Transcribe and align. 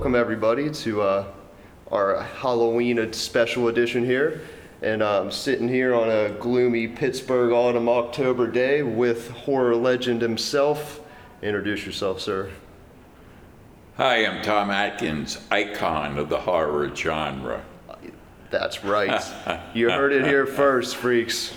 Welcome 0.00 0.14
everybody 0.14 0.70
to 0.70 1.02
uh, 1.02 1.26
our 1.92 2.22
Halloween 2.22 3.12
special 3.12 3.68
edition 3.68 4.02
here. 4.02 4.40
And 4.80 5.02
I'm 5.04 5.30
sitting 5.30 5.68
here 5.68 5.94
on 5.94 6.08
a 6.08 6.30
gloomy 6.40 6.88
Pittsburgh 6.88 7.52
autumn 7.52 7.86
October 7.86 8.50
day 8.50 8.82
with 8.82 9.28
horror 9.28 9.76
legend 9.76 10.22
himself. 10.22 11.02
Introduce 11.42 11.84
yourself, 11.84 12.18
sir. 12.18 12.50
Hi, 13.98 14.24
I'm 14.24 14.42
Tom 14.42 14.70
Atkins, 14.70 15.38
icon 15.50 16.16
of 16.16 16.30
the 16.30 16.40
horror 16.40 16.90
genre. 16.96 17.62
That's 18.50 18.82
right. 18.82 19.22
you 19.74 19.90
heard 19.90 20.14
it 20.14 20.24
here 20.24 20.46
first, 20.46 20.96
freaks. 20.96 21.50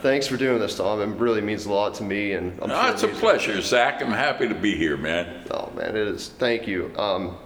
Thanks 0.00 0.26
for 0.26 0.38
doing 0.38 0.58
this, 0.58 0.78
Tom. 0.78 1.02
It 1.02 1.18
really 1.18 1.42
means 1.42 1.66
a 1.66 1.72
lot 1.72 1.92
to 1.96 2.02
me, 2.02 2.32
and 2.32 2.58
I'm 2.62 2.70
No, 2.70 2.80
sure 2.80 2.90
it's 2.92 3.02
it 3.02 3.10
a 3.10 3.14
pleasure, 3.16 3.60
Zach. 3.60 4.00
I'm 4.00 4.10
happy 4.10 4.48
to 4.48 4.54
be 4.54 4.74
here, 4.74 4.96
man. 4.96 5.44
Oh 5.50 5.70
man, 5.76 5.90
it 5.90 6.08
is. 6.08 6.30
Thank 6.30 6.66
you. 6.66 6.90
Um, 6.96 7.36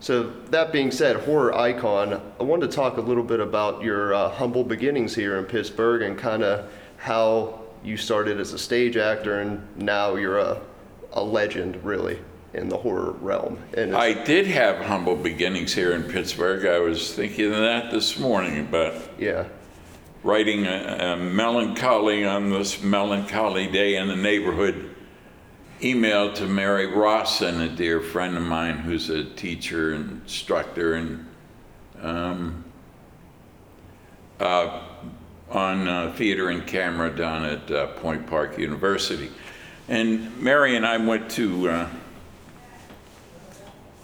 so 0.00 0.30
that 0.48 0.72
being 0.72 0.90
said, 0.90 1.16
horror 1.16 1.54
icon. 1.54 2.20
I 2.40 2.42
wanted 2.42 2.70
to 2.70 2.76
talk 2.76 2.96
a 2.96 3.02
little 3.02 3.22
bit 3.22 3.38
about 3.38 3.82
your 3.82 4.14
uh, 4.14 4.30
humble 4.30 4.64
beginnings 4.64 5.14
here 5.14 5.36
in 5.36 5.44
Pittsburgh 5.44 6.02
and 6.02 6.18
kind 6.18 6.42
of 6.42 6.70
how 6.96 7.60
you 7.84 7.96
started 7.96 8.40
as 8.40 8.54
a 8.54 8.58
stage 8.58 8.96
actor 8.96 9.40
and 9.40 9.62
now 9.76 10.16
you're 10.16 10.38
a, 10.38 10.60
a 11.12 11.22
legend, 11.22 11.82
really, 11.84 12.18
in 12.54 12.68
the 12.70 12.76
horror 12.78 13.12
realm. 13.20 13.58
And 13.74 13.94
I 13.94 14.24
did 14.24 14.46
have 14.46 14.78
humble 14.84 15.16
beginnings 15.16 15.74
here 15.74 15.92
in 15.92 16.04
Pittsburgh. 16.04 16.64
I 16.64 16.78
was 16.78 17.12
thinking 17.14 17.52
of 17.52 17.58
that 17.58 17.90
this 17.90 18.18
morning 18.18 18.68
but. 18.70 18.94
yeah, 19.18 19.44
writing 20.22 20.66
a, 20.66 21.14
a 21.14 21.16
melancholy 21.16 22.24
on 22.24 22.50
this 22.50 22.82
melancholy 22.82 23.66
day 23.66 23.96
in 23.96 24.08
the 24.08 24.16
neighborhood 24.16 24.89
email 25.82 26.32
to 26.34 26.46
Mary 26.46 26.86
Rawson, 26.86 27.62
a 27.62 27.68
dear 27.68 28.00
friend 28.00 28.36
of 28.36 28.42
mine 28.42 28.78
who's 28.78 29.08
a 29.08 29.24
teacher 29.24 29.94
and 29.94 30.22
instructor 30.22 30.94
and 30.94 31.26
um, 32.02 32.64
uh, 34.38 34.82
on 35.50 35.88
uh, 35.88 36.12
theater 36.16 36.50
and 36.50 36.66
camera 36.66 37.14
down 37.14 37.44
at 37.44 37.70
uh, 37.70 37.86
Point 37.94 38.26
Park 38.26 38.58
University. 38.58 39.30
And 39.88 40.38
Mary 40.38 40.76
and 40.76 40.86
I 40.86 40.98
went 40.98 41.30
to 41.32 41.70
uh, 41.70 41.88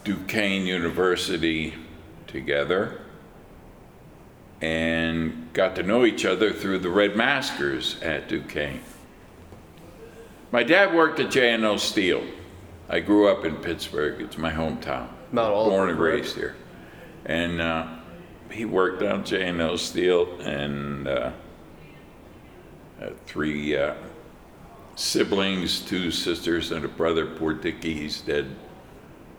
Duquesne 0.05 0.67
University 0.67 1.75
together 2.27 3.03
and 4.63 5.49
got 5.53 5.77
to 5.77 5.83
know 5.83 6.07
each 6.07 6.25
other 6.25 6.53
through 6.53 6.79
the 6.79 6.91
Red 6.91 7.17
Maskers 7.17 8.01
at 8.03 8.29
Duquesne. 8.29 8.81
My 10.57 10.63
dad 10.63 10.95
worked 10.95 11.21
at 11.21 11.31
J&L 11.31 11.77
Steel. 11.77 12.25
I 12.89 13.01
grew 13.01 13.29
up 13.29 13.45
in 13.45 13.57
Pittsburgh. 13.57 14.23
It's 14.23 14.39
my 14.39 14.51
hometown. 14.51 15.07
Mount 15.31 15.53
Oliver, 15.53 15.71
Born 15.71 15.91
and 15.91 15.99
raised 15.99 16.35
here. 16.35 16.57
And 17.27 17.61
uh, 17.61 17.87
he 18.51 18.65
worked 18.65 19.03
on 19.03 19.23
J&L 19.23 19.77
Steel 19.77 20.41
and 20.41 21.09
uh, 21.09 21.33
had 22.99 23.27
three 23.27 23.77
uh, 23.77 23.97
siblings, 24.95 25.83
two 25.83 26.11
sisters 26.11 26.73
and 26.73 26.87
a 26.87 26.89
brother. 26.89 27.27
Poor 27.27 27.53
Dickie, 27.53 27.93
he's 27.93 28.23
dead 28.23 28.47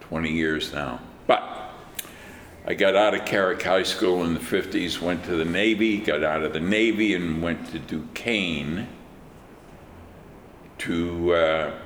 20 0.01 0.31
years 0.31 0.71
now. 0.71 0.99
But 1.25 1.71
I 2.67 2.75
got 2.75 2.95
out 2.95 3.15
of 3.15 3.25
Carrick 3.25 3.63
High 3.63 3.81
School 3.81 4.23
in 4.23 4.35
the 4.35 4.39
50s, 4.39 5.01
went 5.01 5.23
to 5.23 5.35
the 5.35 5.45
Navy, 5.45 5.97
got 5.97 6.23
out 6.23 6.43
of 6.43 6.53
the 6.53 6.59
Navy, 6.59 7.15
and 7.15 7.41
went 7.41 7.71
to 7.71 7.79
Duquesne 7.79 8.87
to. 10.79 11.33
Uh, 11.33 11.79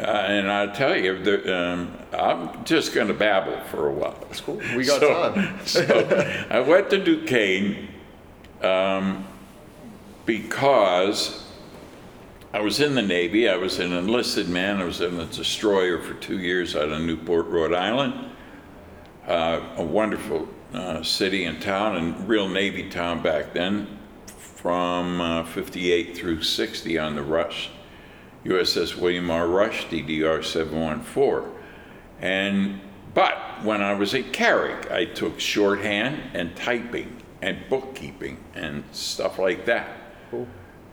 uh, 0.00 0.02
and 0.02 0.48
I'll 0.50 0.72
tell 0.72 0.96
you, 0.96 1.20
the, 1.20 1.56
um, 1.56 1.98
I'm 2.12 2.64
just 2.64 2.94
going 2.94 3.08
to 3.08 3.14
babble 3.14 3.58
for 3.64 3.88
a 3.88 3.92
while. 3.92 4.16
that's 4.20 4.40
cool. 4.40 4.60
We 4.76 4.84
got 4.84 5.00
So- 5.00 5.32
time. 5.34 5.58
so 5.66 6.46
I 6.50 6.60
went 6.60 6.88
to 6.90 7.02
Duquesne 7.02 7.88
um, 8.62 9.26
because 10.24 11.44
I 12.52 12.60
was 12.60 12.80
in 12.80 12.94
the 12.94 13.02
Navy. 13.02 13.48
I 13.48 13.56
was 13.56 13.80
an 13.80 13.92
enlisted 13.92 14.48
man. 14.48 14.80
I 14.80 14.84
was 14.84 15.00
in 15.00 15.18
a 15.18 15.26
destroyer 15.26 16.00
for 16.00 16.14
two 16.14 16.38
years 16.38 16.76
out 16.76 16.90
of 16.90 17.00
Newport, 17.00 17.46
Rhode 17.46 17.74
Island. 17.74 18.14
Uh, 19.26 19.60
a 19.76 19.82
wonderful 19.82 20.48
uh, 20.72 21.02
city 21.02 21.44
and 21.44 21.60
town, 21.60 21.96
and 21.96 22.28
real 22.28 22.48
Navy 22.48 22.88
town 22.88 23.20
back 23.20 23.52
then, 23.52 23.97
from 24.58 25.20
uh, 25.20 25.44
58 25.44 26.16
through 26.16 26.42
60 26.42 26.98
on 26.98 27.14
the 27.14 27.22
Rush. 27.22 27.70
USS 28.44 28.96
William 28.96 29.30
R. 29.30 29.46
Rush, 29.46 29.86
DDR 29.86 30.44
714. 30.44 31.52
And 32.20 32.80
but 33.14 33.36
when 33.62 33.82
I 33.82 33.94
was 33.94 34.14
at 34.14 34.32
Carrick, 34.32 34.90
I 34.90 35.04
took 35.04 35.38
shorthand 35.38 36.20
and 36.34 36.56
typing 36.56 37.22
and 37.40 37.58
bookkeeping 37.68 38.36
and 38.54 38.82
stuff 38.90 39.38
like 39.38 39.64
that. 39.66 39.88
Cool. 40.30 40.48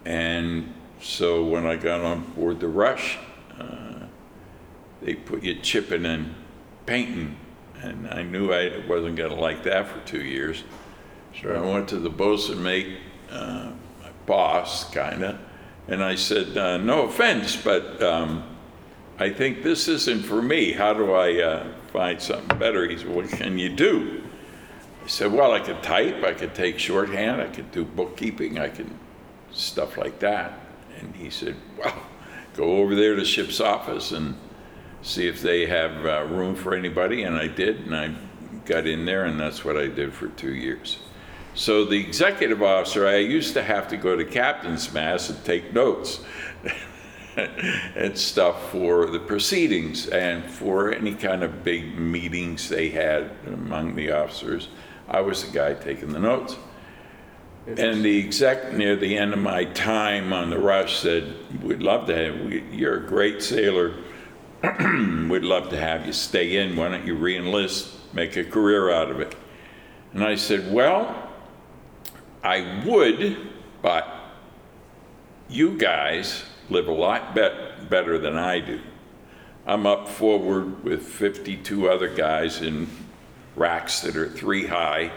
And 0.05 0.71
so 1.01 1.43
when 1.43 1.65
I 1.65 1.75
got 1.75 2.01
on 2.01 2.21
board 2.33 2.59
the 2.59 2.67
Rush, 2.67 3.17
uh, 3.59 4.05
they 5.01 5.15
put 5.15 5.41
you 5.41 5.55
chipping 5.55 6.05
and 6.05 6.35
painting, 6.85 7.35
and 7.81 8.07
I 8.09 8.21
knew 8.21 8.53
I 8.53 8.85
wasn't 8.87 9.15
going 9.15 9.31
to 9.31 9.39
like 9.39 9.63
that 9.63 9.87
for 9.87 9.99
two 10.01 10.21
years. 10.21 10.63
So 11.41 11.51
I 11.51 11.59
went 11.59 11.89
to 11.89 11.97
the 11.97 12.09
bosun 12.09 12.61
mate, 12.61 12.97
uh, 13.31 13.71
my 14.01 14.09
boss, 14.25 14.89
kind 14.91 15.23
of, 15.23 15.37
and 15.87 16.03
I 16.03 16.15
said, 16.15 16.57
uh, 16.57 16.77
"No 16.77 17.03
offense, 17.03 17.55
but 17.55 18.01
um, 18.01 18.43
I 19.19 19.29
think 19.29 19.63
this 19.63 19.87
isn't 19.87 20.25
for 20.25 20.41
me. 20.41 20.71
How 20.71 20.93
do 20.93 21.13
I 21.13 21.41
uh, 21.41 21.67
find 21.91 22.21
something 22.21 22.57
better?" 22.57 22.87
He 22.87 22.97
said, 22.97 23.09
"What 23.09 23.29
can 23.29 23.57
you 23.59 23.69
do?" 23.69 24.23
I 25.03 25.07
said, 25.07 25.31
"Well, 25.31 25.51
I 25.51 25.59
could 25.59 25.83
type. 25.83 26.23
I 26.23 26.33
could 26.33 26.55
take 26.55 26.79
shorthand. 26.79 27.41
I 27.41 27.47
could 27.47 27.71
do 27.71 27.85
bookkeeping. 27.85 28.59
I 28.59 28.69
can 28.69 28.97
stuff 29.51 29.97
like 29.97 30.19
that." 30.19 30.59
And 30.99 31.15
he 31.15 31.29
said, 31.29 31.55
"Well, 31.77 31.95
go 32.55 32.77
over 32.77 32.95
there 32.95 33.15
to 33.15 33.25
ship's 33.25 33.59
office 33.61 34.11
and 34.11 34.35
see 35.01 35.27
if 35.27 35.41
they 35.41 35.65
have 35.67 36.05
uh, 36.05 36.25
room 36.33 36.55
for 36.55 36.73
anybody." 36.73 37.23
And 37.23 37.35
I 37.35 37.47
did, 37.47 37.81
and 37.81 37.95
I 37.95 38.15
got 38.65 38.87
in 38.87 39.05
there, 39.05 39.25
and 39.25 39.39
that's 39.39 39.63
what 39.63 39.77
I 39.77 39.87
did 39.87 40.13
for 40.13 40.29
two 40.29 40.53
years. 40.53 40.97
So 41.55 41.85
the 41.85 41.97
executive 41.97 42.61
officer, 42.61 43.07
I 43.07 43.16
used 43.16 43.53
to 43.53 43.63
have 43.63 43.88
to 43.88 43.97
go 43.97 44.17
to 44.17 44.25
captain's 44.25 44.93
mast 44.93 45.29
and 45.29 45.43
take 45.45 45.73
notes 45.73 46.19
and 47.38 48.17
stuff 48.17 48.71
for 48.71 49.05
the 49.05 49.19
proceedings 49.19 50.07
and 50.07 50.43
for 50.43 50.91
any 50.91 51.16
kind 51.16 51.43
of 51.43 51.63
big 51.63 51.97
meetings 51.97 52.67
they 52.67 52.89
had 52.89 53.31
among 53.47 53.95
the 53.95 54.11
officers. 54.11 54.67
I 55.07 55.21
was 55.21 55.45
the 55.45 55.51
guy 55.51 55.75
taking 55.75 56.11
the 56.11 56.19
notes. 56.19 56.57
And 57.67 58.03
the 58.03 58.19
exec 58.23 58.73
near 58.73 58.97
the 58.97 59.17
end 59.17 59.33
of 59.33 59.39
my 59.39 59.63
time 59.63 60.33
on 60.33 60.49
the 60.49 60.59
rush 60.59 60.99
said, 60.99 61.33
"We'd 61.63 61.81
love 61.81 62.05
to 62.07 62.16
have 62.16 62.39
we, 62.41 62.63
you're 62.72 63.03
a 63.03 63.07
great 63.07 63.41
sailor. 63.41 63.95
We'd 64.61 65.41
love 65.41 65.69
to 65.69 65.79
have 65.79 66.05
you 66.05 66.13
stay 66.13 66.57
in. 66.57 66.75
Why 66.75 66.89
don't 66.89 67.07
you 67.07 67.16
re-enlist, 67.16 68.13
make 68.13 68.35
a 68.35 68.43
career 68.43 68.91
out 68.91 69.09
of 69.09 69.19
it?" 69.19 69.35
And 70.13 70.23
I 70.23 70.35
said, 70.35 70.72
"Well, 70.72 71.24
I 72.45 72.83
would, 72.85 73.38
but 73.81 74.07
you 75.50 75.79
guys 75.79 76.44
live 76.69 76.88
a 76.88 76.91
lot 76.91 77.33
bet- 77.33 77.89
better 77.89 78.19
than 78.19 78.38
I 78.38 78.59
do. 78.59 78.81
I'm 79.66 79.87
up 79.87 80.08
forward 80.08 80.84
with 80.84 81.02
52 81.02 81.90
other 81.90 82.08
guys 82.08 82.61
in 82.61 82.87
racks 83.55 84.02
that 84.02 84.16
are 84.16 84.29
three 84.29 84.67
high, 84.67 85.11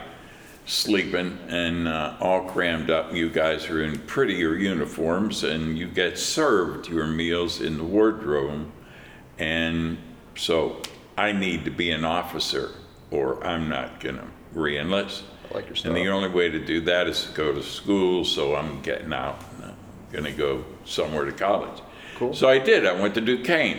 sleeping 0.64 1.38
and 1.48 1.86
uh, 1.86 2.16
all 2.18 2.48
crammed 2.48 2.88
up. 2.88 3.12
You 3.12 3.28
guys 3.28 3.68
are 3.68 3.82
in 3.82 3.98
prettier 4.06 4.54
uniforms 4.54 5.44
and 5.44 5.76
you 5.76 5.86
get 5.86 6.18
served 6.18 6.88
your 6.88 7.06
meals 7.06 7.60
in 7.60 7.76
the 7.76 7.84
wardroom. 7.84 8.72
And 9.38 9.98
so 10.34 10.80
I 11.18 11.32
need 11.32 11.66
to 11.66 11.70
be 11.70 11.90
an 11.90 12.06
officer 12.06 12.70
or 13.10 13.46
I'm 13.46 13.68
not 13.68 14.00
going 14.00 14.16
to 14.16 14.28
re 14.54 14.78
enlist. 14.78 15.24
I 15.50 15.54
like 15.54 15.66
your 15.66 15.76
And 15.84 15.96
the 15.96 16.08
only 16.08 16.28
way 16.28 16.48
to 16.50 16.58
do 16.64 16.80
that 16.82 17.06
is 17.06 17.24
to 17.24 17.32
go 17.32 17.52
to 17.52 17.62
school, 17.62 18.24
so 18.24 18.54
I'm 18.54 18.80
getting 18.82 19.12
out. 19.12 19.42
I'm 19.62 19.74
gonna 20.12 20.32
go 20.32 20.64
somewhere 20.84 21.24
to 21.24 21.32
college. 21.32 21.80
Cool. 22.16 22.34
So 22.34 22.48
I 22.48 22.58
did. 22.58 22.86
I 22.86 22.92
went 23.00 23.14
to 23.14 23.20
Duquesne. 23.20 23.78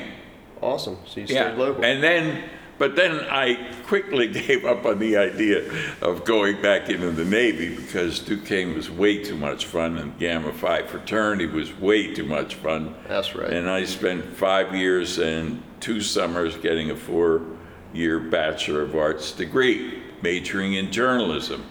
Awesome. 0.62 0.98
So 1.06 1.21
you 1.21 1.27
stayed 1.27 1.36
Yeah. 1.36 1.54
local. 1.54 1.83
And 1.83 2.01
then, 2.04 2.44
but 2.77 2.95
then 2.95 3.19
I 3.30 3.71
quickly 3.86 4.27
gave 4.48 4.66
up 4.66 4.86
on 4.86 5.00
the 5.00 5.18
idea 5.18 5.63
of 6.01 6.24
going 6.25 6.62
back 6.62 6.89
into 6.89 7.12
the 7.12 7.25
Navy 7.25 7.75
because 7.75 8.19
Duquesne 8.19 8.74
was 8.75 8.89
way 8.89 9.24
too 9.24 9.36
much 9.36 9.66
fun 9.66 9.98
and 9.98 10.18
Gamma 10.18 10.54
Phi 10.54 10.83
fraternity 10.83 11.45
was 11.48 11.77
way 11.80 12.13
too 12.13 12.25
much 12.25 12.56
fun. 12.56 12.95
That's 13.07 13.36
right. 13.36 13.50
And 13.51 13.69
I 13.69 13.83
spent 13.86 14.25
five 14.25 14.74
years 14.75 15.18
and 15.19 15.62
two 15.81 16.01
summers 16.01 16.56
getting 16.57 16.89
a 16.92 16.95
four-year 16.95 18.19
Bachelor 18.19 18.81
of 18.81 18.95
Arts 18.95 19.31
degree, 19.31 20.04
majoring 20.21 20.74
in 20.74 20.92
journalism. 20.92 21.66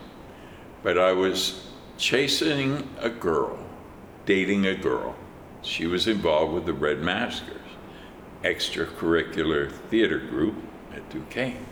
But 0.83 0.99
I 0.99 1.13
was 1.13 1.71
chasing 1.97 2.89
a 2.99 3.11
girl, 3.11 3.59
dating 4.27 4.67
a 4.67 4.75
girl. 4.75 5.17
She 5.63 5.87
was 5.87 6.07
involved 6.07 6.55
with 6.55 6.67
the 6.67 6.73
Red 6.73 7.01
Maskers, 7.01 7.57
extracurricular 8.43 9.73
theater 9.91 10.19
group. 10.19 10.55
at 10.95 11.09
Duquesne. 11.11 11.67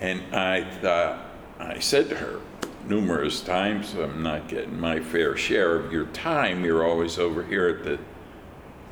And 0.00 0.34
I 0.34 0.64
thought, 0.80 1.26
I 1.58 1.78
said 1.78 2.08
to 2.08 2.16
her 2.16 2.40
numerous 2.88 3.40
times, 3.40 3.94
I'm 3.94 4.22
not 4.22 4.48
getting 4.48 4.80
my 4.80 5.00
fair 5.00 5.36
share 5.36 5.76
of 5.76 5.92
your 5.92 6.06
time. 6.06 6.64
You're 6.64 6.84
always 6.86 7.18
over 7.18 7.44
here 7.44 7.68
at 7.68 7.84
the 7.84 7.98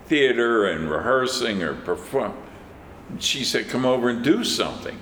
theater 0.06 0.66
and 0.66 0.90
rehearsing 0.90 1.62
or 1.62 1.74
perform. 1.74 2.34
She 3.18 3.44
said, 3.44 3.68
come 3.68 3.86
over 3.86 4.10
and 4.10 4.22
do 4.22 4.44
something 4.44 4.98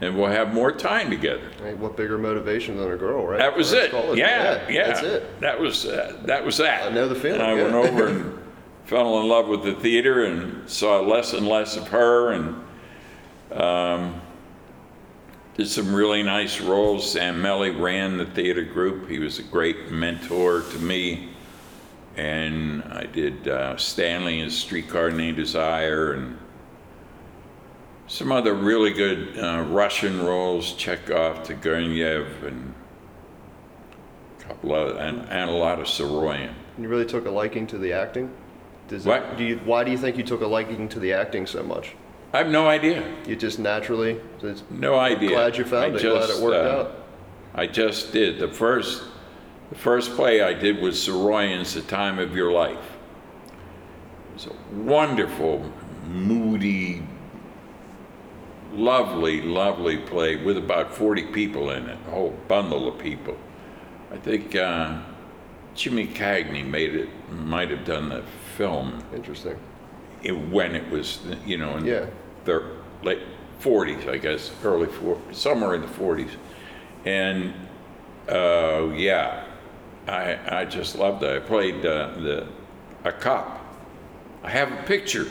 and 0.00 0.16
we'll 0.16 0.30
have 0.30 0.54
more 0.54 0.70
time 0.70 1.10
together. 1.10 1.50
Hey, 1.60 1.74
what 1.74 1.96
bigger 1.96 2.18
motivation 2.18 2.76
than 2.76 2.90
a 2.90 2.96
girl, 2.96 3.26
right? 3.26 3.38
That 3.38 3.56
was 3.56 3.72
it. 3.72 3.90
call 3.90 4.16
Yeah, 4.16 4.68
yeah. 4.68 4.86
That's 4.86 5.02
it. 5.02 5.40
That 5.40 5.60
was 5.60 5.86
uh, 5.86 6.20
that 6.24 6.44
was 6.44 6.58
that. 6.58 6.84
I 6.84 6.94
know 6.94 7.08
the 7.08 7.14
feeling, 7.14 7.40
And 7.40 7.50
I 7.50 7.56
yeah. 7.56 7.62
went 7.64 7.74
over 7.74 8.06
and 8.06 8.38
fell 8.84 9.20
in 9.20 9.28
love 9.28 9.48
with 9.48 9.64
the 9.64 9.74
theater 9.74 10.24
and 10.24 10.68
saw 10.68 11.00
less 11.00 11.32
and 11.32 11.46
less 11.46 11.76
of 11.76 11.88
her 11.88 12.32
and 12.32 12.64
um, 13.52 14.20
did 15.56 15.68
some 15.68 15.92
really 15.92 16.22
nice 16.22 16.60
roles. 16.60 17.10
Sam 17.10 17.42
Melly 17.42 17.70
ran 17.70 18.16
the 18.16 18.26
theater 18.26 18.62
group. 18.62 19.08
He 19.08 19.18
was 19.18 19.40
a 19.40 19.42
great 19.42 19.90
mentor 19.90 20.62
to 20.62 20.78
me. 20.78 21.30
And 22.16 22.82
I 22.84 23.04
did 23.04 23.46
uh, 23.46 23.76
Stanley 23.76 24.40
in 24.40 24.50
Streetcar 24.50 25.10
Named 25.10 25.36
Desire 25.36 26.12
and 26.12 26.38
some 28.08 28.32
other 28.32 28.54
really 28.54 28.92
good 28.92 29.38
uh, 29.38 29.64
Russian 29.68 30.22
roles, 30.24 30.72
Chekhov, 30.74 31.44
Turgenev, 31.46 32.42
and 32.42 32.74
a 34.38 34.42
couple 34.44 34.74
of, 34.74 34.96
and, 34.96 35.20
and 35.28 35.50
a 35.50 35.52
lot 35.52 35.78
of 35.78 35.86
Saroyan. 35.86 36.52
You 36.78 36.88
really 36.88 37.04
took 37.06 37.26
a 37.26 37.30
liking 37.30 37.66
to 37.68 37.78
the 37.78 37.92
acting. 37.92 38.30
Does 38.88 39.04
it- 39.04 39.08
What? 39.08 39.36
do 39.36 39.44
you? 39.44 39.60
Why 39.64 39.84
do 39.84 39.90
you 39.90 39.98
think 39.98 40.16
you 40.16 40.22
took 40.24 40.40
a 40.40 40.46
liking 40.46 40.88
to 40.88 40.98
the 40.98 41.12
acting 41.12 41.46
so 41.46 41.62
much? 41.62 41.94
I 42.32 42.38
have 42.38 42.48
no 42.48 42.66
idea. 42.68 43.02
You 43.26 43.36
just 43.36 43.58
naturally. 43.58 44.20
It's, 44.42 44.62
No 44.70 44.98
idea. 44.98 45.30
glad 45.30 45.56
you 45.56 45.64
found 45.64 45.94
I 45.94 45.98
it. 45.98 46.02
glad 46.02 46.30
it 46.30 46.42
worked 46.42 46.56
uh, 46.56 46.80
out. 46.80 46.94
I 47.54 47.66
just 47.66 48.12
did. 48.12 48.38
The 48.38 48.48
first, 48.48 49.02
the 49.70 49.74
first 49.78 50.14
play 50.14 50.42
I 50.42 50.52
did 50.52 50.80
was 50.80 50.96
Saroyan's 50.96 51.74
The 51.74 51.80
Time 51.82 52.18
of 52.18 52.36
Your 52.36 52.52
Life. 52.52 52.96
It's 54.34 54.46
a 54.46 54.52
wonderful, 54.74 55.70
moody, 56.06 57.02
lovely, 58.72 59.40
lovely 59.42 59.96
play 59.98 60.36
with 60.36 60.56
about 60.58 60.94
40 60.94 61.24
people 61.26 61.70
in 61.70 61.86
it, 61.88 61.98
a 62.06 62.10
whole 62.10 62.36
bundle 62.48 62.88
of 62.88 62.98
people. 62.98 63.36
I 64.12 64.16
think 64.16 64.54
uh, 64.54 65.00
Jimmy 65.74 66.06
Cagney 66.06 66.64
made 66.66 66.94
it, 66.94 67.08
might 67.30 67.70
have 67.70 67.84
done 67.84 68.08
the 68.08 68.22
film 68.56 69.02
Interesting. 69.14 69.58
it, 70.22 70.32
when 70.32 70.74
it 70.74 70.88
was, 70.90 71.20
you 71.46 71.58
know, 71.58 71.76
in 71.76 71.84
Yeah. 71.84 72.06
the 72.44 72.62
late 73.02 73.20
40s, 73.60 74.08
I 74.08 74.16
guess, 74.18 74.50
early 74.64 74.86
40s, 74.86 75.34
somewhere 75.34 75.74
in 75.74 75.82
the 75.82 75.88
40s. 75.88 76.30
And 77.04 77.52
uh, 78.28 78.92
yeah, 78.94 79.44
I, 80.06 80.60
I 80.60 80.64
just 80.64 80.96
loved 80.96 81.22
it. 81.22 81.42
I 81.42 81.46
played 81.46 81.84
uh, 81.86 82.10
the 82.18 82.46
a 83.04 83.12
cop. 83.12 83.64
I 84.42 84.50
have 84.50 84.72
a 84.72 84.82
picture. 84.82 85.26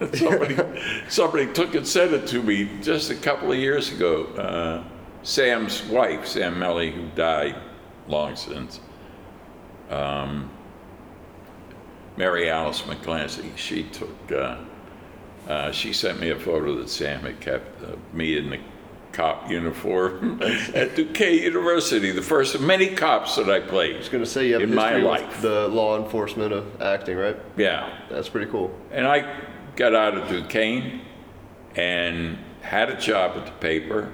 somebody, 0.14 0.56
somebody 1.08 1.52
took 1.52 1.74
and 1.74 1.86
sent 1.86 2.12
it 2.12 2.26
to 2.28 2.42
me 2.42 2.68
just 2.82 3.10
a 3.10 3.14
couple 3.14 3.52
of 3.52 3.58
years 3.58 3.92
ago. 3.92 4.24
Uh, 4.36 4.84
Sam's 5.22 5.82
wife, 5.84 6.26
Sam 6.26 6.58
Melly, 6.58 6.90
who 6.90 7.06
died 7.10 7.56
long 8.08 8.36
since. 8.36 8.80
Mary 12.16 12.50
Alice 12.50 12.82
McClancy, 12.82 13.56
she 13.56 13.84
took, 13.84 14.32
uh, 14.32 14.58
uh, 15.48 15.72
she 15.72 15.92
sent 15.92 16.20
me 16.20 16.30
a 16.30 16.38
photo 16.38 16.76
that 16.76 16.88
Sam 16.88 17.20
had 17.20 17.40
kept 17.40 17.82
of 17.82 17.98
me 18.14 18.36
in 18.36 18.50
the 18.50 18.58
cop 19.12 19.50
uniform 19.50 20.40
at 20.74 20.94
Duquesne 20.94 21.42
University, 21.42 22.10
the 22.12 22.22
first 22.22 22.54
of 22.54 22.60
many 22.60 22.94
cops 22.94 23.36
that 23.36 23.50
I 23.50 23.56
I 23.56 23.96
was 23.96 24.08
going 24.08 24.22
to 24.22 24.30
say 24.30 24.48
you 24.48 24.54
have 24.54 24.62
In 24.62 24.74
my 24.74 24.96
life. 24.96 25.40
the 25.40 25.68
law 25.68 26.02
enforcement 26.02 26.52
of 26.52 26.80
acting, 26.80 27.16
right? 27.16 27.36
Yeah. 27.56 27.98
That's 28.10 28.28
pretty 28.28 28.50
cool. 28.50 28.74
And 28.92 29.06
I 29.06 29.40
got 29.80 29.94
out 29.94 30.14
of 30.14 30.28
Duquesne 30.28 31.00
and 31.74 32.36
had 32.60 32.90
a 32.90 33.00
job 33.00 33.38
at 33.38 33.46
the 33.46 33.52
paper 33.52 34.12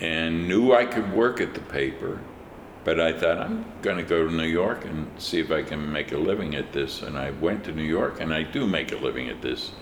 and 0.00 0.48
knew 0.48 0.72
I 0.72 0.86
could 0.86 1.12
work 1.12 1.42
at 1.42 1.52
the 1.52 1.60
paper. 1.60 2.22
But 2.84 2.98
I 2.98 3.12
thought, 3.12 3.38
I'm 3.38 3.66
going 3.82 3.98
to 3.98 4.02
go 4.02 4.26
to 4.26 4.32
New 4.32 4.46
York 4.46 4.86
and 4.86 5.10
see 5.20 5.40
if 5.40 5.50
I 5.50 5.62
can 5.62 5.92
make 5.92 6.12
a 6.12 6.16
living 6.16 6.54
at 6.54 6.72
this. 6.72 7.02
And 7.02 7.18
I 7.18 7.32
went 7.32 7.64
to 7.64 7.72
New 7.72 7.82
York 7.82 8.22
and 8.22 8.32
I 8.32 8.44
do 8.44 8.66
make 8.66 8.92
a 8.92 8.96
living 8.96 9.28
at 9.28 9.42
this. 9.42 9.72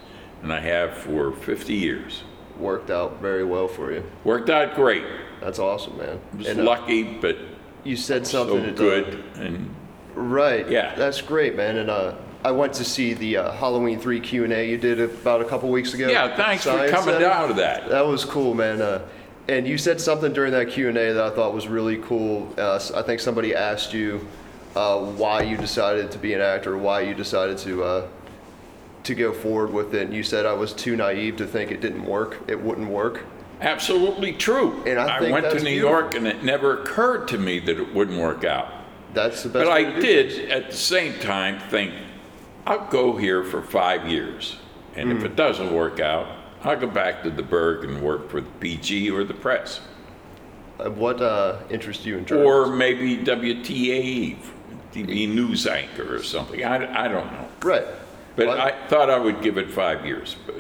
And 0.43 0.53
I 0.53 0.59
have 0.59 0.99
for 0.99 1.31
50 1.31 1.73
years. 1.73 2.25
Worked 2.59 2.91
out 2.91 3.21
very 3.21 3.45
well 3.45 3.69
for 3.69 3.93
you. 3.93 4.03
Worked 4.25 4.51
out 4.51 4.75
great. 4.75 5.05
That's 5.41 5.61
awesome, 5.61 5.99
man. 5.99 6.21
Was 6.37 6.49
And, 6.49 6.61
uh, 6.61 6.65
lucky, 6.65 7.05
but 7.05 7.39
you 7.85 7.97
said 7.97 8.27
something 8.27 8.65
so 8.65 8.73
uh, 8.73 8.75
good. 8.75 9.25
And 9.37 9.73
Right. 10.17 10.69
Yeah. 10.69 10.97
That's 10.97 11.23
great, 11.23 11.57
man. 11.57 11.77
And 11.77 11.91
uh, 11.91 12.17
I 12.45 12.51
went 12.51 12.73
to 12.75 12.85
see 12.85 13.15
the 13.15 13.37
uh, 13.37 13.53
Halloween 13.53 14.01
three 14.01 14.21
Q 14.21 14.45
and 14.45 14.53
A 14.53 14.69
you 14.69 14.77
did 14.77 15.01
about 15.01 15.41
a 15.41 15.45
couple 15.45 15.69
weeks 15.71 15.95
ago. 15.95 16.09
yeah, 16.09 16.35
thanks 16.37 16.65
for 16.65 16.71
Science 16.71 16.91
coming 16.91 17.15
Center. 17.15 17.21
down 17.21 17.49
to 17.49 17.55
that. 17.55 17.89
That 17.89 18.07
was 18.07 18.25
cool, 18.25 18.55
man. 18.55 18.83
Uh, 18.83 19.07
and 19.49 19.67
you 19.67 19.79
said 19.79 20.01
something 20.01 20.33
during 20.33 20.53
that 20.53 20.71
Q 20.71 20.89
and 20.89 20.99
A 20.99 21.13
that 21.15 21.25
I 21.25 21.31
thought 21.31 21.55
was 21.55 21.69
really 21.69 21.99
cool. 21.99 22.53
Uh, 22.59 22.81
I 22.95 23.03
think 23.03 23.21
somebody 23.21 23.55
asked 23.55 23.93
you 23.93 24.27
uh, 24.75 24.99
why 24.99 25.43
you 25.43 25.57
decided 25.57 26.11
to 26.11 26.19
be 26.19 26.35
an 26.35 26.41
actor, 26.41 26.77
why 26.77 27.03
you 27.03 27.15
decided 27.15 27.59
to 27.59 27.85
uh, 27.85 28.09
to 29.05 29.15
go 29.15 29.33
forward 29.33 29.73
with 29.73 29.95
it. 29.95 30.03
And 30.07 30.15
you 30.15 30.23
said 30.23 30.45
I 30.47 30.53
was 30.53 30.73
too 30.73 30.97
naive 30.97 31.37
to 31.37 31.47
think 31.47 31.71
it 31.71 31.81
didn't 31.81 32.05
work. 32.05 32.43
It 32.49 32.61
wouldn't 32.61 32.89
work. 32.89 33.25
Absolutely 33.61 34.33
true. 34.33 34.83
And 34.85 34.99
I 34.99 35.21
think 35.21 35.33
went 35.33 35.47
to 35.51 35.55
New 35.59 35.71
beautiful. 35.71 35.91
York 35.91 36.15
and 36.17 36.27
it 36.27 36.43
never 36.43 36.83
occurred 36.83 37.29
to 37.29 37.39
me 37.39 37.61
that 37.61 37.79
it 37.79 37.95
wouldn't 37.95 38.21
work 38.21 38.43
out. 38.45 38.73
That's 39.15 39.45
the 39.45 39.51
best. 39.51 39.67
But 39.67 39.73
I 39.73 40.01
did 40.01 40.51
at 40.51 40.71
the 40.71 40.77
same 40.77 41.17
time 41.21 41.61
think, 41.69 41.93
I'll 42.67 42.87
go 42.89 43.17
here 43.17 43.43
for 43.45 43.63
five 43.63 44.09
years. 44.09 44.57
And 44.95 45.11
Hmm. 45.11 45.17
if 45.19 45.25
it 45.25 45.37
doesn't 45.37 45.73
work 45.73 46.01
out, 46.01 46.27
I'll 46.65 46.77
go 46.79 46.87
back 46.87 47.23
to 47.25 47.31
the 47.31 47.43
Burgh 47.43 47.85
and 47.85 48.01
work 48.03 48.31
for 48.31 48.41
the 48.41 48.51
PG 48.61 49.11
or 49.11 49.25
the 49.25 49.35
press. 49.35 49.81
Uh, 50.79 50.91
what 50.91 51.21
uh, 51.21 51.57
interests 51.71 52.05
you 52.07 52.19
in 52.19 52.25
journalism? 52.25 52.53
Or 52.73 52.75
maybe 52.77 53.17
WTA, 53.17 54.37
TV 54.93 55.27
news 55.27 55.67
anchor 55.67 56.15
or 56.15 56.23
something. 56.23 56.65
I, 56.65 57.05
I 57.05 57.09
don't 57.09 57.31
know. 57.33 57.49
right. 57.63 57.85
But 58.37 58.47
Well, 58.49 58.61
I 58.61 58.73
thought 58.89 59.11
I 59.11 59.19
would 59.19 59.43
give 59.43 59.59
it 59.59 59.71
five 59.71 60.07
years, 60.07 60.37
but 60.47 60.55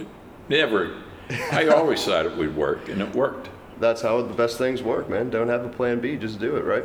never. 0.48 0.90
I 1.52 1.68
always 1.68 2.04
thought 2.04 2.26
it 2.26 2.36
would 2.36 2.54
work, 2.54 2.88
and 2.90 3.00
it 3.00 3.14
worked. 3.14 3.48
That's 3.80 4.02
how 4.02 4.20
the 4.22 4.34
best 4.34 4.58
things 4.58 4.82
work, 4.82 5.08
man. 5.08 5.30
Don't 5.30 5.48
have 5.48 5.64
a 5.64 5.68
plan 5.70 5.98
B, 6.00 6.16
just 6.16 6.38
do 6.38 6.56
it, 6.56 6.64
right? 6.64 6.84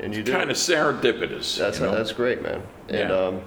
And 0.00 0.14
you 0.14 0.22
do. 0.24 0.32
Kind 0.32 0.50
of 0.50 0.56
serendipitous. 0.56 1.56
That's 1.56 1.78
that's 1.78 2.12
great, 2.12 2.42
man. 2.42 2.62
And 2.88 3.10
Yeah. 3.10 3.14
um, 3.16 3.40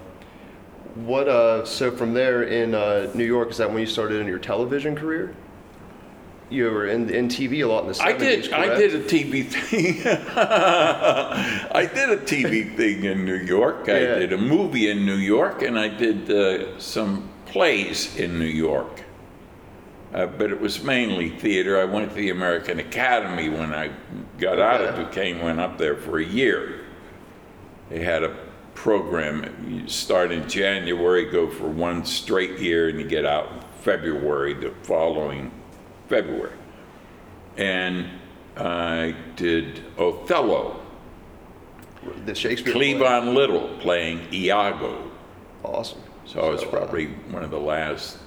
what? 0.95 1.27
Uh, 1.27 1.65
so 1.65 1.91
from 1.91 2.13
there 2.13 2.43
in 2.43 2.73
uh, 2.73 3.11
New 3.13 3.25
York, 3.25 3.51
is 3.51 3.57
that 3.57 3.69
when 3.69 3.79
you 3.79 3.85
started 3.85 4.21
in 4.21 4.27
your 4.27 4.39
television 4.39 4.95
career? 4.95 5.35
You 6.49 6.65
were 6.65 6.87
in 6.87 7.09
in 7.09 7.27
TV 7.27 7.63
a 7.63 7.67
lot 7.67 7.81
in 7.81 7.87
the 7.87 7.93
70s. 7.93 8.03
I 8.05 8.13
did. 8.17 8.53
I 8.53 8.75
did 8.77 8.95
a 8.95 9.03
TV 9.03 9.45
thing. 9.47 10.01
I 11.71 11.89
did 11.91 12.09
a 12.09 12.17
TV 12.17 12.75
thing 12.77 13.03
in 13.05 13.25
New 13.25 13.35
York. 13.37 13.89
I 13.89 13.99
Yeah. 13.99 14.19
did 14.19 14.33
a 14.33 14.37
movie 14.37 14.89
in 14.89 15.05
New 15.05 15.15
York, 15.15 15.63
and 15.63 15.77
I 15.77 15.87
did 15.87 16.29
uh, 16.31 16.79
some 16.79 17.29
plays 17.47 18.15
in 18.15 18.37
New 18.39 18.45
York. 18.45 19.01
Uh, 20.13 20.27
but 20.27 20.49
it 20.51 20.61
was 20.61 20.81
mainly 20.83 21.29
theater. 21.29 21.79
I 21.81 21.83
went 21.83 22.09
to 22.09 22.15
the 22.15 22.29
American 22.29 22.79
Academy 22.79 23.49
when 23.49 23.73
I 23.73 23.89
got 24.37 24.59
out 24.59 24.81
of 24.81 24.95
Duquesne. 24.95 25.41
Went 25.41 25.59
up 25.59 25.77
there 25.77 25.95
for 25.97 26.19
a 26.19 26.23
year. 26.25 26.81
They 27.89 28.01
had 28.03 28.23
a 28.23 28.35
program. 28.75 29.65
You 29.67 29.87
start 29.87 30.31
in 30.31 30.47
January, 30.47 31.25
go 31.31 31.49
for 31.49 31.67
one 31.67 32.05
straight 32.05 32.59
year, 32.59 32.89
and 32.89 32.99
you 32.99 33.07
get 33.07 33.25
out 33.25 33.51
in 33.51 33.59
February 33.81 34.53
the 34.53 34.71
following 34.83 35.51
February. 36.07 36.53
And 37.57 38.07
I 38.57 39.15
did 39.35 39.83
Othello, 39.97 40.81
the 42.25 42.35
Shakespeare. 42.35 42.73
play. 42.73 42.93
Cleavon 42.93 43.33
Little 43.33 43.69
playing 43.79 44.27
Iago. 44.33 45.09
Awesome. 45.63 46.01
So 46.25 46.41
I 46.41 46.49
was 46.49 46.63
uh, 46.63 46.67
probably 46.67 47.07
one 47.31 47.43
of 47.43 47.51
the 47.51 47.59
last 47.59 48.19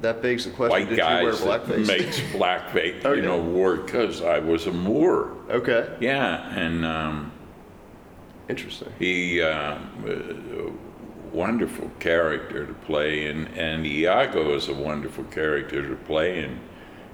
that 0.00 0.22
begs 0.22 0.44
the 0.46 0.50
question: 0.50 0.70
white 0.70 0.88
Did 0.88 0.96
guys 0.96 1.20
you 1.40 1.46
wear 1.46 1.58
that 1.58 1.66
blackface? 1.66 1.86
makes 1.86 2.20
blackface, 2.32 3.04
Oh, 3.04 3.12
you 3.12 3.20
know, 3.22 3.38
wore 3.38 3.76
because 3.76 4.22
I 4.22 4.38
was 4.38 4.66
a 4.66 4.72
Moor. 4.72 5.36
okay. 5.50 5.94
Yeah, 6.00 6.48
and 6.56 6.84
um, 6.86 7.29
Interesting. 8.50 8.92
he 8.98 9.40
uh, 9.40 9.78
a 10.06 10.72
wonderful 11.32 11.90
character 12.00 12.66
to 12.66 12.74
play, 12.74 13.26
and 13.26 13.46
and 13.56 13.86
Iago 13.86 14.54
is 14.54 14.68
a 14.68 14.74
wonderful 14.74 15.24
character 15.24 15.88
to 15.88 15.94
play, 15.94 16.42
and 16.42 16.58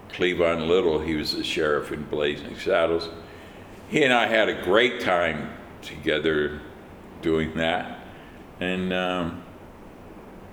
Cleavon 0.09 0.67
Little, 0.67 1.01
he 1.01 1.15
was 1.15 1.33
the 1.33 1.45
sheriff 1.45 1.93
in 1.93 2.05
Blazing 2.05 2.59
Saddles. 2.59 3.11
He 3.89 4.03
and 4.03 4.13
I 4.13 4.27
had 4.27 4.49
a 4.49 4.63
great 4.63 5.01
time 5.01 5.51
together 5.83 6.61
doing 7.23 7.55
that, 7.57 7.99
and 8.59 8.93
um, 8.93 9.45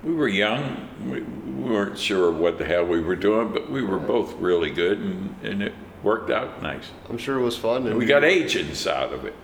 we 0.02 0.12
were 0.12 0.28
young, 0.28 0.88
we, 1.08 1.22
we 1.22 1.70
weren't 1.70 1.98
sure 1.98 2.30
what 2.30 2.58
the 2.58 2.64
hell 2.64 2.84
we 2.84 3.00
were 3.00 3.16
doing, 3.16 3.52
but 3.52 3.70
we 3.70 3.82
were 3.82 3.98
both 3.98 4.34
really 4.34 4.70
good, 4.70 4.98
and, 4.98 5.34
and 5.42 5.62
it 5.62 5.72
worked 6.02 6.30
out 6.30 6.62
nice. 6.62 6.90
I'm 7.08 7.18
sure 7.18 7.38
it 7.38 7.42
was 7.42 7.56
fun. 7.56 7.86
And 7.86 7.96
We 7.96 8.04
got 8.04 8.22
agents 8.22 8.86
out 8.86 9.12
of 9.12 9.24
it. 9.24 9.34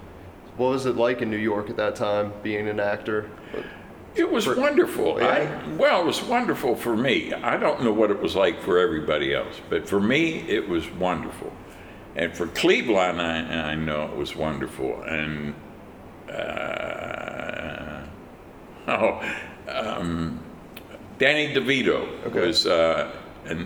What 0.61 0.73
was 0.73 0.85
it 0.85 0.97
like 0.97 1.23
in 1.23 1.31
New 1.31 1.38
York 1.38 1.71
at 1.71 1.79
that 1.79 1.97
time, 1.97 2.35
being 2.43 2.69
an 2.69 2.81
actor? 2.81 3.31
It 4.14 4.31
was 4.31 4.47
wonderful. 4.47 5.19
Yeah. 5.19 5.26
I, 5.26 5.69
well, 5.76 6.02
it 6.02 6.05
was 6.05 6.23
wonderful 6.23 6.76
for 6.76 6.95
me. 6.95 7.33
I 7.33 7.57
don't 7.57 7.83
know 7.83 7.95
what 7.95 8.11
it 8.11 8.21
was 8.21 8.37
like 8.37 8.61
for 8.61 8.79
everybody 8.79 9.33
else, 9.35 9.59
but 9.71 9.88
for 9.88 9.99
me, 10.00 10.40
it 10.40 10.69
was 10.69 10.90
wonderful. 10.90 11.50
And 12.14 12.37
for 12.37 12.47
Cleavon, 12.47 13.21
I, 13.21 13.71
I 13.71 13.75
know 13.75 14.05
it 14.05 14.17
was 14.19 14.37
wonderful. 14.37 15.02
And 15.05 15.55
uh, 16.29 18.02
oh, 18.88 19.35
um, 19.67 20.40
Danny 21.19 21.55
DeVito 21.55 22.26
Okay. 22.26 22.47
was 22.47 22.67
uh, 22.67 23.11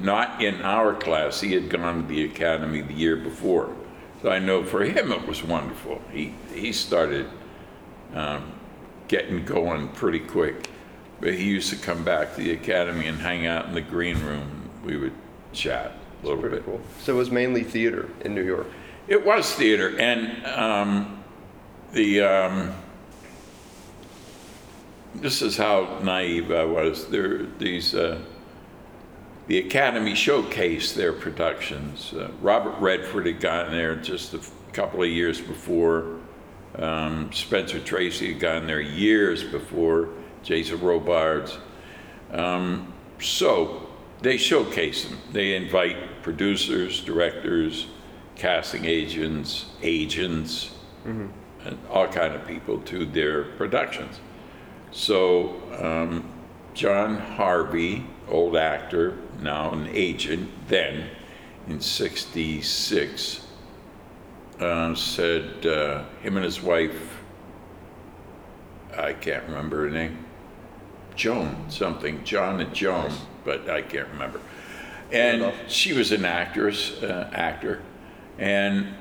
not 0.00 0.40
in 0.40 0.62
our 0.62 0.94
class. 0.94 1.40
He 1.40 1.54
had 1.54 1.68
gone 1.70 2.02
to 2.02 2.08
the 2.08 2.24
academy 2.24 2.82
the 2.82 2.94
year 2.94 3.16
before, 3.16 3.74
so 4.24 4.30
I 4.30 4.38
know 4.38 4.64
for 4.64 4.82
him 4.82 5.12
it 5.12 5.28
was 5.28 5.44
wonderful. 5.44 6.00
He 6.10 6.32
he 6.54 6.72
started 6.72 7.28
um, 8.14 8.54
getting 9.06 9.44
going 9.44 9.88
pretty 9.88 10.20
quick. 10.20 10.70
But 11.20 11.34
he 11.34 11.44
used 11.44 11.68
to 11.68 11.76
come 11.76 12.04
back 12.04 12.34
to 12.34 12.40
the 12.40 12.52
academy 12.52 13.06
and 13.06 13.18
hang 13.18 13.46
out 13.46 13.66
in 13.66 13.74
the 13.74 13.82
green 13.82 14.18
room. 14.24 14.70
We 14.82 14.96
would 14.96 15.12
chat 15.52 15.92
a 16.22 16.26
little 16.26 16.40
bit. 16.40 16.64
cool. 16.64 16.80
So 17.00 17.12
it 17.12 17.18
was 17.18 17.30
mainly 17.30 17.64
theater 17.64 18.08
in 18.22 18.34
New 18.34 18.42
York. 18.42 18.66
It 19.08 19.26
was 19.26 19.52
theater, 19.52 19.94
and 19.98 20.46
um, 20.46 21.22
the 21.92 22.22
um, 22.22 22.74
this 25.16 25.42
is 25.42 25.58
how 25.58 25.98
naive 26.02 26.50
I 26.50 26.64
was. 26.64 27.08
There, 27.08 27.44
these 27.58 27.94
uh, 27.94 28.22
the 29.46 29.58
Academy 29.58 30.12
showcased 30.12 30.94
their 30.94 31.12
productions. 31.12 32.12
Uh, 32.12 32.30
Robert 32.40 32.78
Redford 32.80 33.26
had 33.26 33.40
gotten 33.40 33.72
there 33.72 33.94
just 33.96 34.34
a 34.34 34.38
f- 34.38 34.50
couple 34.72 35.02
of 35.02 35.08
years 35.08 35.40
before. 35.40 36.18
Um, 36.76 37.30
Spencer 37.32 37.78
Tracy 37.78 38.32
had 38.32 38.40
gotten 38.40 38.66
there 38.66 38.80
years 38.80 39.44
before. 39.44 40.08
Jason 40.42 40.80
Robards. 40.80 41.58
Um, 42.30 42.92
so 43.20 43.88
they 44.20 44.36
showcase 44.36 45.04
them. 45.06 45.18
They 45.32 45.54
invite 45.54 46.22
producers, 46.22 47.00
directors, 47.02 47.86
casting 48.36 48.84
agents, 48.84 49.66
agents, 49.82 50.70
and 51.64 51.78
all 51.90 52.08
kind 52.08 52.34
of 52.34 52.46
people 52.46 52.78
to 52.82 53.04
their 53.06 53.44
productions. 53.44 54.20
So 54.90 55.56
um, 55.80 56.28
John 56.74 57.18
Harvey, 57.18 58.06
old 58.28 58.56
actor, 58.56 59.18
now 59.42 59.72
an 59.72 59.88
agent, 59.92 60.50
then 60.68 61.10
in 61.68 61.80
'66, 61.80 63.40
uh, 64.60 64.94
said 64.94 65.66
uh, 65.66 66.04
him 66.22 66.36
and 66.36 66.44
his 66.44 66.62
wife, 66.62 67.22
I 68.96 69.12
can't 69.12 69.44
remember 69.44 69.84
her 69.84 69.90
name, 69.90 70.24
Joan 71.16 71.66
something, 71.68 72.22
John 72.24 72.60
and 72.60 72.74
Joan, 72.74 73.12
but 73.44 73.68
I 73.68 73.82
can't 73.82 74.08
remember. 74.08 74.40
And 75.12 75.52
she 75.68 75.92
was 75.92 76.12
an 76.12 76.24
actress, 76.24 77.02
uh, 77.02 77.30
actor, 77.32 77.82
and 78.38 78.94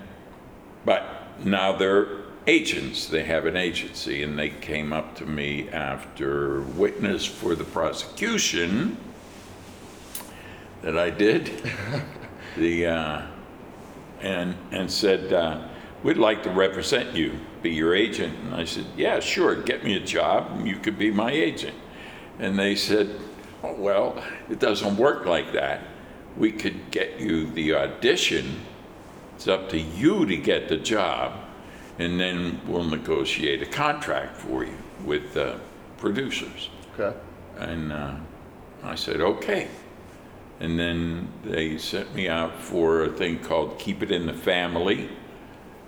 but 0.86 1.24
now 1.44 1.76
they're 1.78 2.24
agents. 2.46 3.08
They 3.08 3.24
have 3.24 3.46
an 3.46 3.56
agency, 3.56 4.24
and 4.24 4.38
they 4.38 4.50
came 4.50 4.94
up 4.94 5.16
to 5.16 5.26
me 5.26 5.70
after 5.70 6.62
witness 6.62 7.26
for 7.26 7.56
the 7.56 7.64
prosecution 7.64 8.98
that 10.84 10.98
I 10.98 11.10
did, 11.10 11.52
the 12.58 12.88
uh, 12.88 13.22
and 14.22 14.56
and 14.72 14.90
said, 14.90 15.34
uh, 15.34 15.68
"We'd 16.04 16.18
like 16.18 16.44
to 16.44 16.50
represent 16.52 17.16
you, 17.16 17.40
be 17.62 17.72
your 17.72 17.96
agent." 17.96 18.38
And 18.40 18.54
I 18.56 18.66
said, 18.66 18.86
"Yeah, 18.96 19.20
sure. 19.20 19.56
Get 19.56 19.84
me 19.84 19.96
a 19.96 20.00
job, 20.00 20.52
and 20.52 20.68
you 20.68 20.78
could 20.78 21.00
be 21.00 21.12
my 21.12 21.32
agent." 21.32 21.76
And 22.40 22.58
they 22.58 22.76
said, 22.76 23.10
oh, 23.64 23.74
"Well, 23.74 24.24
it 24.50 24.60
doesn't 24.60 24.98
work 24.98 25.26
like 25.26 25.54
that. 25.54 25.82
We 26.38 26.52
could 26.52 26.92
get 26.92 27.20
you 27.20 27.50
the 27.52 27.76
audition." 27.76 28.62
It's 29.36 29.48
up 29.48 29.70
to 29.70 29.80
you 29.80 30.26
to 30.26 30.38
get 30.38 30.70
the 30.70 30.78
job, 30.78 31.34
and 32.00 32.20
then 32.20 32.62
we'll 32.68 32.84
negotiate 32.84 33.62
a 33.62 33.66
contract 33.66 34.38
for 34.38 34.64
you 34.64 34.78
with 35.04 35.36
uh, 35.36 35.58
producers. 35.98 36.70
Okay. 36.98 37.18
And 37.58 37.92
uh, 37.92 38.16
I 38.84 38.96
said, 38.96 39.22
okay. 39.22 39.68
And 40.60 40.80
then 40.80 41.28
they 41.44 41.78
sent 41.78 42.14
me 42.16 42.30
out 42.30 42.62
for 42.62 43.04
a 43.04 43.10
thing 43.10 43.40
called 43.40 43.80
Keep 43.80 44.04
It 44.04 44.12
in 44.12 44.26
the 44.26 44.34
Family, 44.34 45.10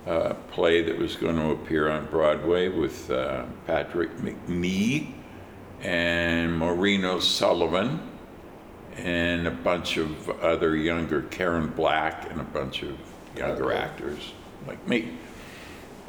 a 0.06 0.34
play 0.34 0.82
that 0.82 0.98
was 0.98 1.16
going 1.16 1.36
to 1.36 1.50
appear 1.50 1.88
on 1.88 2.06
Broadway 2.06 2.68
with 2.68 3.10
uh, 3.10 3.44
Patrick 3.66 4.16
Macnee 4.18 5.12
and 5.82 6.58
Maureen 6.58 7.04
O'Sullivan 7.04 8.00
and 8.96 9.46
a 9.46 9.50
bunch 9.50 9.96
of 9.98 10.28
other 10.40 10.74
younger, 10.76 11.22
Karen 11.22 11.68
Black 11.68 12.30
and 12.30 12.40
a 12.40 12.44
bunch 12.44 12.82
of 12.82 12.96
younger 13.36 13.72
actors 13.72 14.32
like 14.66 14.86
me. 14.88 15.10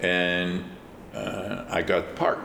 And 0.01 0.63
uh, 1.13 1.65
I 1.69 1.81
got 1.81 2.07
the 2.07 2.13
part. 2.13 2.39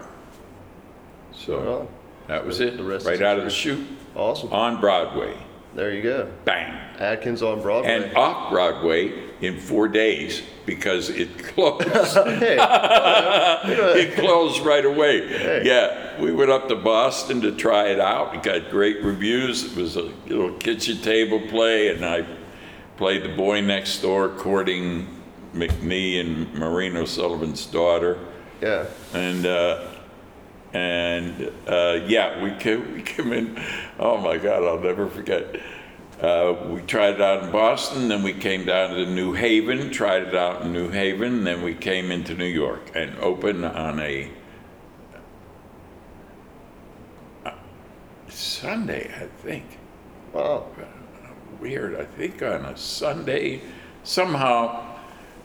So 1.32 1.60
Well, 1.60 1.88
that 2.26 2.44
was 2.44 2.60
it, 2.60 2.76
The 2.76 2.84
rest 2.84 3.06
right 3.06 3.22
out 3.22 3.38
of 3.38 3.44
the 3.44 3.50
chute, 3.50 3.86
awesome. 4.14 4.52
on 4.52 4.80
Broadway, 4.80 5.36
There 5.74 5.92
you 5.92 6.02
go. 6.02 6.30
bang. 6.44 6.78
Atkins 6.98 7.42
on 7.42 7.62
Broadway. 7.62 7.90
And 7.90 8.16
off 8.16 8.50
Broadway 8.50 9.30
in 9.40 9.58
four 9.58 9.88
days 9.88 10.42
because 10.66 11.08
it 11.08 11.36
closed. 11.54 11.82
hey, 11.88 12.56
it 13.64 14.14
closed 14.16 14.60
right 14.64 14.84
away. 14.84 15.26
Hey. 15.28 15.62
Yeah, 15.64 16.20
we 16.20 16.32
went 16.32 16.50
up 16.50 16.68
to 16.68 16.76
Boston 16.76 17.40
to 17.42 17.52
try 17.52 17.88
it 17.88 17.98
out. 18.00 18.32
We 18.32 18.38
got 18.38 18.70
great 18.70 19.02
reviews. 19.02 19.64
It 19.64 19.76
was 19.76 19.96
a 19.96 20.12
little 20.26 20.52
kitchen 20.58 20.98
table 20.98 21.40
play, 21.48 21.88
and 21.88 22.04
I 22.04 22.26
played 22.96 23.22
the 23.24 23.34
boy 23.34 23.62
next 23.62 23.98
door 24.02 24.28
courting 24.28 25.08
Macnee 25.54 26.20
and 26.20 26.52
Maureen 26.54 26.96
O'Sullivan's 26.96 27.66
daughter. 27.66 28.18
yeah. 28.60 28.86
and 29.14 29.46
uh, 29.46 29.86
and 30.72 31.50
uh, 31.66 32.00
yeah, 32.06 32.42
we 32.42 32.50
came, 32.52 32.94
we 32.94 33.02
came 33.02 33.32
in. 33.32 33.62
Oh 33.98 34.18
my 34.18 34.38
God, 34.38 34.64
I'll 34.64 34.80
never 34.80 35.08
forget. 35.08 35.60
Uh, 36.20 36.54
we 36.68 36.80
tried 36.82 37.14
it 37.14 37.20
out 37.20 37.42
in 37.42 37.50
Boston, 37.50 38.08
then 38.08 38.22
we 38.22 38.32
came 38.32 38.64
down 38.64 38.90
to 38.90 39.06
New 39.06 39.32
Haven, 39.32 39.90
tried 39.90 40.22
it 40.22 40.34
out 40.36 40.62
in 40.62 40.72
New 40.72 40.88
Haven, 40.88 41.42
then 41.42 41.62
we 41.62 41.74
came 41.74 42.12
into 42.12 42.34
New 42.34 42.44
York 42.44 42.92
and 42.94 43.18
opened 43.18 43.64
on 43.64 43.98
a 43.98 44.30
Sunday, 48.28 49.10
I 49.16 49.26
think 49.42 49.64
Wow. 50.32 50.66
weird. 51.60 51.94
I 51.96 52.04
think 52.04 52.42
on 52.42 52.64
a 52.64 52.76
Sunday, 52.76 53.60
somehow, 54.02 54.82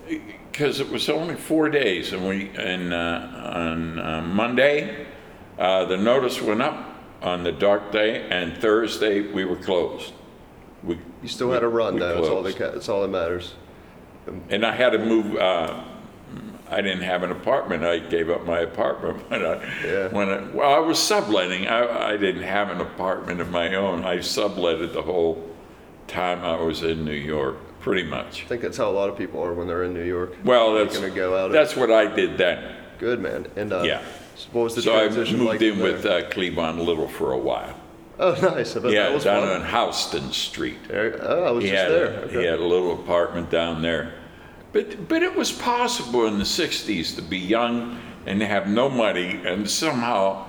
because 0.08 0.80
it 0.80 0.90
was 0.90 1.10
only 1.10 1.36
four 1.36 1.70
days, 1.70 2.14
and 2.14 2.28
we 2.28 2.50
and 2.58 2.94
uh, 2.94 3.28
on 3.54 4.00
uh, 4.00 4.22
Monday, 4.22 5.06
uh, 5.58 5.86
the 5.86 5.98
notice 5.98 6.42
went 6.42 6.62
up 6.62 6.96
on 7.22 7.44
the 7.44 7.52
dark 7.52 7.92
day, 7.92 8.28
and 8.30 8.58
Thursday 8.58 9.22
we 9.32 9.46
were 9.46 9.56
closed. 9.56 10.14
We, 10.84 11.00
You 11.24 11.28
still 11.30 11.52
had 11.52 11.64
a 11.64 11.68
run 11.68 11.96
we 11.96 12.00
though. 12.02 12.16
That's 12.16 12.28
all, 12.28 12.44
that, 12.44 12.56
closed. 12.56 12.58
ca- 12.58 12.72
that's 12.72 12.90
all 12.90 13.02
that 13.02 13.08
matters. 13.10 13.54
and 14.50 14.66
I 14.66 14.76
had 14.76 14.92
to 14.92 15.00
move. 15.00 15.36
Uh, 15.36 15.84
I 16.70 16.82
didn't 16.82 17.04
have 17.04 17.24
an 17.24 17.32
apartment. 17.32 17.86
I 17.86 18.00
gave 18.00 18.30
up 18.30 18.46
my 18.46 18.60
apartment 18.60 19.30
when 19.30 19.46
I, 19.46 19.86
Yeah. 19.86 20.08
when 20.10 20.30
I, 20.30 20.42
well, 20.52 20.74
I 20.74 20.80
was 20.80 21.00
subletting. 21.00 21.66
I, 21.68 22.10
I 22.10 22.18
didn't 22.18 22.44
have 22.44 22.70
an 22.70 22.82
apartment 22.82 23.40
of 23.40 23.50
my 23.52 23.74
own. 23.76 24.04
I 24.04 24.18
subletted 24.18 24.92
the 24.94 25.02
whole 25.02 25.50
time 26.08 26.44
I 26.44 26.62
was 26.62 26.84
in 26.84 27.06
New 27.06 27.14
York, 27.14 27.56
pretty 27.80 28.04
much. 28.04 28.44
I 28.44 28.48
think 28.48 28.62
that's 28.62 28.76
how 28.78 28.90
a 28.90 28.92
lot 28.92 29.10
of 29.10 29.18
people 29.18 29.42
are 29.44 29.54
when 29.54 29.66
they're 29.68 29.84
in 29.86 29.94
New 29.94 30.04
York. 30.04 30.36
Well, 30.44 30.74
that's 30.74 30.96
gonna 31.00 31.10
go 31.10 31.38
out. 31.38 31.52
that's 31.54 31.76
what 31.78 31.90
I 31.90 32.06
did 32.14 32.38
then. 32.38 32.76
Good 33.00 33.22
man. 33.22 33.48
And 33.56 33.72
uh, 33.72 33.84
Yeah. 33.84 34.02
So 34.38 34.48
what 34.52 34.64
was 34.66 34.76
the 34.76 34.82
So 34.84 34.96
I 34.96 35.00
transition 35.08 35.38
moved 35.40 35.50
like 35.50 35.62
in 35.62 35.80
there? 35.80 35.94
with 35.94 36.06
uh, 36.06 36.30
Cleavon 36.30 36.86
Little 36.86 37.08
for 37.08 37.32
a 37.34 37.38
while. 37.38 37.76
Oh, 38.20 38.32
nice. 38.42 38.72
I 38.72 38.80
bet 38.80 38.84
that 38.84 38.92
Yeah, 38.94 39.10
was 39.14 39.24
down 39.24 39.48
fun. 39.48 39.62
on 39.62 39.68
Houston 39.86 40.32
Street. 40.32 40.78
There- 40.88 41.20
oh, 41.22 41.44
I 41.46 41.52
was 41.52 41.64
He 41.64 41.70
just 41.72 41.82
had, 41.84 41.92
there. 41.92 42.06
a, 42.06 42.18
Okay. 42.26 42.40
he 42.42 42.46
had 42.46 42.60
a 42.60 42.66
little 42.66 42.94
apartment 42.94 43.50
down 43.50 43.82
there. 43.82 44.14
But, 44.74 45.08
but 45.08 45.24
it 45.24 45.36
was 45.36 45.52
possible 45.52 46.26
in 46.28 46.38
the 46.38 46.44
60s 46.46 47.16
to 47.16 47.22
be 47.22 47.38
young 47.38 48.00
and 48.26 48.42
have 48.42 48.68
no 48.68 48.90
money 48.90 49.42
and 49.46 49.68
somehow, 49.70 50.46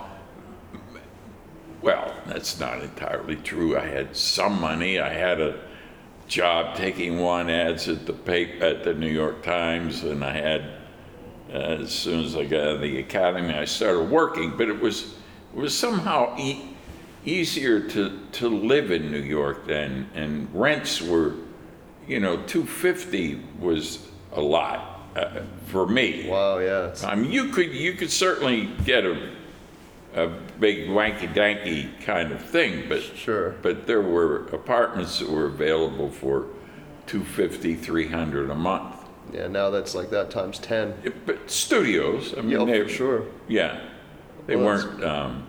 well, 1.80 2.12
that's 2.26 2.58
not 2.58 2.82
entirely 2.82 3.36
true. 3.36 3.76
I 3.78 3.86
had 3.86 4.16
some 4.16 4.60
money. 4.60 4.98
I 4.98 5.12
had 5.12 5.40
a 5.40 5.60
job 6.26 6.74
taking 6.76 7.20
one 7.20 7.48
ads 7.48 7.88
at 7.88 8.04
the 8.06 8.12
paper, 8.12 8.64
at 8.64 8.82
the 8.84 8.92
New 8.94 9.08
York 9.10 9.42
Times, 9.42 10.02
and 10.04 10.24
I 10.24 10.32
had, 10.32 10.64
as 11.50 11.90
soon 11.90 12.24
as 12.24 12.36
I 12.36 12.44
got 12.44 12.60
out 12.60 12.68
of 12.76 12.80
the 12.80 12.98
academy, 12.98 13.54
I 13.54 13.64
started 13.64 14.10
working. 14.10 14.56
But 14.56 14.68
it 14.68 14.80
was, 14.80 15.14
it 15.54 15.60
was 15.60 15.76
somehow 15.76 16.36
e- 16.38 16.74
easier 17.24 17.80
to, 17.88 18.20
to 18.32 18.48
live 18.48 18.90
in 18.90 19.10
New 19.10 19.22
York 19.22 19.66
then, 19.66 20.08
and 20.14 20.48
rents 20.52 21.00
were, 21.00 21.34
you 22.06 22.20
know, 22.20 22.36
250 22.36 23.40
was 23.58 24.06
a 24.32 24.40
lot 24.40 25.00
uh, 25.16 25.40
for 25.66 25.86
me. 25.86 26.28
Wow, 26.28 26.58
yeah. 26.58 26.94
I 27.04 27.14
mean, 27.14 27.30
you 27.32 27.48
could 27.48 27.72
you 27.72 27.94
could 27.94 28.10
certainly 28.10 28.68
get 28.84 29.04
a 29.04 29.30
a 30.14 30.26
big 30.58 30.88
wanky 30.88 31.32
danky 31.34 31.88
kind 32.04 32.32
of 32.32 32.42
thing, 32.42 32.88
but 32.88 33.02
Sure. 33.02 33.50
but 33.62 33.86
there 33.86 34.00
were 34.00 34.46
apartments 34.48 35.18
that 35.18 35.28
were 35.30 35.46
available 35.46 36.10
for 36.10 36.46
250, 37.06 37.74
300 37.74 38.50
a 38.50 38.54
month. 38.54 38.97
Yeah, 39.32 39.46
now 39.48 39.70
that's 39.70 39.94
like 39.94 40.10
that 40.10 40.30
times 40.30 40.58
10. 40.58 40.94
Yeah, 41.04 41.10
But 41.26 41.50
studios, 41.50 42.34
I 42.36 42.40
mean, 42.42 42.50
Yeah, 42.60 42.64
they, 42.64 42.82
for 42.82 42.88
sure. 42.88 43.22
yeah, 43.48 43.80
they 44.46 44.56
Well, 44.56 44.76
that's- 44.76 44.84
weren't 44.86 45.04
um, 45.04 45.46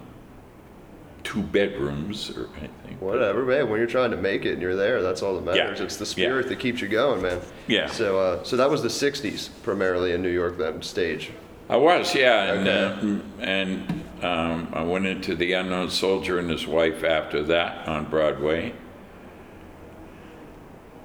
two 1.23 1.41
bedrooms 1.41 2.31
or 2.35 2.47
anything. 2.57 2.97
Whatever, 2.99 3.43
man. 3.45 3.69
When 3.69 3.79
you're 3.79 3.87
trying 3.87 4.11
to 4.11 4.17
make 4.17 4.45
it 4.45 4.53
and 4.53 4.61
you're 4.61 4.75
there, 4.75 5.01
that's 5.01 5.21
all 5.21 5.39
that 5.39 5.55
Yeah, 5.55 5.63
matters. 5.65 5.81
It's 5.81 5.97
the 5.97 6.05
yeah. 6.05 6.27
spirit 6.27 6.47
that 6.49 6.59
keeps 6.59 6.81
you 6.81 6.87
going, 6.87 7.21
man. 7.21 7.39
Yeah. 7.67 7.87
So, 7.87 8.19
uh, 8.19 8.43
so 8.43 8.57
that 8.57 8.69
was 8.69 8.81
the 8.81 8.89
'60s 8.89 9.49
primarily 9.63 10.11
in 10.13 10.21
New 10.21 10.29
York. 10.31 10.57
Then 10.57 10.81
stage. 10.81 11.31
I 11.69 11.77
was, 11.77 12.15
yeah, 12.15 12.53
and 12.53 12.67
Okay. 12.67 12.83
uh, 12.83 12.95
mm, 13.05 13.21
and 13.39 14.03
um, 14.23 14.67
I 14.73 14.81
went 14.81 15.05
into 15.05 15.35
the 15.35 15.53
Unknown 15.53 15.91
Soldier 15.91 16.39
and 16.39 16.49
his 16.49 16.65
wife 16.65 17.03
after 17.03 17.43
that 17.43 17.87
on 17.87 18.05
Broadway. 18.05 18.73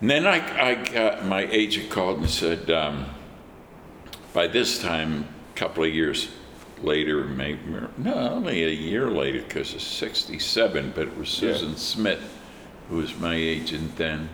And 0.04 0.10
then 0.10 0.26
I, 0.26 0.72
I 0.72 0.74
got 0.74 1.24
my 1.24 1.46
agent 1.46 1.88
called 1.88 2.18
and 2.18 2.28
said, 2.28 2.70
um, 2.70 3.06
by 4.34 4.46
this 4.46 4.78
time, 4.78 5.26
a 5.50 5.58
couple 5.58 5.82
of 5.82 5.94
years 5.94 6.28
later, 6.82 7.24
maybe 7.24 7.58
no, 7.96 8.12
only 8.12 8.64
a 8.64 8.68
year 8.68 9.10
later, 9.10 9.40
because 9.40 9.72
it's 9.72 9.82
'67, 9.82 10.92
but 10.94 11.08
it 11.08 11.16
was 11.16 11.30
Yeah. 11.40 11.54
Susan 11.54 11.78
Smith 11.78 12.20
who 12.90 12.96
was 12.96 13.16
my 13.16 13.34
agent 13.34 13.96
then, 13.96 14.28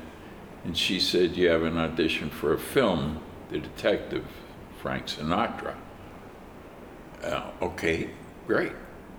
and 0.64 0.76
she 0.76 0.98
said, 0.98 1.36
"You 1.36 1.50
have 1.50 1.62
an 1.62 1.78
audition 1.78 2.30
for 2.30 2.52
a 2.52 2.58
film, 2.58 3.20
The 3.50 3.60
Detective, 3.60 4.26
Frank 4.82 5.06
Sinatra." 5.06 5.76
Uh, 7.22 7.44
okay, 7.62 8.10
great. 8.48 8.72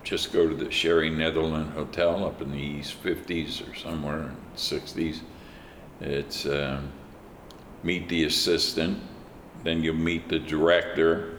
Just 0.04 0.34
go 0.34 0.46
to 0.46 0.54
the 0.54 0.70
Sherry 0.70 1.08
Netherland 1.08 1.70
Hotel 1.70 2.26
up 2.26 2.42
in 2.42 2.52
the 2.52 2.58
East 2.58 3.02
50s 3.02 3.66
or 3.66 3.74
somewhere 3.74 4.18
in 4.18 4.36
the 4.52 4.58
60s. 4.58 5.20
It's 6.02 6.46
um, 6.46 6.90
meet 7.82 8.08
the 8.08 8.24
assistant, 8.24 8.98
then 9.62 9.82
you'll 9.82 9.94
meet 9.94 10.28
the 10.28 10.40
director, 10.40 11.38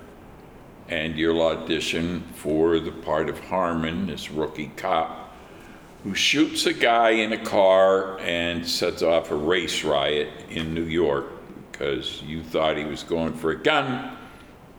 and 0.87 1.17
you'll 1.17 1.41
audition 1.41 2.21
for 2.35 2.79
the 2.79 2.91
part 2.91 3.29
of 3.29 3.39
Harmon, 3.39 4.07
this 4.07 4.31
rookie 4.31 4.71
cop, 4.77 5.35
who 6.03 6.15
shoots 6.15 6.65
a 6.65 6.73
guy 6.73 7.11
in 7.11 7.33
a 7.33 7.43
car 7.43 8.19
and 8.19 8.67
sets 8.67 9.01
off 9.01 9.31
a 9.31 9.35
race 9.35 9.83
riot 9.83 10.29
in 10.49 10.73
New 10.73 10.85
York 10.85 11.25
because 11.71 12.21
you 12.21 12.41
thought 12.41 12.77
he 12.77 12.85
was 12.85 13.03
going 13.03 13.33
for 13.33 13.51
a 13.51 13.61
gun, 13.61 14.17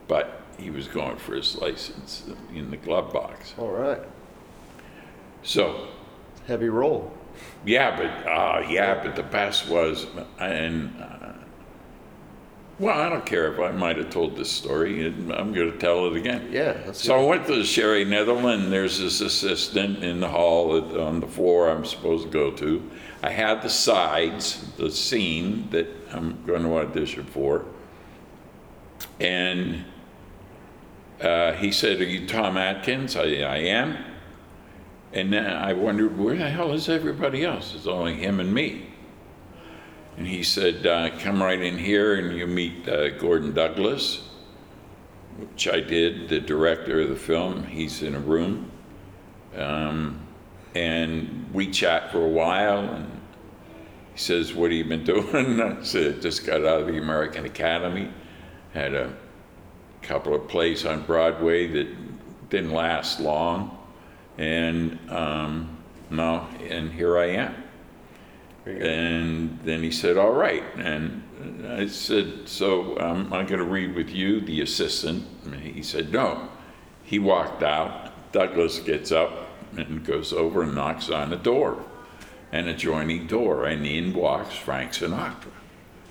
but 0.09 0.41
he 0.59 0.71
was 0.71 0.89
going 0.89 1.17
for 1.17 1.35
his 1.35 1.57
license 1.57 2.25
in 2.55 2.71
the 2.71 2.77
glove 2.77 3.13
box. 3.13 3.55
All 3.59 3.71
right. 3.71 4.01
So, 5.43 5.89
Heavy 6.47 6.69
role. 6.69 7.13
Yeah, 7.65 7.97
but 7.97 8.31
uh, 8.31 8.67
yeah, 8.69 9.03
but 9.03 9.17
the 9.17 9.23
best 9.23 9.69
was, 9.69 10.07
and 10.39 10.95
uh, 11.01 11.25
well, 12.79 12.99
I 12.99 13.09
don't 13.09 13.25
care 13.25 13.53
if 13.53 13.61
I 13.61 13.71
might 13.71 13.97
have 13.99 14.11
told 14.11 14.37
this 14.37 14.51
story. 14.51 15.07
I'm 15.07 15.53
going 15.55 15.71
to 15.71 15.79
tell 15.79 16.07
it 16.07 16.17
again. 16.17 16.49
Yeah. 16.51 16.73
That's 16.73 17.03
So 17.03 17.17
I 17.17 17.25
went 17.25 17.47
to 17.47 17.63
Sherry 17.63 18.05
Netherland. 18.05 18.73
There's 18.73 18.99
this 18.99 19.21
assistant 19.21 20.03
in 20.03 20.19
the 20.19 20.29
hall 20.29 20.77
at, 20.77 20.97
on 20.99 21.21
the 21.21 21.27
floor 21.29 21.71
I'm 21.71 21.85
supposed 21.85 22.25
to 22.25 22.31
go 22.31 22.51
to. 22.51 22.91
I 23.23 23.31
had 23.31 23.63
the 23.63 23.71
sides, 23.71 24.67
the 24.77 24.91
scene 24.91 25.69
that 25.71 25.87
I'm 26.13 26.45
going 26.45 26.65
to 26.65 26.77
audition 26.77 27.25
for, 27.25 27.65
and 29.21 29.85
uh, 31.21 31.53
he 31.53 31.71
said, 31.71 32.01
"Are 32.01 32.05
you 32.05 32.27
Tom 32.27 32.57
Atkins?" 32.57 33.17
I, 33.17 33.23
I 33.23 33.57
am. 33.59 33.97
And 35.15 35.33
then 35.33 35.47
I 35.47 35.73
wondered, 35.73 36.19
where 36.19 36.37
the 36.37 36.51
hell 36.51 36.73
is 36.73 36.89
everybody 36.89 37.45
else? 37.45 37.73
It's 37.77 37.87
only 37.87 38.17
him 38.17 38.41
and 38.41 38.53
me. 38.53 38.89
And 40.17 40.27
he 40.27 40.43
said, 40.43 40.85
uh, 40.87 41.11
come 41.21 41.41
right 41.41 41.61
in 41.61 41.79
here 41.79 42.17
and 42.17 42.37
you 42.37 42.49
meet 42.49 42.89
uh, 42.89 43.11
Gordon 43.11 43.55
Douglas, 43.55 44.29
which 45.39 45.69
I 45.69 45.81
did, 45.81 46.29
the 46.29 46.41
director 46.41 47.01
of 47.01 47.11
the 47.11 47.17
film. 47.17 47.65
He's 47.65 48.03
in 48.03 48.17
a 48.17 48.21
room. 48.21 48.73
Um, 49.57 50.21
and 50.75 51.49
we 51.53 51.71
chat 51.71 52.11
for 52.11 52.25
a 52.25 52.29
while. 52.29 52.81
And 52.81 53.21
he 54.15 54.19
says, 54.19 54.53
what 54.53 54.73
have 54.73 54.79
you 54.79 54.85
been 54.85 55.05
doing? 55.05 55.61
I 55.61 55.81
said, 55.85 56.23
just 56.23 56.45
got 56.45 56.65
out 56.65 56.81
of 56.81 56.87
the 56.89 56.99
American 56.99 57.45
Academy. 57.45 58.11
Had 58.73 58.95
a 58.95 59.15
couple 60.03 60.35
of 60.35 60.49
plays 60.49 60.85
on 60.85 61.03
Broadway 61.03 61.69
that 61.69 62.51
didn't 62.51 62.73
last 62.73 63.21
long. 63.21 63.79
And 64.39 64.99
um, 65.11 65.79
no, 66.11 66.47
and 66.69 66.93
here 66.93 67.19
I 67.19 67.27
am. 67.27 67.55
And 68.67 69.59
then 69.63 69.83
he 69.83 69.91
said, 69.91 70.17
All 70.17 70.33
right. 70.33 70.63
And 70.77 71.23
I 71.67 71.87
said, 71.87 72.49
So 72.49 72.99
um, 72.99 73.33
I'm 73.33 73.47
going 73.47 73.59
to 73.59 73.65
read 73.65 73.95
with 73.95 74.11
you, 74.11 74.41
the 74.41 74.61
assistant. 74.63 75.27
And 75.45 75.55
he 75.55 75.83
said, 75.83 76.13
No. 76.13 76.49
He 77.03 77.19
walked 77.19 77.63
out. 77.63 78.33
Douglas 78.33 78.79
gets 78.81 79.13
up 79.13 79.49
and 79.77 80.05
goes 80.05 80.33
over 80.33 80.63
and 80.63 80.75
knocks 80.75 81.11
on 81.11 81.33
a 81.33 81.37
door, 81.37 81.85
an 82.51 82.69
adjoining 82.69 83.27
door. 83.27 83.67
And 83.67 83.87
in 83.87 84.15
walks 84.15 84.55
Frank 84.55 84.93
Sinatra. 84.93 85.53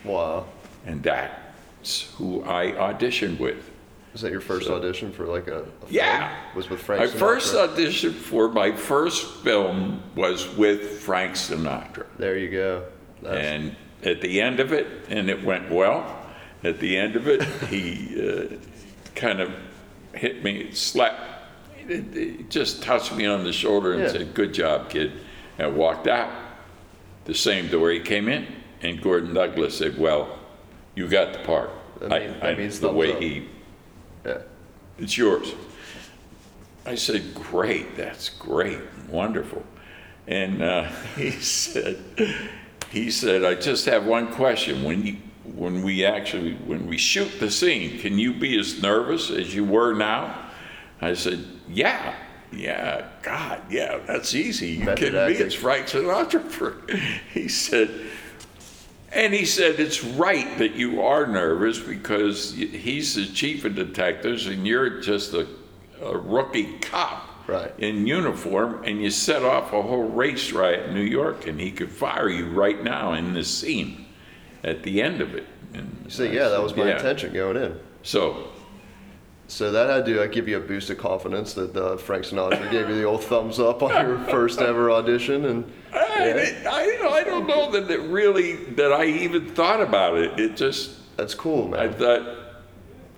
Wow. 0.04 0.46
And 0.86 1.02
that's 1.02 2.12
who 2.16 2.44
I 2.44 2.72
auditioned 2.74 3.40
with. 3.40 3.72
Was 4.14 4.22
that 4.22 4.32
your 4.32 4.42
first 4.42 4.68
So- 4.68 4.76
audition 4.76 5.12
for 5.12 5.26
like 5.26 5.48
a? 5.48 5.62
a 5.62 5.66
Yeah. 5.90 6.32
Was 6.56 6.70
with 6.70 6.82
Frank. 6.82 7.02
My 7.02 7.08
Sinatra? 7.08 7.20
first 7.20 7.56
audition 7.56 8.14
for 8.14 8.48
my 8.50 8.72
first 8.72 9.26
film 9.44 10.02
was 10.16 10.48
with 10.56 11.00
Frank 11.02 11.34
Sinatra. 11.34 12.06
There 12.18 12.38
you 12.38 12.50
go. 12.50 12.84
That's, 13.24 13.38
And 13.38 13.76
at 14.04 14.22
the 14.22 14.40
end 14.40 14.60
of 14.60 14.72
it, 14.72 14.88
and 15.10 15.30
it 15.30 15.44
went 15.44 15.72
well, 15.72 16.26
at 16.64 16.80
the 16.80 16.96
end 16.96 17.16
of 17.16 17.28
it, 17.28 17.42
he 17.70 18.16
uh, 18.22 18.56
kind 19.16 19.40
of 19.42 19.52
hit 20.14 20.44
me, 20.44 20.72
slapped, 20.74 21.20
it, 21.90 22.16
it 22.16 22.50
just 22.52 22.84
touched 22.84 23.14
me 23.16 23.26
on 23.26 23.44
the 23.44 23.52
shoulder 23.54 23.94
and 23.94 24.04
Yeah. 24.04 24.10
said, 24.10 24.34
Good 24.36 24.54
job, 24.54 24.90
kid. 24.90 25.12
And 25.58 25.76
walked 25.76 26.08
out 26.08 26.30
the 27.26 27.34
same 27.34 27.68
door 27.68 27.90
he 27.92 28.00
came 28.00 28.28
in. 28.30 28.46
And 28.82 29.02
Gordon 29.02 29.34
Douglas 29.34 29.78
said, 29.78 29.98
Well, 29.98 30.38
you 30.96 31.08
got 31.08 31.34
the 31.34 31.40
part. 31.40 31.72
That 32.00 32.14
I- 32.14 32.20
mean- 32.20 32.34
that 32.40 32.44
I- 32.46 32.56
means 32.56 32.80
the 32.80 32.92
way 32.92 33.14
up. 33.14 33.20
he, 33.22 33.48
yeah. 34.26 34.40
it's 34.98 35.18
yours. 35.18 35.54
I 36.86 36.96
said, 36.96 37.34
Great, 37.34 37.96
that's 37.96 38.30
great, 38.30 38.80
wonderful. 39.10 39.64
And 40.28 40.62
uh, 40.62 40.84
he 41.16 41.32
said, 41.32 42.04
he 42.90 43.12
said, 43.12 43.44
I 43.44 43.56
just 43.56 43.86
have 43.86 44.06
one 44.06 44.32
question. 44.34 44.84
When 44.84 45.06
you, 45.06 45.18
when 45.56 45.84
we 45.84 46.06
actually, 46.06 46.54
when 46.56 46.88
we 46.88 46.98
shoot 46.98 47.40
the 47.40 47.52
scene, 47.52 48.00
can 48.00 48.18
you 48.18 48.34
be 48.34 48.58
as 48.60 48.82
nervous 48.82 49.30
as 49.30 49.54
you 49.54 49.66
were 49.66 49.94
now? 49.94 50.50
I 51.02 51.14
said, 51.14 51.46
Yeah, 51.68 52.16
yeah, 52.52 53.10
God, 53.22 53.62
yeah, 53.70 54.00
that's 54.06 54.34
easy. 54.36 54.70
You 54.70 54.86
me? 54.86 54.92
acting. 54.92 55.14
It's 55.16 55.56
Frank 55.56 55.88
Sinatra. 55.88 57.00
He 57.34 57.48
said, 57.48 57.90
and 59.14 59.34
he 59.34 59.46
said, 59.46 59.80
It's 59.80 60.04
right 60.04 60.58
that 60.58 60.76
you 60.76 61.02
are 61.02 61.26
nervous 61.28 61.80
because 61.80 62.54
he's 62.54 63.16
the 63.16 63.26
chief 63.28 63.66
of 63.66 63.76
detectives 63.76 64.48
and 64.48 64.66
you're 64.68 65.02
just 65.02 65.34
a, 65.34 65.48
a 66.02 66.18
rookie 66.18 66.80
cop 66.80 67.30
Right. 67.46 67.74
in 67.78 68.08
uniform, 68.08 68.84
and 68.86 69.02
you 69.02 69.10
set 69.10 69.44
off 69.44 69.74
a 69.74 69.82
whole 69.82 70.08
race 70.10 70.54
riot 70.54 70.88
in 70.88 70.94
New 70.96 71.02
York, 71.02 71.46
and 71.46 71.60
he 71.60 71.72
could 71.72 71.92
fire 71.92 72.30
you 72.30 72.50
right 72.50 72.82
now 72.82 73.12
in 73.14 73.34
this 73.34 73.54
scene 73.54 74.06
at 74.64 74.82
the 74.84 75.02
end 75.02 75.20
of 75.20 75.36
it. 75.36 75.46
And 75.74 76.06
So 76.08 76.24
I 76.24 76.28
yeah, 76.28 76.48
that 76.48 76.64
was 76.64 76.74
my 76.74 76.88
"Yeah." 76.88 76.96
intention 76.96 77.34
going 77.34 77.58
in. 77.58 77.78
So, 78.02 78.48
So 79.54 79.72
that 79.72 79.88
had 79.88 80.06
to 80.08 80.24
uh, 80.24 80.26
give 80.26 80.48
you 80.48 80.58
a 80.58 80.60
boost 80.60 80.90
of 80.90 80.98
confidence 80.98 81.54
that 81.54 81.78
uh, 81.78 81.96
Frank 81.96 82.26
Sinatra 82.26 82.72
gave 82.72 82.90
you 82.90 82.96
the 82.96 83.04
old 83.04 83.24
thumbs 83.24 83.60
up 83.60 83.84
on 83.84 83.92
your 83.92 84.18
first 84.32 84.60
ever 84.60 84.90
audition, 84.90 85.46
and 85.46 85.72
I, 85.94 86.56
I, 86.66 87.08
I 87.20 87.24
don't 87.24 87.46
know 87.46 87.70
that 87.70 87.92
it 87.92 88.02
really, 88.10 88.56
that 88.74 88.92
I 88.92 89.06
even 89.06 89.54
thought 89.54 89.80
about 89.80 90.18
it. 90.18 90.40
It 90.40 90.58
just, 90.58 91.16
that's 91.18 91.36
cool, 91.36 91.68
man. 91.68 91.82
I 91.82 91.92
thought, 91.92 92.38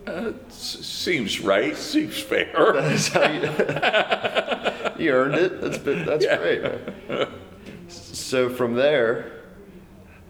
uh, 0.08 0.34
seems 0.50 1.40
right, 1.40 1.78
seems 1.78 2.20
fair. 2.20 2.52
That's 2.74 3.08
how 3.08 3.32
you, 3.32 3.42
you 5.06 5.12
earned 5.12 5.36
it. 5.36 5.62
That's 5.62 5.78
been, 5.78 6.06
that's 6.06 6.26
great, 6.26 6.62
man. 6.62 7.32
So 7.88 8.50
from 8.50 8.76
there, 8.76 9.42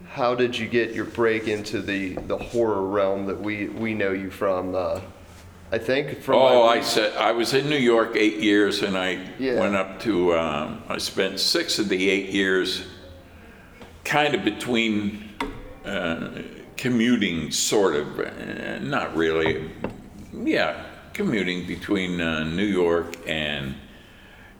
how 0.07 0.35
did 0.35 0.55
you 0.55 0.67
get 0.67 0.93
your 0.93 1.05
break 1.05 1.47
into 1.47 1.81
the, 1.81 2.13
the 2.13 2.37
horror 2.37 2.83
realm 2.83 3.25
that 3.25 3.41
we, 3.41 3.69
we 3.69 3.95
know 3.95 4.11
you 4.11 4.29
from? 4.29 4.75
Uh, 4.75 5.01
I 5.75 5.77
think. 5.77 6.21
From 6.21 6.35
Oh, 6.35 6.63
I 6.63 6.79
said, 6.79 7.13
I 7.17 7.33
was 7.33 7.53
in 7.53 7.69
New 7.69 7.75
York 7.77 8.15
eight 8.15 8.37
years 8.37 8.81
and 8.81 8.97
I 8.97 9.19
Yeah. 9.37 9.59
went 9.59 9.75
up 9.75 9.99
to, 10.03 10.33
um, 10.33 10.81
I 10.87 10.97
spent 10.99 11.37
six 11.37 11.79
of 11.79 11.89
the 11.89 12.09
eight 12.09 12.29
years 12.29 12.83
kind 14.05 14.33
of 14.35 14.45
between 14.45 15.29
uh, 15.85 16.29
commuting, 16.77 17.51
sort 17.51 17.95
of, 17.97 18.19
uh, 18.19 18.79
not 18.79 19.15
really. 19.17 19.69
Yeah, 20.33 20.81
commuting 21.13 21.67
between 21.67 22.21
uh, 22.21 22.45
New 22.45 22.65
York 22.65 23.13
and 23.27 23.75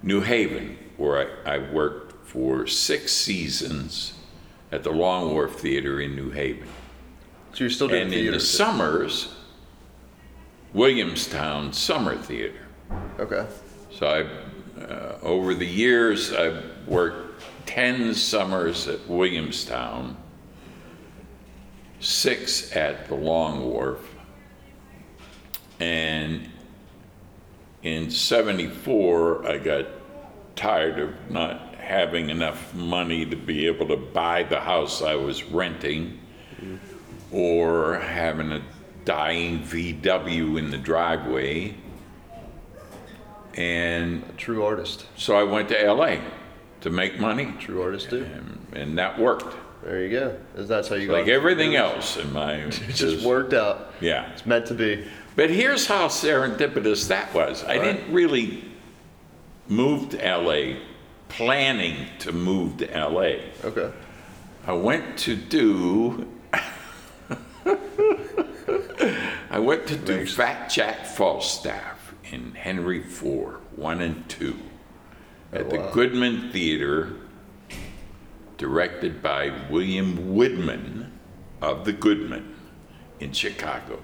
New 0.03 0.19
Haven, 0.19 0.77
where 0.97 1.29
I, 1.45 1.55
I 1.55 1.57
worked 1.71 2.27
for 2.27 2.67
six 2.67 3.13
seasons 3.13 4.13
at 4.71 4.83
the 4.83 4.91
Long 4.91 5.33
Wharf 5.33 5.59
Theater 5.61 6.01
in 6.01 6.13
New 6.15 6.31
Haven. 6.31 6.67
so 7.53 7.63
you're 7.63 7.69
still 7.71 7.87
doing 7.87 8.01
And 8.03 8.13
in 8.13 8.19
theater. 8.19 8.31
the 8.33 8.39
summers, 8.41 9.33
Williamstown 10.75 11.71
Summer 11.71 12.17
Theater. 12.17 12.67
okay. 13.17 13.47
So 13.91 14.07
I, 14.07 14.81
uh, 14.81 15.19
over 15.21 15.53
the 15.53 15.65
years, 15.65 16.33
I've 16.33 16.65
worked 16.85 17.41
10 17.65 18.13
summers 18.13 18.85
at 18.89 19.07
Williamstown, 19.07 20.17
six 22.01 22.75
at 22.75 23.07
the 23.07 23.15
Long 23.15 23.71
Wharf, 23.71 24.05
and 25.79 26.49
in 27.83 28.11
74, 28.11 29.47
I 29.47 29.57
got 29.59 29.85
tired 30.57 30.99
of 30.99 31.31
not 31.31 31.75
having 31.75 32.29
enough 32.29 32.73
money 32.73 33.25
to 33.25 33.37
be 33.37 33.65
able 33.67 33.87
to 33.87 33.95
buy 33.95 34.43
the 34.43 34.59
house 34.59 35.01
I 35.01 35.15
was 35.15 35.41
renting 35.43 36.19
or 37.31 37.95
having 37.99 38.51
a 38.51 38.61
dying 39.05 39.59
VW 39.59 40.57
in 40.59 40.71
the 40.71 40.77
driveway. 40.77 41.75
And 43.55 44.23
A 44.29 44.33
true 44.33 44.65
artist. 44.65 45.05
so 45.15 45.35
I 45.37 45.43
went 45.43 45.69
to 45.69 45.81
LA 45.93 46.17
to 46.81 46.89
make 46.89 47.19
money, 47.19 47.53
True 47.59 47.81
artist 47.81 48.09
too. 48.09 48.25
and, 48.25 48.59
and 48.73 48.97
that 48.97 49.17
worked. 49.17 49.55
There 49.83 50.01
you 50.03 50.09
go. 50.09 50.35
That's 50.55 50.87
how 50.89 50.95
you 50.95 51.07
got. 51.07 51.13
Like 51.13 51.27
everything 51.27 51.75
else 51.75 52.17
in 52.17 52.33
my 52.33 52.53
It 52.65 52.71
just 52.95 53.25
worked 53.25 53.53
out. 53.53 53.93
Yeah. 54.01 54.29
It's 54.33 54.45
meant 54.45 54.65
to 54.67 54.73
be. 54.73 55.07
But 55.35 55.49
here's 55.51 55.85
how 55.85 56.07
serendipitous 56.07 57.07
that 57.07 57.33
was. 57.33 57.63
I 57.63 57.75
All 57.77 57.81
right. 57.81 57.93
didn't 57.95 58.13
really 58.13 58.63
move 59.69 60.09
to 60.09 60.17
LA 60.17 60.79
planning 61.29 62.07
to 62.19 62.31
move 62.31 62.77
to 62.77 62.85
LA. 62.87 63.37
Okay. 63.63 63.91
I 64.67 64.73
went 64.73 65.17
to 65.19 65.35
do. 65.35 66.27
I 69.49 69.59
went 69.59 69.87
to 69.87 69.95
do 69.95 70.25
Fat 70.25 70.69
Jack 70.69 71.05
Falstaff 71.05 72.13
in 72.31 72.55
Henry 72.55 72.99
IV, 72.99 73.55
1 73.75 74.01
and 74.01 74.27
2, 74.29 74.59
at 75.53 75.69
the 75.69 75.77
wow. 75.77 75.91
Goodman 75.91 76.51
Theater, 76.51 77.13
directed 78.57 79.21
by 79.21 79.53
William 79.69 80.33
Woodman 80.33 81.11
of 81.61 81.85
the 81.85 81.93
Goodman 81.93 82.55
in 83.19 83.31
Chicago, 83.31 83.99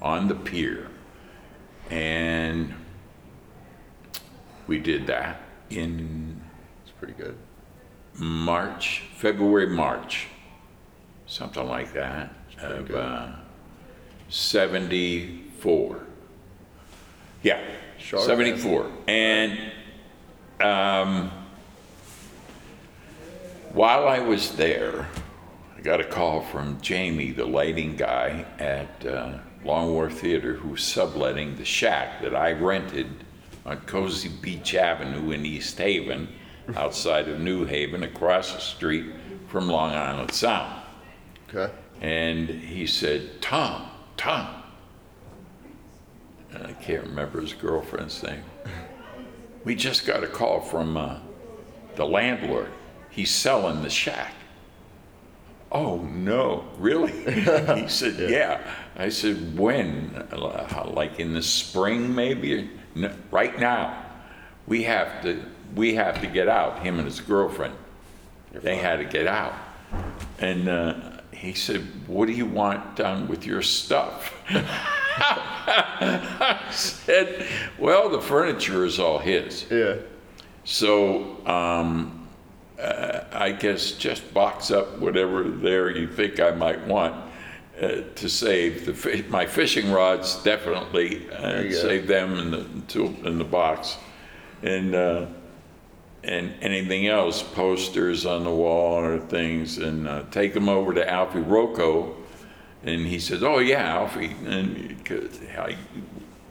on 0.00 0.28
the 0.28 0.34
pier. 0.34 0.88
And 1.90 2.74
we 4.66 4.78
did 4.78 5.06
that 5.08 5.42
in 5.70 6.40
It's 6.82 6.92
pretty 6.92 7.14
good. 7.14 7.36
March, 8.14 9.04
February, 9.16 9.66
March, 9.68 10.28
something 11.26 11.66
like 11.66 11.92
that, 11.92 12.34
of 12.60 12.90
uh, 12.90 13.32
74. 14.32 16.06
Yeah, 17.42 17.60
Sharp, 17.98 18.22
74. 18.22 18.90
And 19.06 19.58
um, 20.58 21.30
while 23.74 24.08
I 24.08 24.20
was 24.20 24.56
there, 24.56 25.06
I 25.76 25.82
got 25.82 26.00
a 26.00 26.04
call 26.04 26.40
from 26.40 26.80
Jamie, 26.80 27.32
the 27.32 27.44
lighting 27.44 27.94
guy 27.94 28.46
at 28.58 29.04
uh, 29.04 29.38
Long 29.66 29.92
Wharf 29.92 30.20
Theater, 30.20 30.54
who 30.54 30.70
was 30.70 30.82
subletting 30.82 31.56
the 31.56 31.64
shack 31.66 32.22
that 32.22 32.34
I 32.34 32.52
rented 32.52 33.08
on 33.66 33.82
Cozy 33.82 34.30
Beach 34.40 34.74
Avenue 34.74 35.32
in 35.32 35.44
East 35.44 35.76
Haven, 35.76 36.26
outside 36.74 37.28
of 37.28 37.38
New 37.38 37.66
Haven, 37.66 38.02
across 38.02 38.54
the 38.54 38.60
street 38.60 39.12
from 39.48 39.68
Long 39.68 39.92
Island 39.92 40.32
Sound. 40.32 40.80
Okay. 41.54 41.70
And 42.00 42.48
he 42.48 42.86
said, 42.86 43.42
Tom, 43.42 43.91
Tom. 44.22 44.46
And 46.52 46.64
I 46.64 46.74
can't 46.74 47.02
remember 47.02 47.40
his 47.40 47.54
girlfriend's 47.54 48.22
name. 48.22 48.44
We 49.64 49.74
just 49.74 50.06
got 50.06 50.22
a 50.22 50.28
call 50.28 50.60
from 50.60 50.96
uh, 50.96 51.18
the 51.96 52.06
landlord. 52.06 52.68
He's 53.10 53.32
selling 53.32 53.82
the 53.82 53.90
shack. 53.90 54.32
Oh, 55.72 56.02
no, 56.02 56.68
really? 56.78 57.10
he 57.80 57.88
said, 57.88 58.30
yeah. 58.30 58.60
I 58.94 59.08
said, 59.08 59.58
when? 59.58 60.28
Like 60.30 61.18
in 61.18 61.32
the 61.32 61.42
spring, 61.42 62.14
maybe? 62.14 62.70
No, 62.94 63.12
right 63.32 63.58
now. 63.58 64.04
We 64.68 64.84
have 64.84 65.20
to, 65.22 65.42
we 65.74 65.96
have 65.96 66.20
to 66.20 66.28
get 66.28 66.46
out, 66.46 66.78
him 66.78 66.98
and 66.98 67.06
his 67.06 67.20
girlfriend. 67.20 67.74
They 68.52 68.76
had 68.76 68.98
to 68.98 69.04
get 69.04 69.26
out. 69.26 69.54
And 70.38 70.68
uh, 70.68 71.11
he 71.42 71.54
said, 71.54 71.80
What 72.06 72.26
do 72.26 72.32
you 72.32 72.46
want 72.46 72.94
done 72.94 73.26
with 73.26 73.44
your 73.44 73.62
stuff? 73.62 74.32
I 75.18 76.60
said, 76.70 77.48
Well, 77.80 78.08
the 78.08 78.20
furniture 78.20 78.84
is 78.84 79.00
all 79.00 79.18
his. 79.18 79.66
Yeah. 79.68 79.96
So 80.62 81.44
um, 81.44 82.28
uh, 82.80 83.24
I 83.32 83.50
guess 83.50 83.90
just 83.92 84.32
box 84.32 84.70
up 84.70 85.00
whatever 85.00 85.42
there 85.42 85.90
you 85.90 86.06
think 86.06 86.38
I 86.38 86.52
might 86.52 86.86
want 86.86 87.16
uh, 87.80 88.02
to 88.14 88.28
save. 88.28 88.86
The 88.86 89.24
my 89.28 89.44
fishing 89.44 89.90
rods 89.90 90.36
definitely 90.44 91.28
uh, 91.30 91.72
save 91.72 92.06
them 92.06 92.38
in 92.38 92.50
the 92.52 92.66
in 93.26 93.38
the 93.38 93.44
box, 93.44 93.96
and 94.62 94.94
uh, 94.94 95.26
and 96.24 96.52
anything 96.62 97.08
else, 97.08 97.42
posters 97.42 98.24
on 98.26 98.44
the 98.44 98.50
wall 98.50 98.94
or 98.94 99.18
things, 99.18 99.78
and 99.78 100.06
uh, 100.06 100.22
take 100.30 100.54
them 100.54 100.68
over 100.68 100.94
to 100.94 101.08
Alfie 101.10 101.40
Rocco. 101.40 102.16
And 102.84 103.06
he 103.06 103.18
says, 103.18 103.42
"Oh 103.42 103.58
yeah, 103.58 103.82
Alfie," 103.94 104.34
and 104.44 105.04
'cause 105.04 105.40
I 105.56 105.76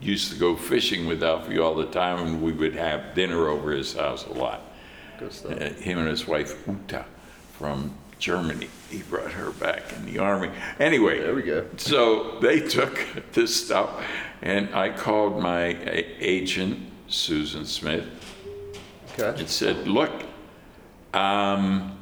used 0.01 0.31
to 0.31 0.37
go 0.39 0.55
fishing 0.55 1.05
with 1.07 1.23
Alfie 1.23 1.59
all 1.59 1.75
the 1.75 1.85
time, 1.87 2.25
and 2.25 2.41
we 2.41 2.51
would 2.53 2.75
have 2.75 3.13
dinner 3.15 3.47
over 3.49 3.71
his 3.71 3.93
house 3.93 4.25
a 4.25 4.33
lot. 4.33 4.61
Uh, 5.21 5.69
him 5.73 5.99
and 5.99 6.07
his 6.07 6.25
wife 6.27 6.55
Uta 6.67 7.05
from 7.57 7.93
Germany. 8.17 8.67
He 8.89 8.99
brought 9.03 9.31
her 9.33 9.51
back 9.51 9.83
in 9.95 10.05
the 10.11 10.17
army. 10.19 10.49
Anyway, 10.79 11.19
There 11.19 11.35
we 11.35 11.43
go. 11.43 11.65
so 11.77 12.39
they 12.41 12.59
took 12.59 13.05
this 13.33 13.55
stuff, 13.65 13.89
and 14.41 14.73
I 14.73 14.89
called 14.89 15.39
my 15.39 15.77
agent 16.19 16.79
Susan 17.07 17.65
Smith 17.65 18.05
Okay. 19.17 19.39
and 19.39 19.49
said, 19.49 19.87
"Look, 19.87 20.11
um, 21.13 21.97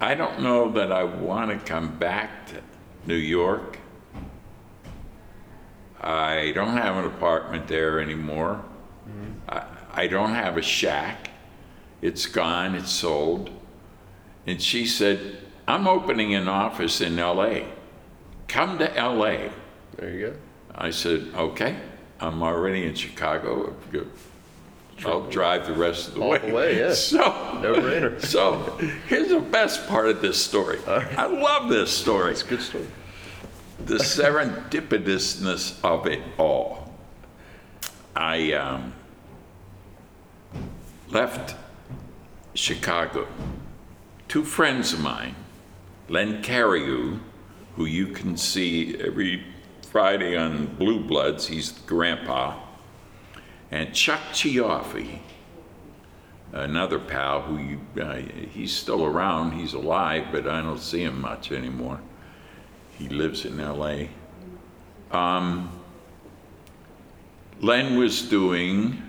I 0.00 0.14
don't 0.14 0.40
know 0.40 0.70
that 0.72 0.92
I 0.92 1.04
want 1.04 1.50
to 1.50 1.58
come 1.58 1.98
back 1.98 2.46
to 2.48 2.60
New 3.06 3.16
York. 3.16 3.78
I 6.00 6.52
don't 6.54 6.76
have 6.76 6.96
an 6.96 7.04
apartment 7.04 7.68
there 7.68 8.00
anymore. 8.00 8.64
I, 9.48 9.64
I 9.92 10.06
don't 10.06 10.34
have 10.34 10.56
a 10.56 10.62
shack. 10.62 11.30
It's 12.00 12.26
gone. 12.26 12.74
It's 12.74 12.90
sold." 12.90 13.50
And 14.46 14.60
she 14.60 14.86
said, 14.86 15.38
"I'm 15.68 15.86
opening 15.86 16.34
an 16.34 16.48
office 16.48 17.00
in 17.00 17.18
L.A. 17.18 17.66
Come 18.48 18.78
to 18.78 18.96
L.A." 18.96 19.50
There 19.96 20.10
you 20.10 20.26
go. 20.26 20.36
I 20.74 20.90
said, 20.90 21.28
okay, 21.34 21.76
I'm 22.20 22.42
already 22.42 22.86
in 22.86 22.94
Chicago. 22.94 23.76
I'll 25.04 25.28
drive 25.28 25.66
the 25.66 25.72
rest 25.74 26.08
of 26.08 26.14
the 26.14 26.20
All 26.20 26.30
way. 26.30 26.38
the 26.38 26.52
way, 26.54 26.78
yeah. 26.78 26.92
So, 26.94 27.18
No-brainer. 27.62 28.20
so 28.24 28.78
here's 29.08 29.28
the 29.28 29.40
best 29.40 29.86
part 29.88 30.08
of 30.08 30.20
this 30.22 30.42
story. 30.42 30.78
I 30.86 31.26
love 31.26 31.68
this 31.68 31.90
story. 31.90 32.32
It's 32.32 32.42
a 32.42 32.46
good 32.46 32.62
story. 32.62 32.86
The 33.86 33.96
serendipitousness 33.96 35.82
of 35.84 36.06
it 36.06 36.22
all. 36.38 36.94
I 38.14 38.52
um, 38.52 38.92
left 41.10 41.56
Chicago. 42.54 43.26
Two 44.28 44.44
friends 44.44 44.92
of 44.92 45.00
mine, 45.00 45.34
Len 46.08 46.42
Cariou, 46.42 47.20
who 47.76 47.84
you 47.86 48.08
can 48.08 48.36
see 48.36 48.96
every 48.98 49.44
Friday 49.90 50.36
on 50.36 50.66
Blue 50.76 51.00
Bloods, 51.00 51.46
he's 51.48 51.72
the 51.72 51.86
grandpa, 51.86 52.58
and 53.72 53.94
Chuck 53.94 54.20
Cioffi, 54.32 55.20
another 56.52 56.98
pal 56.98 57.40
who 57.40 57.56
you, 57.56 57.80
uh, 58.00 58.16
he's 58.52 58.70
still 58.70 59.06
around, 59.06 59.52
he's 59.52 59.72
alive, 59.72 60.26
but 60.30 60.46
I 60.46 60.60
don't 60.60 60.78
see 60.78 61.02
him 61.02 61.22
much 61.22 61.50
anymore. 61.50 61.98
He 62.98 63.08
lives 63.08 63.46
in 63.46 63.56
LA. 63.56 64.08
Um, 65.10 65.80
Len 67.60 67.96
was 67.96 68.20
doing 68.22 69.02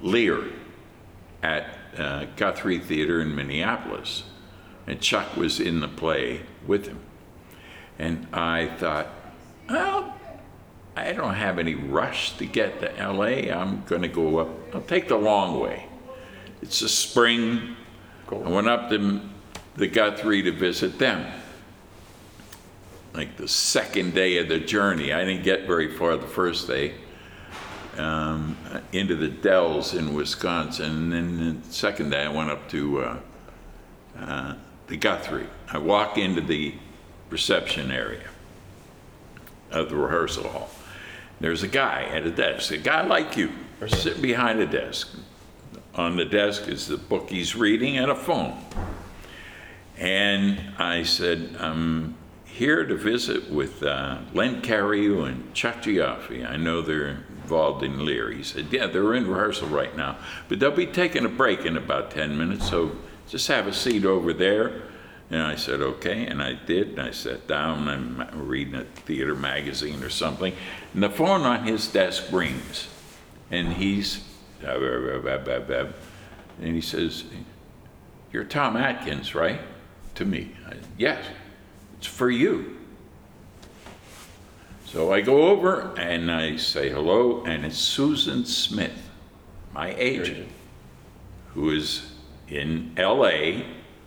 Lear 0.00 0.44
at 1.42 1.66
uh, 1.98 2.24
Guthrie 2.36 2.78
Theater 2.78 3.20
in 3.20 3.34
Minneapolis, 3.34 4.24
and 4.86 5.02
Chuck 5.02 5.36
was 5.36 5.60
in 5.60 5.80
the 5.80 5.88
play 5.88 6.40
with 6.66 6.86
him. 6.86 7.00
And 7.98 8.26
I 8.32 8.68
thought, 8.78 9.08
well, 9.68 10.14
I 10.96 11.12
don't 11.12 11.34
have 11.34 11.58
any 11.58 11.74
rush 11.74 12.36
to 12.38 12.46
get 12.46 12.80
to 12.80 13.12
LA. 13.12 13.52
I'm 13.52 13.82
going 13.84 14.02
to 14.02 14.08
go 14.08 14.38
up, 14.38 14.48
I'll 14.74 14.80
take 14.82 15.08
the 15.08 15.16
long 15.16 15.60
way. 15.60 15.86
It's 16.62 16.80
the 16.80 16.88
spring. 16.88 17.76
I 18.30 18.34
went 18.34 18.68
up 18.68 18.90
to 18.90 19.20
the 19.74 19.86
Guthrie 19.86 20.42
to 20.42 20.52
visit 20.52 20.98
them. 20.98 21.26
Like 23.12 23.36
the 23.36 23.48
second 23.48 24.14
day 24.14 24.38
of 24.38 24.48
the 24.48 24.58
journey, 24.58 25.12
I 25.12 25.24
didn't 25.24 25.44
get 25.44 25.66
very 25.66 25.88
far 25.88 26.16
the 26.16 26.26
first 26.26 26.66
day 26.66 26.94
um, 27.96 28.56
into 28.92 29.14
the 29.14 29.28
Dells 29.28 29.94
in 29.94 30.14
Wisconsin. 30.14 31.12
And 31.12 31.38
then 31.38 31.62
the 31.66 31.72
second 31.72 32.10
day, 32.10 32.24
I 32.24 32.28
went 32.28 32.50
up 32.50 32.68
to 32.70 33.00
uh, 33.00 33.18
uh, 34.18 34.54
the 34.86 34.96
Guthrie. 34.96 35.46
I 35.68 35.78
walk 35.78 36.18
into 36.18 36.40
the 36.40 36.74
reception 37.30 37.90
area 37.90 38.28
of 39.70 39.90
the 39.90 39.96
rehearsal 39.96 40.48
hall. 40.48 40.70
There's 41.40 41.62
a 41.62 41.68
guy 41.68 42.04
at 42.04 42.24
a 42.24 42.30
desk, 42.30 42.72
a 42.72 42.78
guy 42.78 43.06
like 43.06 43.36
you, 43.36 43.50
sitting 43.86 44.22
behind 44.22 44.60
a 44.60 44.66
desk. 44.66 45.16
On 45.94 46.16
the 46.16 46.24
desk 46.24 46.68
is 46.68 46.88
the 46.88 46.96
book 46.96 47.30
he's 47.30 47.54
reading 47.54 47.98
and 47.98 48.10
a 48.10 48.14
phone. 48.14 48.56
And 49.96 50.60
I 50.78 51.04
said, 51.04 51.56
I'm 51.58 52.16
here 52.44 52.84
to 52.84 52.96
visit 52.96 53.50
with 53.50 53.82
uh, 53.82 54.18
Len 54.32 54.62
Cariou 54.62 55.28
and 55.28 55.52
Chuck 55.54 55.82
Cioffi. 55.82 56.48
I 56.48 56.56
know 56.56 56.80
they're 56.80 57.24
involved 57.42 57.82
in 57.82 58.04
Lear. 58.04 58.30
He 58.30 58.42
said, 58.42 58.66
yeah, 58.70 58.86
they're 58.86 59.14
in 59.14 59.28
rehearsal 59.28 59.68
right 59.68 59.96
now, 59.96 60.18
but 60.48 60.58
they'll 60.58 60.70
be 60.70 60.86
taking 60.86 61.24
a 61.24 61.28
break 61.28 61.64
in 61.64 61.76
about 61.76 62.10
10 62.10 62.36
minutes, 62.36 62.68
so 62.68 62.92
just 63.28 63.48
have 63.48 63.66
a 63.66 63.72
seat 63.72 64.04
over 64.04 64.32
there. 64.32 64.82
And 65.30 65.42
I 65.42 65.56
said, 65.56 65.80
okay, 65.80 66.26
and 66.26 66.42
I 66.42 66.52
did, 66.52 66.90
and 66.90 67.00
I 67.00 67.10
sat 67.10 67.48
down, 67.48 67.88
And 67.88 68.22
I'm 68.22 68.46
reading 68.46 68.74
a 68.74 68.84
theater 68.84 69.34
magazine 69.34 70.02
or 70.02 70.10
something, 70.10 70.54
and 70.92 71.02
the 71.02 71.10
phone 71.10 71.42
on 71.42 71.66
his 71.66 71.88
desk 71.88 72.24
rings, 72.30 72.88
and 73.50 73.72
he's, 73.72 74.22
uh, 74.62 74.68
uh, 74.68 74.72
uh, 74.72 75.92
and 76.60 76.74
he 76.74 76.80
says, 76.80 77.24
you're 78.32 78.44
Tom 78.44 78.76
Atkins, 78.76 79.34
right? 79.34 79.60
To 80.16 80.24
me, 80.24 80.50
I, 80.68 80.74
yes, 80.98 81.24
it's 81.98 82.06
for 82.06 82.30
you. 82.30 82.76
So 84.84 85.12
I 85.12 85.22
go 85.22 85.48
over 85.48 85.92
and 85.96 86.30
I 86.30 86.56
say 86.56 86.88
hello, 86.88 87.44
and 87.44 87.64
it's 87.64 87.78
Susan 87.78 88.44
Smith, 88.44 89.10
my 89.72 89.94
agent, 89.96 90.48
who 91.54 91.70
is 91.70 92.12
in 92.48 92.94
LA, 92.96 93.62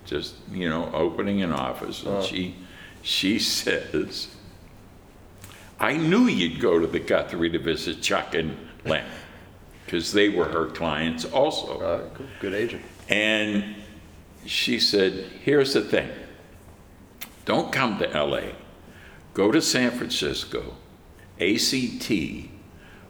just, 0.08 0.36
you 0.52 0.70
know, 0.70 0.90
opening 0.94 1.44
an 1.44 1.54
office. 1.54 2.04
And 2.04 2.16
oh. 2.16 2.22
she, 2.24 2.56
she 3.04 3.38
says, 3.58 4.30
I 5.80 5.96
knew 5.96 6.26
you'd 6.26 6.60
go 6.60 6.80
to 6.80 6.88
the 6.88 7.00
Guthrie 7.00 7.52
to 7.52 7.60
visit 7.60 8.02
Chuck 8.02 8.34
and 8.34 8.58
Len, 8.86 9.06
because 9.86 10.12
they 10.12 10.30
were 10.30 10.46
her 10.46 10.68
clients 10.68 11.26
also. 11.26 11.80
Uh, 11.80 12.02
right, 12.02 12.14
cool. 12.16 12.26
Good 12.40 12.54
agent. 12.56 12.84
And 13.10 13.76
she 14.46 14.80
said, 14.80 15.26
Here's 15.44 15.74
the 15.74 15.82
thing 15.82 16.10
don't 17.46 17.72
come 17.72 18.00
to 18.00 18.08
LA, 18.08 18.54
go 19.34 19.52
to 19.52 19.62
San 19.62 19.92
Francisco. 19.92 20.76
ACT 21.40 22.12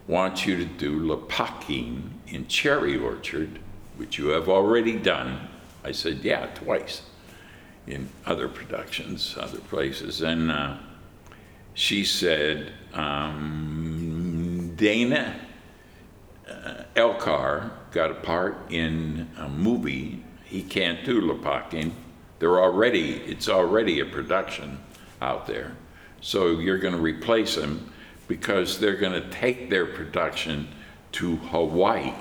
wants 0.08 0.46
you 0.46 0.58
to 0.58 0.66
do 0.66 1.00
Lopakhin 1.00 2.10
in 2.28 2.48
Cherry 2.48 2.98
Orchard, 2.98 3.60
which 3.96 4.18
you 4.18 4.28
have 4.28 4.50
already 4.50 4.98
done. 4.98 5.48
I 5.88 5.94
said, 5.94 6.20
Yeah, 6.24 6.48
twice 6.48 7.02
in 7.88 8.10
other 8.26 8.50
productions, 8.50 9.38
other 9.40 9.60
places. 9.60 10.22
And 10.22 10.52
uh, 10.52 10.76
she 11.74 12.04
said, 12.04 12.74
um, 12.94 14.74
Dana 14.76 15.40
uh, 16.50 16.84
Elcar 16.96 17.72
got 17.92 18.12
a 18.12 18.16
part 18.16 18.58
in 18.70 19.30
a 19.38 19.48
movie. 19.48 20.24
He 20.44 20.62
can't 20.62 21.06
do 21.06 21.22
Lopakhin. 21.22 21.92
They're 22.40 22.62
already, 22.62 23.14
it's 23.14 23.48
already 23.48 24.02
a 24.02 24.06
production 24.06 24.80
out 25.22 25.48
there. 25.48 25.76
So 26.20 26.60
you're 26.60 26.80
going 26.80 26.96
to 26.96 27.02
replace 27.02 27.56
him 27.56 27.90
because 28.28 28.78
they're 28.80 28.98
going 28.98 29.14
to 29.14 29.30
take 29.30 29.70
their 29.70 29.86
production 29.86 30.68
to 31.14 31.38
Hawaii 31.38 32.14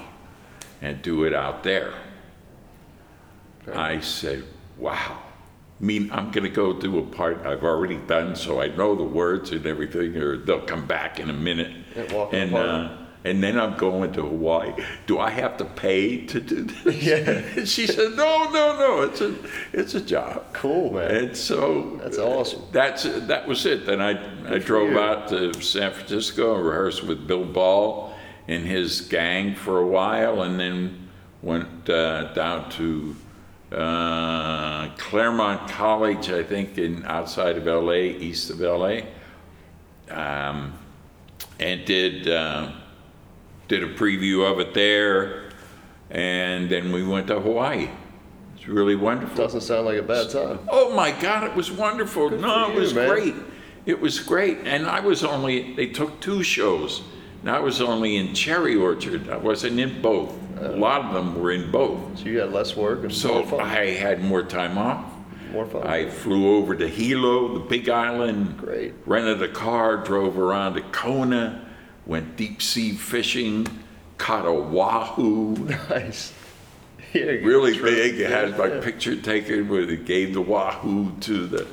and 0.81 1.03
do 1.03 1.25
it 1.25 1.35
out 1.35 1.65
there. 1.65 1.95
I 3.75 4.01
said, 4.01 4.45
wow. 4.79 5.23
I 5.81 5.85
mean, 5.85 6.11
I'm 6.11 6.31
going 6.31 6.45
to 6.45 6.51
go 6.51 6.73
do 6.73 6.99
a 6.99 7.03
part 7.03 7.45
I've 7.45 7.65
already 7.65 7.99
done, 7.99 8.35
so 8.35 8.63
I 8.63 8.69
know 8.69 8.95
the 8.95 9.05
words 9.05 9.51
and 9.53 9.67
everything, 9.67 10.17
or 10.17 10.39
they'll 10.39 10.65
come 10.65 10.87
back 10.87 11.21
in 11.21 11.29
a 11.29 11.35
minute. 11.35 11.75
Yeah, 11.95 12.13
walk 12.15 12.33
in 12.33 12.51
the 12.51 12.57
and, 12.57 12.71
uh, 12.91 12.97
and 13.27 13.43
then 13.43 13.59
I'm 13.59 13.77
going 13.77 14.13
to 14.13 14.23
Hawaii. 14.23 14.73
Do 15.07 15.19
I 15.19 15.31
have 15.31 15.57
to 15.57 15.65
pay 15.65 16.25
to 16.27 16.41
do 16.41 16.63
this? 16.63 17.03
Yeah. 17.03 17.17
And 17.57 17.69
she 17.75 17.87
said, 17.87 18.13
no, 18.13 18.49
no, 18.51 18.79
no, 18.79 19.03
it's 19.03 19.21
a, 19.21 19.35
it's 19.73 19.95
a 19.97 20.01
job. 20.01 20.45
Cool, 20.53 20.93
man. 20.93 21.11
And 21.11 21.37
so 21.37 21.99
That's 22.03 22.19
awesome. 22.19 22.63
That's 22.71 23.03
that 23.03 23.49
was 23.49 23.67
it. 23.67 23.85
Then 23.85 24.01
I 24.01 24.13
I 24.49 24.59
drove 24.59 24.93
you. 24.93 25.01
out 25.01 25.29
to 25.29 25.61
San 25.61 25.93
Francisco 25.93 26.55
and 26.55 26.65
rehearsed 26.65 27.03
with 27.03 27.27
Bill 27.27 27.45
Ball 27.45 28.15
and 28.47 28.65
his 28.65 29.01
gang 29.01 29.57
for 29.57 29.81
a 29.81 29.87
while, 29.87 30.43
and 30.43 30.59
then 30.59 31.09
went 31.43 31.91
uh, 31.91 32.33
down 32.33 32.71
to 32.71 33.17
uh, 33.73 34.89
Claremont 34.97 35.69
College, 35.71 36.31
I 36.31 36.43
think, 36.43 36.79
in 36.79 37.05
outside 37.05 37.57
of 37.57 37.67
L.A., 37.67 38.11
east 38.11 38.51
of 38.51 38.63
L.A., 38.63 39.07
um, 40.11 40.73
and 41.59 41.85
did 41.85 42.29
uh, 42.29 42.73
did 43.67 43.83
a 43.83 43.95
preview 43.95 44.51
of 44.51 44.61
it 44.61 44.75
there, 44.75 45.51
and 46.11 46.71
then 46.71 46.93
we 46.93 47.03
went 47.03 47.27
to 47.29 47.41
Hawaii. 47.41 47.89
It's 48.55 48.69
really 48.69 48.97
wonderful. 48.97 49.37
Doesn't 49.37 49.63
sound 49.63 49.87
like 49.87 49.99
a 49.99 50.03
bad 50.03 50.31
time. 50.31 50.61
Oh 50.69 50.95
my 50.95 51.11
God, 51.11 51.45
it 51.45 51.55
was 51.55 51.73
wonderful. 51.73 52.31
Good 52.31 52.41
no, 52.41 52.71
it 52.71 52.75
you, 52.75 52.81
was 52.81 52.95
man. 52.95 53.09
great. 53.09 53.35
It 53.87 54.01
was 54.01 54.19
great. 54.19 54.59
And 54.65 54.87
I 54.87 55.01
was 55.01 55.25
only, 55.25 55.75
they 55.75 55.87
took 55.87 56.21
two 56.21 56.43
shows. 56.43 57.03
And 57.43 57.51
I 57.51 57.61
was 57.61 57.81
only 57.81 58.17
in 58.17 58.35
Cherry 58.35 58.77
Orchard. 58.77 59.29
I 59.29 59.37
wasn't 59.37 59.79
in 59.79 60.03
both. 60.03 60.35
A 60.59 60.73
oh. 60.73 60.77
lot 60.77 61.03
of 61.03 61.15
them 61.15 61.41
were 61.41 61.53
in 61.53 61.71
both. 61.71 62.19
So 62.19 62.27
you 62.27 62.41
had 62.41 62.53
less 62.53 62.77
work 62.77 63.03
and 63.03 63.15
So 63.15 63.35
more 63.35 63.47
fun. 63.47 63.61
I 63.61 63.91
had 63.91 64.23
more 64.23 64.43
time 64.43 64.79
off. 64.79 65.05
more 65.53 65.67
fun. 65.67 65.87
I 65.87 66.09
flew 66.09 66.57
over 66.57 66.75
to 66.75 66.89
Hilo, 66.89 67.55
the 67.55 67.61
big 67.61 67.89
island. 67.89 68.57
Great. 68.59 68.95
Rented 69.05 69.43
a 69.43 69.53
car, 69.53 69.99
drove 69.99 70.39
around 70.39 70.75
to 70.75 70.81
Kona, 70.81 71.67
went 72.07 72.37
deep 72.37 72.63
sea 72.63 72.93
fishing, 72.93 73.67
caught 74.19 74.47
a 74.47 74.53
wahoo 74.53 75.55
nice. 75.91 76.33
Yeah, 77.13 77.23
really 77.25 77.81
big. 77.81 78.21
It 78.21 78.31
had 78.31 78.59
my 78.59 78.69
picture 78.69 79.17
taken 79.17 79.69
where 79.69 79.87
they 79.87 79.97
gave 79.97 80.35
the 80.35 80.43
wahoo 80.43 81.13
to 81.21 81.47
the 81.47 81.67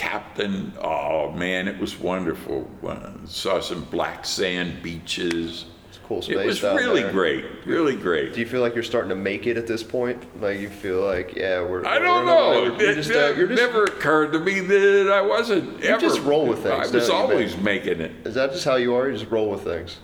captain. 0.00 0.72
Oh 0.80 1.30
man, 1.32 1.68
it 1.68 1.78
was 1.78 1.98
wonderful. 1.98 2.68
Uh, 2.86 3.10
saw 3.26 3.60
some 3.60 3.84
black 3.84 4.24
sand 4.24 4.82
beaches. 4.82 5.66
It's 5.88 5.98
a 5.98 6.00
cool 6.00 6.22
space. 6.22 6.36
It 6.38 6.46
was 6.46 6.62
really 6.62 7.02
there. 7.02 7.12
great, 7.12 7.44
really 7.66 7.96
great. 7.96 8.32
Do 8.32 8.40
you 8.40 8.46
feel 8.46 8.62
like 8.62 8.74
you're 8.74 8.82
starting 8.82 9.10
to 9.10 9.14
make 9.14 9.46
it 9.46 9.58
at 9.58 9.66
this 9.66 9.82
point? 9.82 10.18
Like 10.40 10.58
you 10.58 10.70
feel 10.70 11.02
like, 11.04 11.34
yeah, 11.36 11.60
we're. 11.62 11.84
I 11.84 11.98
don't 11.98 12.24
know. 12.24 12.62
You're 12.64 12.74
It, 12.98 13.10
uh, 13.10 13.36
you're 13.38 13.46
just, 13.48 13.60
never 13.60 13.84
occurred 13.84 14.32
to 14.32 14.40
me 14.40 14.60
that 14.60 15.10
I 15.12 15.20
wasn't 15.20 15.82
ever. 15.84 16.00
just 16.00 16.20
roll 16.22 16.46
with 16.46 16.62
things, 16.62 16.90
I 16.92 16.94
was 16.94 17.10
always 17.10 17.56
making 17.58 18.00
it. 18.00 18.12
Is 18.26 18.34
that 18.34 18.52
just 18.52 18.64
how 18.64 18.76
you 18.76 18.94
are? 18.94 19.08
You 19.10 19.18
just 19.18 19.30
roll 19.30 19.50
with 19.50 19.64
things. 19.64 19.98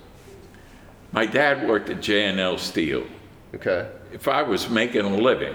My 1.13 1.25
dad 1.25 1.67
worked 1.67 1.89
at 1.89 2.03
J&L 2.03 2.59
Steel. 2.59 3.07
Okay. 3.55 3.89
If 4.13 4.29
I 4.29 4.43
was 4.43 4.69
making 4.69 5.03
a 5.07 5.17
living, 5.17 5.55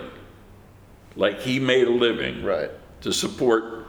like 1.15 1.39
he 1.41 1.59
made 1.59 1.87
a 1.87 1.91
living, 1.91 2.43
Right. 2.43 2.71
to 3.01 3.13
support 3.13 3.80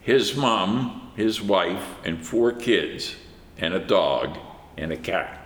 his 0.00 0.36
mom, 0.36 1.12
his 1.16 1.40
wife, 1.42 1.96
and 2.04 2.24
four 2.24 2.52
kids, 2.52 3.16
and 3.58 3.74
a 3.74 3.78
dog, 3.78 4.38
and 4.76 4.92
a 4.92 4.96
cat. 4.96 5.36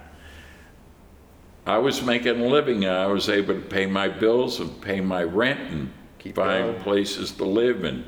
I 1.66 1.78
was 1.78 2.02
making 2.02 2.40
a 2.40 2.46
living, 2.46 2.84
and 2.84 2.94
I 2.94 3.06
was 3.06 3.28
able 3.28 3.54
to 3.54 3.60
pay 3.60 3.86
my 3.86 4.08
bills 4.08 4.60
and 4.60 4.80
pay 4.80 5.00
my 5.00 5.22
rent 5.22 5.60
and 5.70 5.92
Keep 6.18 6.36
find 6.36 6.72
going. 6.72 6.82
places 6.82 7.32
to 7.32 7.44
live 7.44 7.84
and 7.84 8.04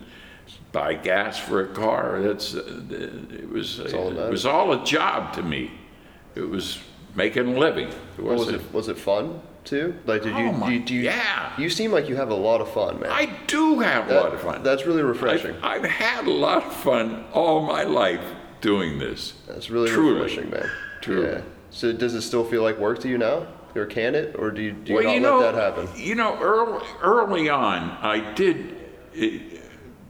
buy 0.73 0.95
gas 0.95 1.39
for 1.39 1.65
a 1.65 1.75
car. 1.75 2.21
That's 2.23 2.55
uh, 2.55 2.83
it 2.91 3.49
was 3.49 3.81
all 3.93 4.19
it 4.19 4.31
was 4.31 4.47
all 4.47 4.73
a 4.73 4.85
job 4.85 5.33
to 5.35 5.43
me. 5.43 5.71
It 6.35 6.49
was 6.49 6.79
making 7.17 7.57
a 7.57 7.59
living. 7.59 7.89
It 8.19 8.23
was 8.23 8.49
it 8.49 8.73
was 8.73 8.89
it 8.89 8.99
fun 8.99 9.41
too? 9.65 9.99
Like 10.07 10.23
did 10.23 10.37
you 10.37 10.47
Oh 10.47 10.53
my- 10.53 10.71
you, 10.71 10.81
do 10.81 10.95
you 10.95 11.03
yeah. 11.03 11.53
You 11.59 11.69
seem 11.69 11.91
like 11.91 12.09
you 12.09 12.15
have 12.17 12.31
a 12.31 12.35
lot 12.35 12.61
of 12.61 12.71
fun, 12.71 13.01
man. 13.01 13.11
I 13.11 13.27
do 13.49 13.81
have 13.81 14.09
a 14.09 14.15
lot 14.15 14.33
of 14.33 14.41
fun. 14.41 14.63
That's 14.63 14.87
really 14.87 15.03
refreshing. 15.03 15.57
I've, 15.57 15.85
I've 15.85 15.91
had 15.91 16.27
a 16.27 16.31
lot 16.31 16.65
of 16.65 16.73
fun 16.73 17.25
all 17.33 17.63
my 17.63 17.83
life 17.83 18.25
doing 18.61 18.99
this. 18.99 19.35
That's 19.49 19.69
really 19.71 19.91
Truly. 19.91 20.21
refreshing, 20.21 20.51
man. 20.51 20.71
Truly. 21.01 21.29
Yeah. 21.29 21.41
So 21.71 21.93
does 21.93 22.15
it 22.15 22.23
still 22.23 22.45
feel 22.45 22.63
like 22.63 22.79
work 22.79 23.01
to 23.01 23.09
you 23.09 23.19
now, 23.19 23.47
or 23.75 23.87
can 23.87 24.15
it, 24.15 24.37
or 24.39 24.51
do 24.51 24.63
you 24.63 24.73
do 24.73 24.93
you 24.93 24.95
well, 24.97 25.05
not 25.05 25.15
you 25.15 25.21
let 25.21 25.29
know, 25.31 25.41
that 25.43 25.55
happen? 25.55 25.89
You 25.97 26.15
know, 26.15 26.39
early, 26.41 26.85
early 27.03 27.49
on, 27.49 27.91
I 28.01 28.33
did 28.35 28.77
eh, 29.17 29.41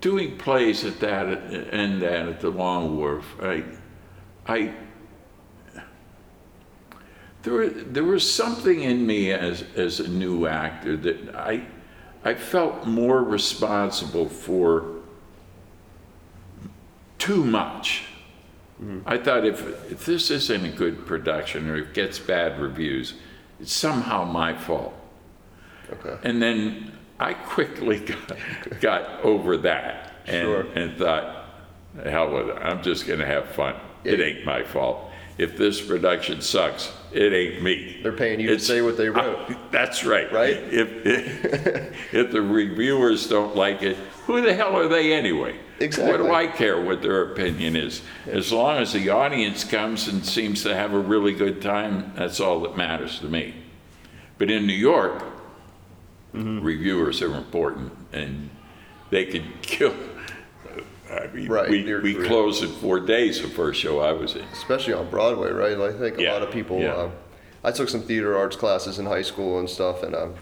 doing 0.01 0.37
plays 0.37 0.85
at 0.85 1.01
that 1.01 1.27
and 1.73 2.03
that 2.03 2.29
at 2.29 2.41
the 2.41 2.51
Long 2.51 2.97
Wharf. 2.99 3.25
I, 3.43 3.65
I, 4.47 4.75
there, 7.47 7.69
there 7.71 8.05
was 8.05 8.29
something 8.29 8.81
in 8.81 9.07
me 9.07 9.33
as 9.33 9.65
as 9.77 10.01
a 10.01 10.09
new 10.09 10.47
actor 10.49 10.97
that 10.97 11.35
I, 11.35 11.65
I 12.25 12.35
felt 12.35 12.87
more 12.87 13.23
responsible 13.23 14.29
for 14.29 14.97
too 17.19 17.45
much. 17.45 18.05
Mm-hmm. 18.83 19.09
I 19.09 19.17
thought 19.19 19.47
if, 19.47 19.63
if 19.91 20.05
this 20.05 20.31
isn't 20.31 20.65
a 20.65 20.71
good 20.71 21.07
production 21.07 21.71
or 21.71 21.77
it 21.77 21.95
gets 21.95 22.19
bad 22.19 22.61
reviews, 22.61 23.15
it's 23.61 23.73
somehow 23.73 24.25
my 24.25 24.53
fault. 24.55 24.95
Okay. 25.91 26.19
And 26.29 26.43
then 26.43 26.93
I 27.19 27.35
quickly 27.35 28.01
got, 28.01 28.81
got 28.81 29.21
over 29.23 29.57
that 29.59 30.15
and, 30.27 30.45
Sure. 30.45 30.67
and 30.75 30.99
thought, 30.99 31.47
hell 32.05 32.33
with 32.33 32.49
it, 32.49 32.57
I'm 32.61 32.83
just 32.83 33.07
gonna 33.07 33.25
have 33.25 33.49
fun. 33.51 33.77
It 34.05 34.21
ain't 34.21 34.45
my 34.45 34.65
fault. 34.65 35.06
If 35.39 35.57
this 35.59 35.81
production 35.83 36.41
sucks, 36.41 36.93
it 37.13 37.33
ain't 37.33 37.63
me. 37.63 38.01
They're 38.03 38.13
paying 38.13 38.41
you 38.41 38.49
to 38.49 38.59
say 38.59 38.81
what 38.81 38.97
they 38.97 39.09
wrote. 39.11 39.51
I- 39.51 39.57
that's 39.71 40.05
right. 40.05 40.33
Right? 40.33 40.57
If, 40.57 41.05
if, 41.07 41.95
if 42.15 42.31
the 42.33 42.41
reviewers 42.41 43.29
don't 43.29 43.55
like 43.55 43.83
it, 43.83 43.97
who 44.27 44.41
the 44.41 44.55
hell 44.55 44.75
are 44.77 44.89
they 44.89 45.13
anyway? 45.13 45.59
Exactly. 45.79 46.11
What 46.13 46.21
Exactly. 46.21 46.27
do 46.29 46.35
I 46.35 46.47
care 46.57 46.81
what 46.81 47.03
their 47.03 47.33
opinion 47.33 47.77
is? 47.77 48.01
As 48.27 48.51
long 48.51 48.79
as 48.79 48.95
the 48.95 49.11
audience 49.11 49.63
comes 49.63 50.09
and 50.09 50.25
seems 50.25 50.63
to 50.63 50.75
have 50.75 50.95
a 50.95 50.99
really 50.99 51.35
good 51.35 51.61
time, 51.61 52.13
that's 52.17 52.41
all 52.41 52.61
that 52.61 52.77
matters 52.79 53.19
to 53.21 53.27
me. 53.27 53.55
But 54.39 54.51
in 54.51 54.67
New 54.67 54.73
York, 54.75 55.23
Mm-hmm. 56.35 56.61
reviewers 56.63 57.23
are 57.23 57.35
important 57.35 57.93
and 58.13 58.51
they 59.09 59.25
can 59.25 59.45
kill. 59.63 59.95
I 61.17 61.27
mean, 61.29 61.49
Right, 61.49 61.69
we, 61.71 61.79
your 61.87 62.01
we 62.03 62.15
career. 62.15 62.27
closed 62.27 62.63
in 62.63 62.71
four 62.71 63.01
days 63.01 63.41
the 63.43 63.49
first 63.49 63.81
show 63.81 64.01
I 64.01 64.13
was 64.13 64.35
in. 64.37 64.45
especially 64.53 64.93
on 64.95 65.09
Broadway, 65.11 65.51
right? 65.51 65.77
I 65.79 65.93
think 65.93 66.19
a 66.19 66.23
Yeah, 66.23 66.33
lot 66.35 66.43
of 66.43 66.51
people. 66.51 66.81
yeah. 66.81 66.93
Uh, 66.93 67.11
I 67.65 67.73
took 67.73 67.89
some 67.89 68.03
theater 68.03 68.37
arts 68.37 68.57
classes 68.57 68.99
in 68.99 69.07
high 69.07 69.23
school 69.23 69.59
and 69.59 69.69
stuff, 69.69 70.03
and 70.03 70.15
um, 70.15 70.35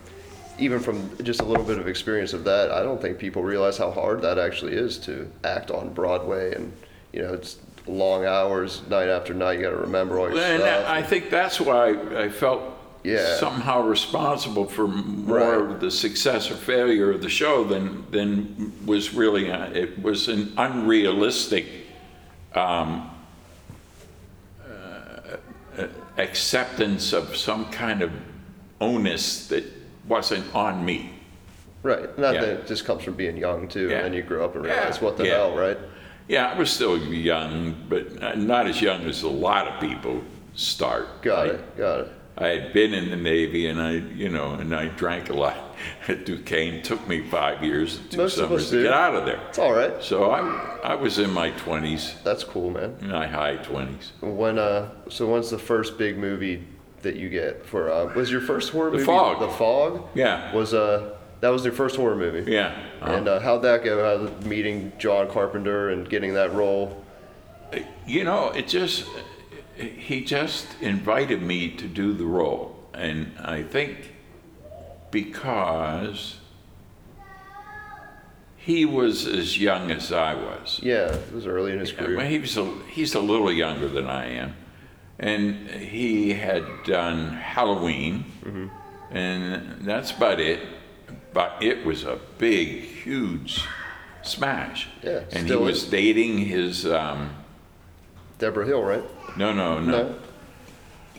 even 0.59 0.79
from 0.81 1.11
just 1.23 1.41
a 1.41 1.45
little 1.45 1.65
bit 1.65 1.79
of 1.79 1.89
experience 1.89 2.33
of 2.33 2.45
that, 2.45 2.71
I 2.71 2.83
don't 2.83 3.01
think 3.01 3.19
people 3.19 3.43
realize 3.43 3.79
how 3.79 3.91
hard 3.91 4.21
that 4.23 4.39
actually 4.39 4.75
is 4.75 4.99
to 5.01 5.31
act 5.43 5.71
on 5.71 5.93
Broadway, 5.95 6.55
and 6.55 6.73
you 7.13 7.23
know, 7.23 7.33
it's 7.33 7.59
long 7.87 8.25
hours, 8.27 8.83
night 8.91 9.09
after 9.09 9.33
night. 9.35 9.59
You 9.59 9.65
got 9.65 9.71
to 9.71 9.77
remember 9.77 10.19
all 10.19 10.29
your 10.29 10.39
And 10.39 10.61
stuff. 10.63 10.87
I 10.89 11.03
think 11.03 11.31
that's 11.31 11.61
why 11.61 11.91
I 12.19 12.29
felt 12.29 12.63
Yeah. 13.05 13.37
somehow 13.37 13.83
responsible 13.83 14.65
for 14.65 14.89
more 14.89 15.39
Right. 15.39 15.71
of 15.75 15.81
the 15.81 15.91
success 15.91 16.51
or 16.51 16.55
failure 16.55 17.11
of 17.11 17.21
the 17.23 17.29
show 17.29 17.63
than 17.65 18.05
than 18.11 18.73
was 18.87 19.13
really. 19.15 19.51
uh, 19.53 19.67
It 19.73 20.03
was 20.03 20.29
an 20.29 20.53
unrealistic 20.57 21.67
um, 22.55 23.11
uh, 24.67 25.87
acceptance 26.19 27.13
of 27.13 27.37
some 27.37 27.67
kind 27.71 28.01
of 28.03 28.11
onus 28.81 29.49
that 29.49 29.65
wasn't 30.09 30.45
on 30.55 30.85
me. 30.85 31.11
right. 31.83 32.19
Not 32.19 32.35
Yeah. 32.35 32.41
that 32.41 32.49
it 32.51 32.67
just 32.67 32.87
comes 32.87 33.03
from 33.05 33.13
being 33.15 33.37
young 33.37 33.69
too, 33.69 33.89
Yeah. 33.91 33.97
and 33.97 34.05
then 34.07 34.13
you 34.15 34.23
grow 34.23 34.43
up 34.47 34.55
and 34.57 34.65
Yeah, 34.65 34.73
realize 34.79 35.03
what 35.03 35.19
the 35.19 35.27
yeah. 35.27 35.35
hell, 35.35 35.55
right? 35.55 35.77
Yeah, 36.29 36.51
I 36.51 36.59
was 36.59 36.71
still 36.71 36.97
young, 36.97 37.75
but 37.91 38.39
not 38.39 38.67
as 38.67 38.81
young 38.81 39.03
as 39.05 39.23
a 39.23 39.29
lot 39.29 39.69
of 39.69 39.79
people 39.81 40.23
start. 40.55 41.21
Got 41.21 41.49
it. 41.49 41.77
Got 41.77 42.01
it. 42.01 42.13
I 42.37 42.49
had 42.49 42.73
been 42.73 42.93
in 42.95 43.11
the 43.11 43.17
Navy 43.17 43.69
and 43.69 43.81
I, 43.81 43.93
you 43.93 44.29
know, 44.29 44.55
and 44.55 44.75
I 44.75 44.87
drank 44.89 45.31
a 45.31 45.35
lot 45.35 45.57
at 46.09 46.27
Duquesne. 46.27 46.83
Took 46.83 47.07
me 47.07 47.23
five 47.23 47.63
years, 47.63 48.01
two 48.11 48.17
Most 48.19 48.37
summers 48.37 48.71
to 48.71 48.83
get 48.83 48.93
out 48.93 49.15
of 49.15 49.25
there. 49.25 49.41
It's 49.49 49.59
all 49.59 49.73
right. 49.73 50.03
So 50.03 50.31
I, 50.33 50.41
I 50.83 50.95
was 50.97 51.19
in 51.21 51.31
my 51.31 51.53
20s, 51.53 52.23
That's 52.25 52.43
cool, 52.43 52.71
man. 52.71 52.97
my 53.03 53.27
high 53.29 53.59
20s. 53.59 54.11
When 54.21 54.59
uh, 54.59 54.91
so 55.09 55.29
when's 55.31 55.51
the 55.51 55.59
first 55.59 55.97
big 55.97 56.19
movie 56.19 56.67
that 57.03 57.15
you 57.17 57.29
get 57.29 57.65
for? 57.67 57.91
Uh, 57.91 58.13
was 58.15 58.33
your 58.33 58.41
first 58.41 58.73
horror 58.73 58.91
The 58.91 58.97
movie 58.97 59.07
Fog. 59.07 59.39
The 59.41 59.49
Fog? 59.49 60.09
Yeah, 60.15 60.53
Was 60.55 60.75
uh 60.75 61.17
that 61.41 61.51
was 61.51 61.63
your 61.65 61.75
first 61.75 61.97
horror 61.97 62.17
movie? 62.17 62.51
yeah. 62.51 62.75
uh, 63.03 63.13
And 63.13 63.29
uh, 63.29 63.39
how'd 63.39 63.63
that 63.63 63.85
go? 63.85 64.29
Meeting 64.45 64.93
John 64.99 65.29
Carpenter 65.31 65.91
and 65.91 66.09
getting 66.09 66.33
that 66.35 66.53
role. 66.55 67.05
you 68.07 68.25
know, 68.25 68.49
it 68.51 68.67
just, 68.67 69.05
he 69.77 70.25
just 70.25 70.67
invited 70.81 71.43
me 71.43 71.69
to 71.71 71.87
do 71.87 72.13
the 72.13 72.25
role. 72.27 72.77
And 72.95 73.33
I 73.41 73.63
think 73.63 74.13
because 75.11 76.37
he 78.57 78.85
was 78.85 79.27
as 79.27 79.59
young 79.59 79.91
as 79.91 80.13
I 80.13 80.35
was. 80.35 80.81
Yeah, 80.83 81.13
it 81.13 81.33
was 81.33 81.47
early 81.47 81.73
in 81.73 81.79
his 81.81 81.93
career. 81.93 82.17
well, 82.17 82.27
he 82.27 82.39
was 82.39 82.57
a, 82.57 82.65
he's 82.91 83.15
a 83.15 83.21
little 83.21 83.53
younger 83.53 83.89
than 83.89 84.07
I 84.07 84.27
am, 84.31 84.55
and 85.19 85.69
he 85.69 86.33
had 86.35 86.65
done 86.85 87.29
Halloween, 87.35 88.25
Mm-hmm. 88.45 89.17
and 89.17 89.85
that's 89.87 90.11
about 90.13 90.41
it. 90.41 90.61
But 91.33 91.63
it 91.63 91.85
was 91.85 92.05
a 92.05 92.19
big, 92.39 92.83
huge 92.85 93.65
smash. 94.23 94.87
Yeah, 95.03 95.25
and 95.33 95.49
he 95.49 95.57
was 95.57 95.83
is. 95.85 95.91
dating 95.91 96.39
his. 96.39 96.87
Um, 96.87 97.31
Debra 98.39 98.67
Hill, 98.67 98.83
right? 98.83 99.03
No, 99.37 99.53
no, 99.53 99.81
no, 99.81 100.15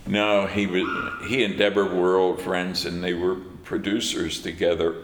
no. 0.05 0.47
He 0.47 0.67
was. 0.67 0.83
He 1.27 1.43
and 1.43 1.57
Debra 1.57 1.85
were 1.85 2.17
old 2.17 2.41
friends, 2.41 2.85
and 2.85 3.03
they 3.03 3.13
were 3.13 3.35
producers 3.63 4.41
together 4.41 4.95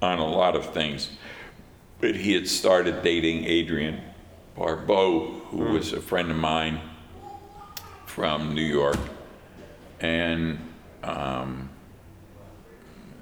on 0.00 0.18
a 0.18 0.26
lot 0.26 0.54
of 0.54 0.72
things. 0.72 1.10
But 2.00 2.14
he 2.14 2.32
had 2.32 2.46
started 2.46 3.02
dating 3.02 3.44
Adrienne 3.46 4.00
Barbeau, 4.56 5.40
who 5.50 5.64
was 5.64 5.92
a 5.92 6.00
friend 6.00 6.30
of 6.30 6.36
mine 6.36 6.80
from 8.06 8.54
New 8.54 8.62
York, 8.62 8.98
and 10.00 10.58
um, 11.02 11.68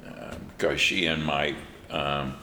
uh, 0.07 0.35
because 0.49 0.81
she 0.81 1.07
and 1.07 1.25
my 1.25 1.55
um, 1.91 2.37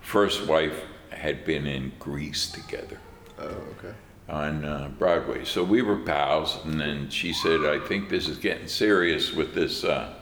first 0.00 0.46
wife 0.46 0.84
had 1.10 1.44
been 1.44 1.66
in 1.66 1.92
Grease 1.98 2.50
together 2.50 2.98
Oh, 3.38 3.44
okay. 3.44 3.94
On 4.28 4.64
uh, 4.64 4.90
Broadway. 4.98 5.44
So 5.44 5.62
we 5.62 5.82
were 5.82 5.96
pals, 5.98 6.58
and 6.64 6.80
then 6.80 7.10
she 7.10 7.32
said, 7.32 7.64
I 7.64 7.78
think 7.78 8.08
this 8.08 8.28
is 8.28 8.38
getting 8.38 8.68
serious 8.68 9.32
with 9.32 9.54
this 9.54 9.84
uh, 9.84 10.14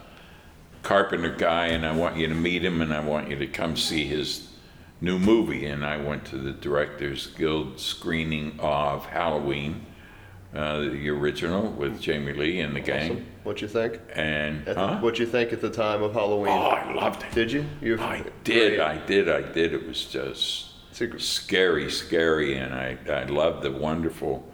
Carpenter 0.81 1.33
guy, 1.35 1.67
and 1.67 1.85
I 1.85 1.95
want 1.95 2.17
you 2.17 2.27
to 2.27 2.35
meet 2.35 2.63
him, 2.65 2.81
and 2.81 2.93
I 2.93 2.99
want 2.99 3.29
you 3.29 3.37
to 3.37 3.47
come 3.47 3.77
see 3.77 4.05
his 4.05 4.49
new 4.99 5.17
movie. 5.17 5.65
And 5.65 5.85
I 5.85 5.97
went 5.97 6.25
to 6.25 6.37
the 6.37 6.51
Directors 6.51 7.27
Guild 7.27 7.79
screening 7.79 8.59
of 8.59 9.05
Halloween, 9.05 9.85
uh, 10.53 10.79
the 10.79 11.09
original 11.09 11.71
with 11.71 12.01
Jamie 12.01 12.33
Lee 12.33 12.59
and 12.59 12.75
the 12.75 12.81
gang. 12.81 13.25
What 13.43 13.61
you 13.61 13.67
think? 13.69 13.99
And, 14.13 14.65
the- 14.65 14.75
huh? 14.75 14.99
What 14.99 15.17
you 15.17 15.25
think 15.25 15.53
at 15.53 15.61
the 15.61 15.69
time 15.69 16.03
of 16.03 16.13
Halloween? 16.13 16.51
Oh, 16.51 16.67
I 16.67 16.93
loved 16.93 17.23
it. 17.23 17.31
Did 17.33 17.51
you? 17.53 17.65
you 17.81 17.97
I 17.99 18.25
did, 18.43 18.75
Great. 18.75 18.79
I 18.81 18.97
did, 19.05 19.29
I 19.29 19.41
did. 19.41 19.73
It 19.73 19.87
was 19.87 20.05
just 20.05 20.11
It's 20.11 20.17
a 20.19 20.61
gr- 20.61 20.72
scary, 21.17 21.89
scary, 21.91 22.57
and 22.57 22.73
I, 22.73 22.97
I 23.09 23.23
loved 23.25 23.63
the 23.63 23.71
wonderful 23.71 24.47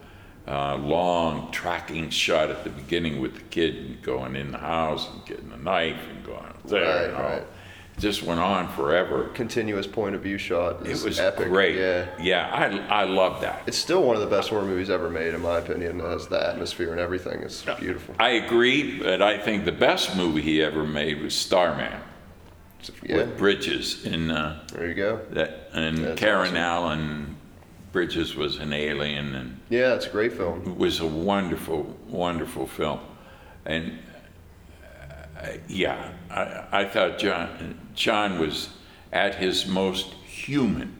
uh, 0.47 0.77
long 0.77 1.51
tracking 1.51 2.09
shot 2.09 2.49
at 2.49 2.63
the 2.63 2.69
beginning 2.69 3.21
with 3.21 3.35
the 3.35 3.41
kid 3.41 4.01
going 4.01 4.35
in 4.35 4.51
the 4.51 4.57
house 4.57 5.07
and 5.09 5.25
getting 5.25 5.49
the 5.49 5.57
knife 5.57 5.99
and 6.09 6.25
going 6.25 6.53
there. 6.65 7.13
Right, 7.13 7.21
right. 7.21 7.41
It 7.41 7.99
just 7.99 8.23
went 8.23 8.39
on 8.39 8.67
forever. 8.69 9.29
continuous 9.33 9.85
point 9.85 10.15
of 10.15 10.21
view 10.21 10.37
shot. 10.37 10.87
It 10.87 11.03
was 11.03 11.19
epic. 11.19 11.49
great. 11.49 11.75
Yeah. 11.75 12.07
yeah, 12.19 12.49
I, 12.89 13.01
I 13.01 13.03
love 13.03 13.41
that. 13.41 13.61
It's 13.67 13.77
still 13.77 14.01
one 14.03 14.15
of 14.15 14.21
the 14.21 14.27
best 14.27 14.49
horror 14.49 14.63
movies 14.63 14.89
ever 14.89 15.09
made, 15.09 15.33
in 15.33 15.41
my 15.41 15.59
opinion. 15.59 15.99
Has 15.99 16.27
the 16.27 16.47
atmosphere 16.47 16.91
and 16.91 16.99
everything. 16.99 17.41
is 17.41 17.63
beautiful. 17.77 18.15
I 18.19 18.29
agree, 18.29 18.99
but 18.99 19.21
I 19.21 19.37
think 19.37 19.65
the 19.65 19.71
best 19.71 20.15
movie 20.15 20.41
he 20.41 20.63
ever 20.63 20.83
made 20.83 21.21
was 21.21 21.35
Starman 21.35 22.01
yeah. 23.03 23.15
with 23.17 23.37
Bridges 23.37 24.05
in 24.05 24.31
uh, 24.31 24.63
There 24.73 24.87
you 24.87 24.93
go. 24.93 25.21
that, 25.31 25.69
and 25.73 25.97
That's 25.97 26.19
Karen 26.19 26.47
awesome. 26.47 26.57
Allen. 26.57 27.35
Bridges 27.91 28.35
was 28.35 28.57
an 28.57 28.71
alien, 28.71 29.33
and 29.33 29.59
Yeah, 29.69 29.95
it's 29.95 30.05
a 30.05 30.09
great 30.11 30.33
film. 30.33 30.61
It 30.67 30.77
was 30.77 30.99
a 30.99 31.07
wonderful, 31.07 31.97
wonderful 32.07 32.67
film. 32.67 32.99
And 33.65 33.97
uh, 35.41 35.53
yeah, 35.67 36.11
I, 36.29 36.81
I 36.81 36.85
thought 36.85 37.17
John, 37.17 37.79
John 37.95 38.39
was 38.39 38.69
at 39.11 39.35
his 39.35 39.65
most 39.65 40.07
human 40.23 40.95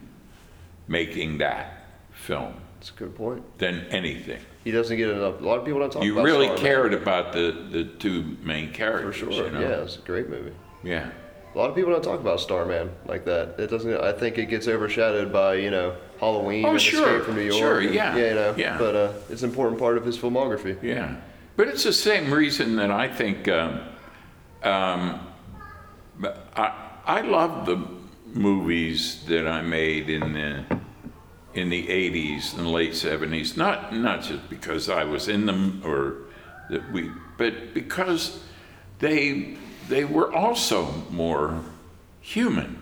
making 0.88 1.38
that 1.38 1.84
film 2.12 2.54
It's 2.80 2.90
a 2.90 2.94
good 2.94 3.14
point. 3.14 3.44
than 3.58 3.86
anything. 3.90 4.40
He 4.64 4.72
doesn't 4.72 4.96
get 4.96 5.08
enough. 5.10 5.40
A 5.40 5.44
lot 5.44 5.58
of 5.60 5.64
people 5.64 5.78
don't 5.80 5.92
talk 5.92 6.02
You 6.02 6.14
about 6.14 6.24
really 6.24 6.48
cared 6.58 6.92
about 6.92 7.32
the, 7.32 7.68
the 7.70 7.84
two 7.84 8.36
main 8.42 8.72
characters. 8.72 9.16
For 9.16 9.30
sure. 9.32 9.46
You 9.46 9.52
know? 9.52 9.60
Yeah, 9.60 9.82
it's 9.82 9.96
a 9.96 10.00
great 10.00 10.28
movie. 10.28 10.52
Yeah. 10.82 11.10
A 11.54 11.58
lot 11.58 11.68
of 11.68 11.74
people 11.74 11.90
don't 11.90 12.02
talk 12.04 12.20
about 12.20 12.38
Starman 12.40 12.90
like 13.06 13.24
that. 13.24 13.58
It 13.58 13.68
doesn't. 13.70 13.92
I 13.92 14.12
think 14.12 14.38
it 14.38 14.46
gets 14.46 14.68
overshadowed 14.68 15.32
by 15.32 15.54
you 15.54 15.70
know 15.70 15.96
Halloween 16.20 16.64
Oh, 16.64 16.70
and 16.70 16.80
sure, 16.80 17.08
Escape 17.08 17.24
from 17.24 17.34
New 17.36 17.42
York. 17.42 17.54
sure, 17.58 17.80
and- 17.80 17.94
yeah, 17.94 18.16
yeah, 18.16 18.28
you 18.28 18.34
know. 18.34 18.54
yeah. 18.56 18.78
But 18.78 18.94
uh, 18.96 19.12
it's 19.28 19.42
an 19.42 19.50
important 19.50 19.78
part 19.80 19.96
of 19.98 20.04
his 20.04 20.16
filmography. 20.16 20.80
Yeah. 20.82 21.16
But 21.56 21.68
it's 21.68 21.82
the 21.84 21.92
same 21.92 22.32
reason 22.32 22.76
that 22.76 22.90
I 22.90 23.08
think 23.08 23.48
um, 23.48 23.80
um, 24.62 25.20
I 26.56 26.72
I 27.04 27.20
love 27.22 27.66
the 27.66 27.84
movies 28.32 29.24
that 29.26 29.46
I 29.48 29.60
made 29.62 30.08
in 30.08 30.32
the 30.32 30.64
in 31.52 31.68
the 31.68 31.84
80s 31.88 32.56
and 32.56 32.70
late 32.70 32.92
70s. 32.92 33.56
Not 33.56 33.92
not 33.94 34.22
just 34.22 34.48
because 34.48 34.88
I 34.88 35.02
was 35.04 35.26
in 35.28 35.46
them 35.46 35.82
or 35.84 36.14
that 36.70 36.92
we, 36.92 37.10
but 37.36 37.74
because 37.74 38.40
they 39.00 39.56
they 39.90 40.04
were 40.04 40.32
also 40.32 41.04
more 41.10 41.60
human. 42.20 42.76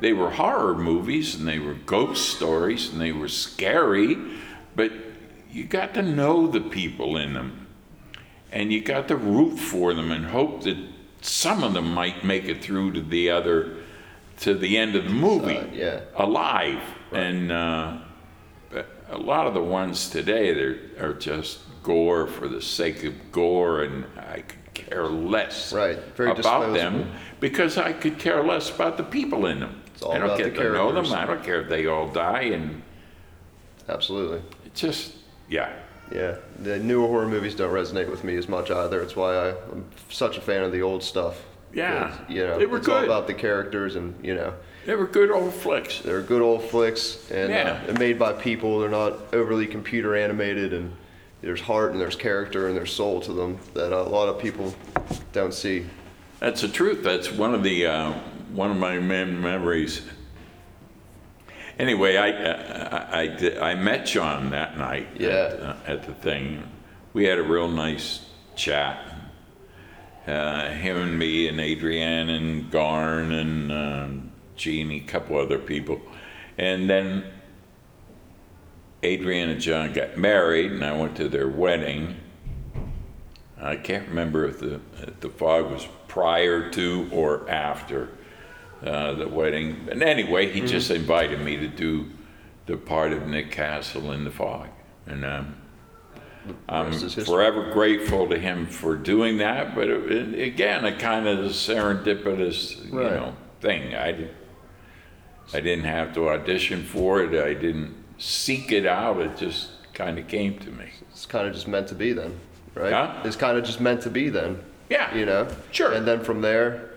They 0.00 0.12
were 0.12 0.30
horror 0.30 0.76
movies 0.76 1.34
and 1.36 1.46
they 1.46 1.58
were 1.60 1.74
ghost 1.74 2.28
stories 2.36 2.90
and 2.92 3.00
they 3.00 3.12
were 3.12 3.28
scary, 3.28 4.16
but 4.74 4.90
you 5.50 5.64
got 5.64 5.94
to 5.94 6.02
know 6.02 6.46
the 6.48 6.60
people 6.60 7.16
in 7.16 7.34
them 7.34 7.66
and 8.50 8.72
you 8.72 8.80
got 8.82 9.06
to 9.08 9.16
root 9.16 9.56
for 9.58 9.94
them 9.94 10.10
and 10.10 10.26
hope 10.26 10.62
that 10.64 10.76
some 11.20 11.62
of 11.62 11.72
them 11.72 11.92
might 11.94 12.24
make 12.24 12.46
it 12.46 12.62
through 12.62 12.92
to 12.92 13.00
the 13.00 13.30
other 13.30 13.76
to 14.38 14.54
the 14.54 14.76
end 14.76 14.96
of 14.96 15.04
the 15.04 15.10
movie 15.10 15.56
Uh, 15.58 15.66
yeah. 15.72 16.00
alive 16.16 16.82
and 17.12 17.52
uh, 17.52 17.98
a 19.10 19.18
lot 19.18 19.46
of 19.46 19.54
the 19.54 19.62
ones 19.62 20.08
today 20.10 20.50
are 20.98 21.14
just 21.14 21.58
gore 21.84 22.26
for 22.26 22.48
the 22.48 22.62
sake 22.62 23.04
of 23.04 23.14
gore 23.32 23.82
and 23.84 24.04
i 24.18 24.40
could 24.40 24.59
care 24.86 25.06
less 25.06 25.72
Right, 25.72 25.98
very 26.16 26.30
about 26.30 26.36
disposable. 26.36 26.74
them 26.74 27.10
because 27.40 27.78
i 27.78 27.92
could 27.92 28.18
care 28.18 28.42
less 28.42 28.70
about 28.74 28.96
the 28.96 29.02
people 29.04 29.46
in 29.46 29.60
them 29.60 29.80
It's 29.94 30.02
all 30.02 30.12
i 30.12 30.18
don't 30.18 30.26
about 30.26 30.38
get 30.38 30.54
the 30.54 30.62
to 30.62 30.72
know 30.72 30.92
them 30.92 31.06
i 31.12 31.24
don't 31.26 31.42
care 31.44 31.60
if 31.62 31.68
they 31.68 31.86
all 31.86 32.08
die 32.08 32.42
and 32.56 32.82
Absolutely. 33.88 34.38
it 34.66 34.74
just 34.74 35.12
yeah 35.48 35.72
Yeah, 36.12 36.36
the 36.58 36.78
newer 36.78 37.06
horror 37.06 37.28
movies 37.28 37.54
don't 37.54 37.72
resonate 37.72 38.10
with 38.10 38.24
me 38.24 38.36
as 38.36 38.48
much 38.48 38.68
either. 38.70 39.00
It's 39.00 39.14
why 39.14 39.32
I, 39.36 39.48
I'm 39.70 39.84
such 40.08 40.38
a 40.38 40.40
fan 40.40 40.64
of 40.64 40.72
the 40.72 40.82
old 40.82 41.04
stuff. 41.04 41.36
Yeah, 41.72 42.08
'Cause, 42.10 42.18
you 42.28 42.42
know, 42.44 42.58
they 42.58 42.66
were 42.66 42.78
it's 42.78 42.88
all 42.88 42.98
good. 43.00 43.04
about 43.08 43.28
the 43.28 43.34
characters, 43.34 43.94
and 43.94 44.14
you 44.24 44.34
know, 44.34 44.52
they 44.86 44.96
were 44.96 45.06
good 45.06 45.30
old 45.30 45.54
flicks 45.54 46.00
they're 46.00 46.20
good 46.20 46.42
old 46.42 46.64
flicks, 46.64 47.30
and 47.30 47.50
Yeah. 47.50 47.78
uh, 47.82 47.86
they're 47.86 47.98
made 48.08 48.18
by 48.18 48.32
people. 48.32 48.80
They're 48.80 48.88
not 48.88 49.12
overly 49.32 49.66
computer 49.68 50.16
animated, 50.16 50.72
and 50.72 50.90
there's 51.42 51.60
heart 51.60 51.92
and 51.92 52.00
there's 52.00 52.16
character 52.16 52.68
and 52.68 52.76
there's 52.76 52.92
soul 52.92 53.20
to 53.22 53.32
them 53.32 53.58
that 53.74 53.92
a 53.92 54.02
lot 54.02 54.28
of 54.28 54.38
people 54.38 54.74
don't 55.32 55.54
see. 55.54 55.86
That's 56.38 56.60
the 56.62 56.68
truth. 56.68 57.02
That's 57.02 57.30
one 57.30 57.54
of 57.54 57.62
the 57.62 57.86
uh, 57.86 58.12
one 58.52 58.70
of 58.70 58.76
my 58.76 58.98
mem- 58.98 59.40
memories. 59.40 60.02
Anyway, 61.78 62.16
I 62.16 62.28
I, 62.30 63.20
I, 63.20 63.26
did, 63.26 63.58
I 63.58 63.74
met 63.74 64.06
John 64.06 64.50
that 64.50 64.76
night 64.76 65.08
Yeah. 65.18 65.28
at, 65.28 65.60
uh, 65.60 65.76
at 65.86 66.02
the 66.04 66.14
thing. 66.14 66.62
We 67.12 67.24
had 67.24 67.38
a 67.38 67.42
real 67.42 67.68
nice 67.68 68.20
chat. 68.54 69.06
Uh, 70.26 70.68
him 70.70 70.96
and 70.96 71.18
me 71.18 71.48
and 71.48 71.58
Adrienne 71.58 72.28
and 72.28 72.70
Garn 72.70 73.32
and 73.32 73.72
um, 73.72 74.32
Jeannie, 74.54 74.98
a 74.98 75.10
couple 75.10 75.38
other 75.38 75.58
people, 75.58 76.00
and 76.58 76.88
then 76.88 77.24
Adrienne 79.04 79.48
and 79.48 79.60
John 79.60 79.92
got 79.92 80.16
married, 80.18 80.72
and 80.72 80.84
I 80.84 80.92
went 80.96 81.16
to 81.16 81.28
their 81.28 81.48
wedding. 81.48 82.16
I 83.60 83.76
can't 83.76 84.08
remember 84.08 84.46
if 84.46 84.58
the 84.60 84.80
if 85.02 85.20
the 85.20 85.28
fog 85.30 85.70
was 85.70 85.86
prior 86.08 86.70
to 86.70 87.08
or 87.12 87.48
after 87.48 88.08
uh, 88.84 89.12
the 89.14 89.28
wedding. 89.28 89.88
And 89.90 90.02
anyway, 90.02 90.50
he 90.50 90.60
just 90.60 90.90
invited 90.90 91.40
me 91.40 91.56
to 91.58 91.68
do 91.68 92.10
the 92.66 92.76
part 92.76 93.12
of 93.12 93.26
Nick 93.26 93.50
Castle 93.50 94.12
in 94.12 94.24
the 94.24 94.30
fog, 94.30 94.68
and 95.06 95.24
um, 95.24 95.56
I'm 96.68 96.86
rest 96.86 97.04
is 97.04 97.14
history. 97.14 97.24
forever 97.34 97.70
grateful 97.72 98.28
to 98.28 98.38
him 98.38 98.66
for 98.66 98.96
doing 98.96 99.38
that. 99.38 99.74
But 99.74 99.88
it, 99.88 100.10
it- 100.12 100.42
again, 100.46 100.84
a 100.84 100.96
kind 100.96 101.26
of 101.26 101.38
serendipitous, 101.52 102.84
you 102.86 102.92
know, 102.92 103.34
thing. 103.60 103.94
I 103.94 104.28
I 105.52 105.60
didn't 105.60 105.84
have 105.84 106.14
to 106.14 106.28
audition 106.28 106.82
for 106.84 107.22
it. 107.22 107.34
I 107.42 107.54
didn't 107.54 107.94
seek 108.20 108.70
it 108.70 108.86
out. 108.86 109.20
It 109.20 109.36
just 109.36 109.70
kind 109.94 110.18
of 110.18 110.28
came 110.28 110.58
to 110.60 110.70
me. 110.70 110.86
It's 111.10 111.26
kind 111.26 111.48
of 111.48 111.54
just 111.54 111.66
meant 111.66 111.88
to 111.88 111.94
be 111.94 112.12
then, 112.12 112.38
right? 112.74 112.92
Huh? 112.92 113.22
It's 113.24 113.36
kind 113.36 113.58
of 113.58 113.64
just 113.64 113.80
meant 113.80 114.02
to 114.02 114.10
be 114.10 114.28
then. 114.28 114.62
Yeah. 114.88 115.12
You 115.14 115.26
know. 115.26 115.48
Sure. 115.72 115.92
And 115.92 116.06
then 116.06 116.22
from 116.22 116.40
there, 116.40 116.90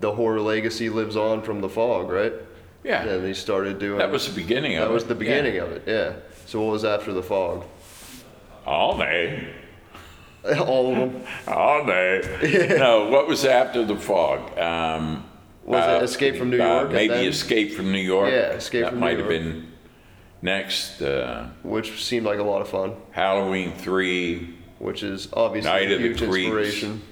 the 0.00 0.12
horror 0.14 0.40
legacy 0.40 0.88
lives 0.88 1.16
on 1.16 1.42
from 1.42 1.60
the 1.60 1.68
fog, 1.68 2.10
right? 2.10 2.32
Yeah. 2.82 3.02
And 3.02 3.26
he 3.26 3.34
started 3.34 3.78
doing. 3.78 3.98
That 3.98 4.10
was 4.10 4.26
the 4.28 4.34
beginning 4.34 4.76
of 4.76 4.82
it. 4.84 4.86
That 4.86 4.92
was 4.92 5.04
the 5.04 5.14
beginning 5.14 5.56
Yeah. 5.56 5.62
of 5.62 5.72
it. 5.72 5.82
Yeah. 5.86 6.12
So 6.46 6.60
what 6.62 6.72
was 6.72 6.84
after 6.84 7.12
the 7.12 7.22
fog? 7.22 7.64
All 8.66 8.96
day. 8.98 9.48
All 10.58 10.92
of 10.92 10.98
them. 11.12 11.22
All 11.48 11.86
day. 11.86 12.76
No, 12.78 13.08
what 13.08 13.26
was 13.26 13.44
after 13.46 13.84
the 13.84 13.96
fog? 13.96 14.58
Um, 14.58 15.24
Was 15.64 16.02
it 16.02 16.04
Escape 16.04 16.36
from 16.36 16.50
New 16.50 16.60
uh, 16.60 16.66
York 16.66 16.84
and 16.86 16.92
maybe 16.92 17.26
Escape 17.26 17.72
from 17.72 17.90
New 17.92 17.98
York. 17.98 18.30
Yeah, 18.30 18.50
Escape 18.50 18.82
that 18.84 18.90
from 18.90 19.00
New 19.00 19.06
York. 19.06 19.16
That 19.18 19.24
might 19.24 19.34
have 19.34 19.42
been 19.54 19.72
next. 20.44 21.00
Uh, 21.02 21.48
which 21.64 22.04
seemed 22.04 22.24
like 22.26 22.38
a 22.38 22.42
lot 22.42 22.60
of 22.62 22.68
fun. 22.68 22.94
Halloween 23.10 23.72
three. 23.72 24.54
Which 24.78 25.02
is 25.02 25.28
obviously 25.32 25.70
Night 25.70 25.90
a 25.90 25.98
huge 25.98 26.22
inspiration. 26.22 27.02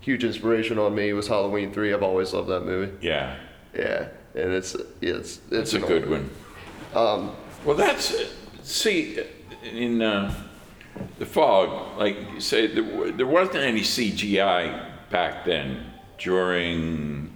Huge 0.00 0.22
inspiration 0.22 0.78
on 0.78 0.94
me 0.94 1.12
was 1.12 1.26
Halloween 1.26 1.72
three. 1.72 1.92
I've 1.92 2.02
always 2.02 2.32
loved 2.32 2.48
that 2.48 2.64
movie. 2.64 2.92
Yeah, 3.00 3.36
Yeah, 3.76 4.08
and 4.34 4.52
it's 4.52 4.76
it's 5.00 5.40
it's 5.50 5.72
it's 5.72 5.72
a 5.74 5.80
good 5.80 6.08
one. 6.08 6.30
Um, 6.94 7.32
Well, 7.64 7.76
that's 7.76 8.14
see 8.62 9.18
in 9.64 10.02
uh, 10.02 10.32
the 11.18 11.26
fog. 11.26 11.98
Like 11.98 12.16
you 12.34 12.40
say, 12.40 12.66
there, 12.68 13.12
there 13.12 13.26
wasn't 13.26 13.56
any 13.56 13.80
CGI 13.80 15.10
back 15.10 15.44
then 15.44 15.86
during 16.18 17.32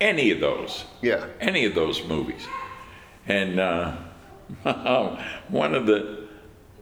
any 0.00 0.30
of 0.30 0.40
those. 0.40 0.84
Yeah, 1.02 1.26
any 1.40 1.64
of 1.64 1.74
those 1.74 2.04
movies. 2.04 2.46
And 3.28 3.58
uh, 3.58 3.96
one 5.48 5.74
of 5.74 5.86
the 5.86 6.26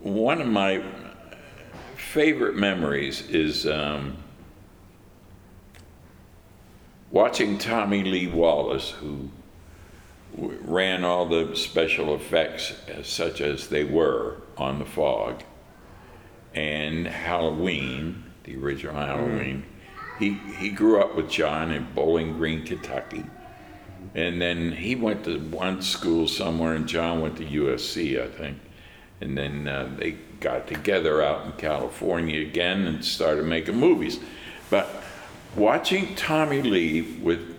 one 0.00 0.40
of 0.40 0.46
my 0.46 0.84
favorite 1.96 2.56
memories 2.56 3.26
is 3.28 3.66
um, 3.66 4.18
watching 7.10 7.56
Tommy 7.56 8.04
Lee 8.04 8.26
Wallace, 8.26 8.90
who 8.90 9.30
ran 10.36 11.04
all 11.04 11.26
the 11.26 11.56
special 11.56 12.14
effects, 12.14 12.74
as 12.88 13.08
such 13.08 13.40
as 13.40 13.68
they 13.68 13.84
were 13.84 14.42
on 14.58 14.78
the 14.78 14.84
fog, 14.84 15.42
and 16.54 17.06
Halloween, 17.06 18.24
the 18.42 18.56
original 18.56 18.94
Halloween. 18.94 19.64
He 20.18 20.34
he 20.58 20.70
grew 20.70 21.00
up 21.00 21.16
with 21.16 21.30
John 21.30 21.72
in 21.72 21.86
Bowling 21.94 22.36
Green, 22.36 22.66
Kentucky. 22.66 23.24
And 24.14 24.40
then 24.40 24.72
he 24.72 24.94
went 24.94 25.24
to 25.24 25.38
one 25.38 25.82
school 25.82 26.28
somewhere, 26.28 26.74
and 26.74 26.86
John 26.86 27.20
went 27.20 27.36
to 27.38 27.44
USC, 27.44 28.22
I 28.22 28.28
think. 28.28 28.58
And 29.20 29.36
then 29.36 29.66
uh, 29.66 29.90
they 29.96 30.12
got 30.40 30.66
together 30.66 31.22
out 31.22 31.46
in 31.46 31.52
California 31.52 32.40
again 32.40 32.86
and 32.86 33.04
started 33.04 33.44
making 33.44 33.76
movies. 33.76 34.20
But 34.70 34.88
watching 35.56 36.14
Tommy 36.14 36.62
Lee 36.62 37.00
with 37.00 37.56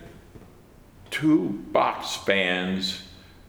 two 1.10 1.64
box 1.72 2.16
fans, 2.16 3.02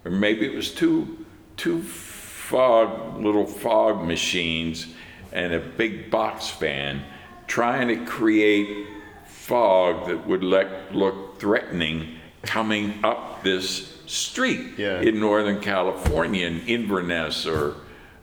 or 0.06 0.12
maybe 0.12 0.46
it 0.46 0.56
was 0.56 0.74
two 0.74 1.26
two 1.58 1.82
fog 1.82 3.18
little 3.18 3.46
fog 3.46 4.06
machines 4.06 4.88
and 5.34 5.54
a 5.54 5.60
big 5.60 6.10
box 6.10 6.50
fan, 6.50 7.04
trying 7.48 7.88
to 7.88 8.06
create 8.06 8.88
fog 9.26 10.08
that 10.08 10.26
would 10.28 10.44
let, 10.44 10.96
look 10.96 11.40
threatening 11.40 12.17
coming 12.48 13.00
up 13.04 13.44
this 13.44 13.94
street 14.08 14.78
Yeah. 14.78 15.02
in 15.02 15.20
Northern 15.20 15.62
California, 15.62 16.48
in 16.48 16.62
Inverness 16.62 17.46
or 17.46 17.76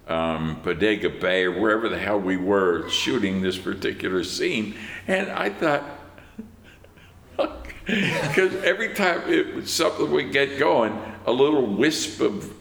um, 0.09 0.61
Bodega 0.64 1.11
Bay 1.11 1.45
or 1.45 1.53
wherever 1.61 1.89
the 1.89 1.99
hell 1.99 2.18
we 2.18 2.37
were 2.37 2.89
shooting 2.89 3.41
this 3.43 3.57
particular 3.57 4.25
scene. 4.25 4.75
And 5.07 5.31
I 5.31 5.51
thought, 5.51 5.85
because 7.87 8.55
every 8.64 8.95
time 8.95 9.22
it 9.31 9.55
was 9.55 9.70
something 9.72 10.11
would 10.11 10.33
get 10.33 10.59
going, 10.59 10.99
a 11.27 11.33
little 11.33 11.66
wisp 11.66 12.20
of 12.20 12.53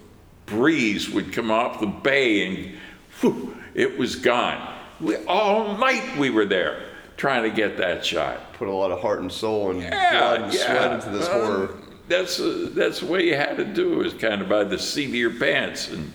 breeze 0.46 1.10
would 1.10 1.32
come 1.34 1.50
off 1.52 1.80
the 1.80 1.88
bay 1.88 2.46
and 2.46 2.76
whew, 3.22 3.58
it 3.74 3.98
was 3.98 4.16
gone. 4.18 4.74
We, 5.00 5.16
all 5.26 5.78
night 5.78 6.18
we 6.18 6.30
were 6.30 6.46
there 6.46 6.82
trying 7.18 7.44
to 7.44 7.50
get 7.56 7.78
that 7.78 8.06
shot. 8.06 8.54
put 8.54 8.68
a 8.68 8.72
lot 8.72 8.92
of 8.92 9.02
heart 9.02 9.22
and 9.22 9.32
soul 9.32 9.72
and 9.72 9.82
Yeah, 9.82 10.12
blood 10.12 10.42
and 10.42 10.54
yeah. 10.54 10.60
sweat 10.66 10.92
into 10.94 11.10
this 11.10 11.28
Well, 11.28 11.46
horror. 11.46 11.70
That's 12.08 12.40
uh, 12.40 12.70
that's 12.74 13.00
the 13.00 13.06
way 13.06 13.26
you 13.28 13.36
had 13.36 13.56
to 13.58 13.66
do 13.66 13.94
it. 13.94 14.04
Was 14.04 14.14
kind 14.14 14.42
of 14.42 14.50
by 14.50 14.64
the 14.66 14.78
seat 14.78 15.10
of 15.10 15.16
your 15.16 15.34
pants 15.40 15.90
and 15.90 16.12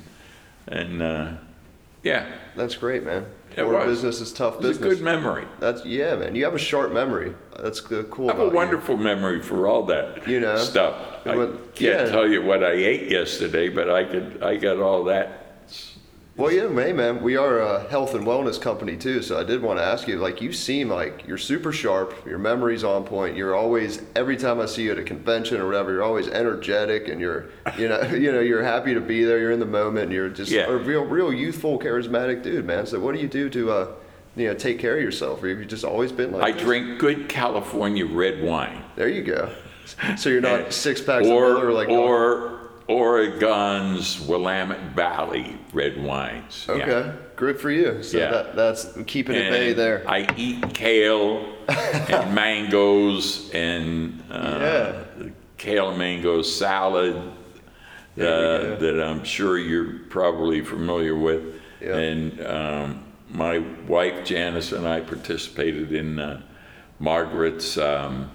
and 0.69 1.03
uh, 1.03 1.33
yeah, 2.03 2.27
That's 2.57 2.75
great, 2.75 3.05
man. 3.05 3.27
It 3.57 3.65
horror 3.65 3.79
was. 3.87 4.03
business 4.03 4.21
is 4.21 4.33
tough 4.33 4.57
it 4.57 4.59
was 4.61 4.77
a 4.77 4.81
business. 4.81 4.95
good 4.97 5.05
memory. 5.05 5.45
That's 5.59 5.85
yeah, 5.85 6.15
man. 6.15 6.35
You 6.35 6.45
have 6.45 6.55
a 6.55 6.59
sharp 6.59 6.93
memory. 6.93 7.35
That's 7.59 7.81
cool. 7.81 8.29
I 8.29 8.33
have 8.33 8.39
a 8.39 8.43
about 8.43 8.51
you. 8.53 8.57
wonderful 8.57 8.97
memory 8.97 9.41
for 9.43 9.67
all 9.67 9.83
that 9.87 10.29
You 10.29 10.41
know, 10.41 10.57
stuff. 10.59 11.27
it 11.27 11.31
I 11.31 11.35
can't 11.35 11.81
yeah. 11.81 12.05
tell 12.05 12.29
you 12.29 12.43
what 12.43 12.63
I 12.63 12.73
ate 12.73 13.11
yesterday, 13.11 13.69
but 13.71 13.91
I 13.91 14.05
could 14.05 14.43
I 14.43 14.57
got 14.57 14.79
all 14.79 15.05
that. 15.05 15.38
Well, 16.39 16.53
yeah, 16.53 16.69
hey, 16.73 16.93
man, 16.93 17.21
we 17.21 17.37
are 17.37 17.59
a 17.59 17.89
health 17.89 18.15
and 18.15 18.25
wellness 18.25 18.61
company 18.61 18.97
too. 18.97 19.23
So 19.23 19.41
I 19.41 19.43
did 19.43 19.61
want 19.61 19.81
to 19.81 19.85
ask 19.85 20.07
you, 20.07 20.19
like, 20.21 20.41
you 20.41 20.53
seem 20.53 20.89
like 20.89 21.27
you're 21.27 21.37
super 21.37 21.73
sharp. 21.73 22.15
Your 22.25 22.39
memory's 22.39 22.85
on 22.85 23.03
point. 23.03 23.37
You're 23.37 23.57
always, 23.57 24.03
every 24.15 24.37
time 24.37 24.61
I 24.61 24.67
see 24.67 24.85
you 24.85 24.93
at 24.93 24.99
a 24.99 25.03
convention 25.03 25.61
or 25.61 25.67
whatever, 25.67 25.95
you're 25.95 26.05
always 26.05 26.29
energetic 26.29 27.09
and 27.09 27.21
you're, 27.21 27.47
you 27.77 27.89
know, 27.89 28.01
you 28.13 28.31
know, 28.31 28.39
you're 28.39 28.63
happy 28.63 28.95
to 28.95 29.01
be 29.01 29.25
there. 29.25 29.41
You're 29.41 29.51
in 29.51 29.59
the 29.59 29.67
moment. 29.67 30.05
And 30.05 30.13
you're 30.13 30.29
just 30.29 30.53
Yeah. 30.53 30.67
a 30.69 30.77
real, 30.77 31.05
real 31.05 31.33
youthful, 31.33 31.77
charismatic 31.81 32.45
dude, 32.45 32.65
man. 32.65 32.87
So 32.87 33.01
what 33.01 33.17
do 33.17 33.21
you 33.21 33.27
do 33.29 33.51
to, 33.51 33.73
uh, 33.73 33.89
you 34.37 34.47
know, 34.47 34.55
take 34.55 34.79
care 34.79 34.97
of 34.97 35.03
yourself? 35.03 35.43
Or 35.43 35.49
have 35.49 35.59
you 35.59 35.65
just 35.65 35.85
always 35.85 36.13
been 36.13 36.31
like? 36.31 36.45
I 36.45 36.53
this? 36.53 36.63
drink 36.63 37.01
good 37.01 37.29
California 37.29 38.07
red 38.07 38.45
wine. 38.45 38.85
There 38.95 39.09
you 39.09 39.23
go. 39.25 39.53
So 40.17 40.29
you're 40.31 40.41
not 40.41 40.73
six 40.85 41.01
packs 41.01 41.27
of 41.27 41.33
or 41.33 41.55
Miller 41.55 41.73
like. 41.73 41.89
or 41.89 42.58
Oregon's 42.89 44.19
Willamette 44.27 44.93
Valley 44.95 45.59
red 45.75 46.03
wines. 46.03 46.65
Yeah. 46.69 46.75
Okay, 46.75 47.13
good 47.37 47.61
for 47.61 47.71
you. 47.71 48.03
So 48.03 48.19
Yeah. 48.19 48.31
that, 48.31 48.57
that's 48.57 48.89
keeping 49.07 49.37
it 49.37 49.51
bay 49.51 49.73
there. 49.75 50.03
I 50.09 50.27
eat 50.37 50.73
kale 50.75 51.55
and 51.69 52.35
mangoes 52.35 53.51
and 53.53 54.23
uh, 54.31 55.05
kale 55.59 55.91
and 55.91 55.99
mango 55.99 56.41
salad 56.41 57.15
uh, 57.17 57.31
There 58.17 58.61
we 58.61 58.69
go. 58.69 58.77
that 58.97 59.07
I'm 59.07 59.23
sure 59.23 59.59
you're 59.59 59.99
probably 60.09 60.63
familiar 60.65 61.15
with. 61.15 61.61
Yeah. 61.83 61.95
And 61.97 62.41
um, 62.47 63.05
my 63.31 63.59
wife 63.87 64.25
Janice 64.25 64.73
and 64.73 64.89
I 64.89 65.01
participated 65.01 65.93
in 65.93 66.19
uh, 66.19 66.41
Margaret's 66.99 67.77
um, 67.77 68.31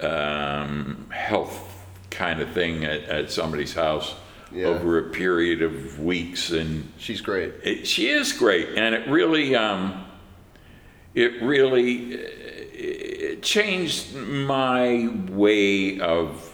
um, 0.00 1.08
health 1.10 1.68
kind 2.12 2.40
of 2.40 2.50
thing 2.52 2.84
at, 2.84 3.02
at 3.04 3.30
somebody's 3.30 3.74
house 3.74 4.14
Yeah. 4.52 4.66
over 4.66 4.98
a 4.98 5.10
period 5.10 5.62
of 5.62 5.98
weeks 5.98 6.50
and 6.50 6.88
She's 6.98 7.20
great. 7.20 7.52
it, 7.64 7.86
she 7.86 8.08
is 8.08 8.32
great, 8.32 8.68
and 8.76 8.94
it 8.94 9.08
really, 9.08 9.56
um, 9.56 10.04
it 11.14 11.42
really, 11.42 12.12
it 12.14 13.42
changed 13.42 14.14
my 14.14 15.08
way 15.30 15.98
of 16.00 16.48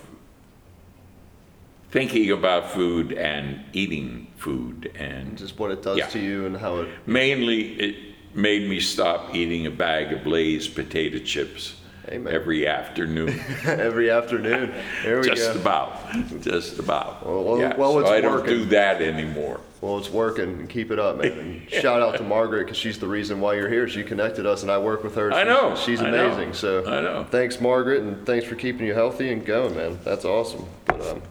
thinking 1.91 2.31
about 2.31 2.71
food 2.71 3.13
and 3.13 3.61
eating 3.73 4.27
food, 4.37 4.93
and 4.99 5.37
Just 5.39 5.59
what 5.59 5.71
it 5.71 5.83
does 5.83 5.99
Yeah. 5.99 6.07
to 6.09 6.19
you 6.19 6.47
and 6.47 6.57
how 6.57 6.77
it. 6.83 6.89
mainly 7.07 7.73
it 7.81 7.97
made 8.35 8.69
me 8.69 8.79
stop 8.79 9.35
eating 9.35 9.67
a 9.67 9.71
bag 9.71 10.13
of 10.13 10.27
Lay's 10.27 10.69
potato 10.69 11.19
chips 11.19 11.75
Amen. 12.11 12.33
every 12.33 12.67
afternoon. 12.67 13.41
every 13.65 14.11
afternoon. 14.11 14.75
There 15.03 15.21
we 15.21 15.29
just 15.29 15.55
go. 15.55 15.61
about, 15.61 16.41
just 16.41 16.79
about. 16.79 17.27
Well, 17.27 17.45
well, 17.45 17.59
yeah, 17.59 17.77
well, 17.77 17.93
so 17.93 18.07
I 18.07 18.21
don't 18.21 18.47
do 18.47 18.65
that 18.67 19.03
anymore. 19.03 19.61
Well, 19.81 19.99
it's 19.99 20.11
working. 20.11 20.67
Keep 20.67 20.91
it 20.91 20.99
up, 20.99 21.19
man. 21.19 21.39
And 21.39 21.71
shout 21.71 22.03
out 22.03 22.17
to 22.17 22.25
Margaret 22.25 22.65
because 22.65 22.77
she's 22.77 22.99
the 22.99 23.07
reason 23.07 23.41
why 23.41 23.55
you're 23.55 23.69
here. 23.69 23.89
She 23.89 24.03
connected 24.03 24.47
us, 24.47 24.63
and 24.63 24.71
I 24.71 24.79
work 24.79 25.05
with 25.05 25.15
her. 25.15 25.33
I 25.33 25.45
know, 25.45 25.77
She's 25.77 26.01
I 26.01 26.11
know, 26.11 26.27
amazing. 26.27 26.55
So 26.55 26.85
I 26.87 27.01
know. 27.01 27.25
Thanks, 27.25 27.61
Margaret, 27.61 28.03
and 28.03 28.27
thanks 28.27 28.47
for 28.47 28.57
keeping 28.57 28.87
you 28.87 28.95
healthy 28.95 29.31
and 29.31 29.45
going, 29.45 29.77
man. 29.77 29.99
That's 30.05 30.25
awesome. 30.25 30.67
But 30.87 31.07
um, 31.07 31.23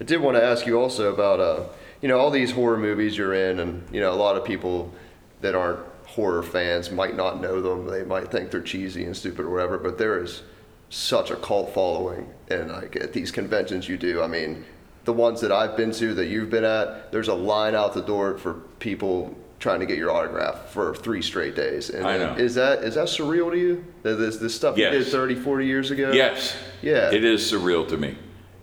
I 0.00 0.04
did 0.04 0.20
want 0.20 0.36
to 0.36 0.42
ask 0.42 0.66
you 0.66 0.78
also 0.78 1.12
about 1.12 1.38
uh, 1.38 1.64
you 2.02 2.08
know 2.08 2.18
all 2.18 2.30
these 2.30 2.50
horror 2.50 2.78
movies 2.78 3.16
you're 3.16 3.34
in, 3.34 3.60
and 3.60 3.84
you 3.92 4.00
know 4.00 4.12
a 4.12 4.16
lot 4.16 4.36
of 4.36 4.44
people 4.44 4.92
that 5.40 5.54
aren't 5.54 5.80
horror 6.08 6.42
fans 6.42 6.90
might 6.90 7.16
not 7.16 7.40
know 7.40 7.60
them. 7.60 7.86
They 7.86 8.02
might 8.04 8.30
think 8.30 8.50
they're 8.50 8.60
cheesy 8.62 9.04
and 9.04 9.16
stupid 9.16 9.44
or 9.44 9.50
whatever. 9.50 9.78
But 9.78 9.98
there 9.98 10.22
is 10.22 10.42
such 10.90 11.30
a 11.30 11.36
cult 11.36 11.74
following, 11.74 12.32
and 12.48 12.70
like 12.70 12.96
at 12.96 13.12
these 13.12 13.30
conventions 13.30 13.88
you 13.88 13.98
do. 13.98 14.22
I 14.22 14.26
mean, 14.26 14.64
the 15.04 15.12
ones 15.12 15.40
that 15.42 15.52
I've 15.52 15.76
been 15.76 15.92
to 15.92 16.14
that 16.14 16.26
you've 16.28 16.50
been 16.50 16.64
at, 16.64 17.12
there's 17.12 17.28
a 17.28 17.34
line 17.34 17.74
out 17.74 17.92
the 17.94 18.00
door 18.02 18.38
for 18.38 18.54
people 18.80 19.36
trying 19.60 19.80
to 19.80 19.86
get 19.86 19.98
your 19.98 20.10
autograph 20.10 20.70
for 20.70 20.94
three 20.94 21.20
straight 21.20 21.54
days. 21.56 21.90
And 21.90 22.06
I 22.06 22.16
know. 22.16 22.34
Is 22.36 22.54
that 22.54 22.82
is 22.84 22.94
that 22.94 23.08
surreal 23.08 23.50
to 23.50 23.58
you? 23.58 23.84
That 24.02 24.14
This, 24.14 24.38
this 24.38 24.54
stuff 24.54 24.78
you 24.78 24.84
did 24.88 25.02
Yes. 25.02 25.10
30, 25.12 25.34
40 25.34 25.66
years 25.66 25.90
ago? 25.90 26.12
Yes. 26.12 26.56
Yeah. 26.80 27.10
It 27.12 27.24
is 27.24 27.40
surreal 27.52 27.86
to 27.88 27.96
me. 27.96 28.16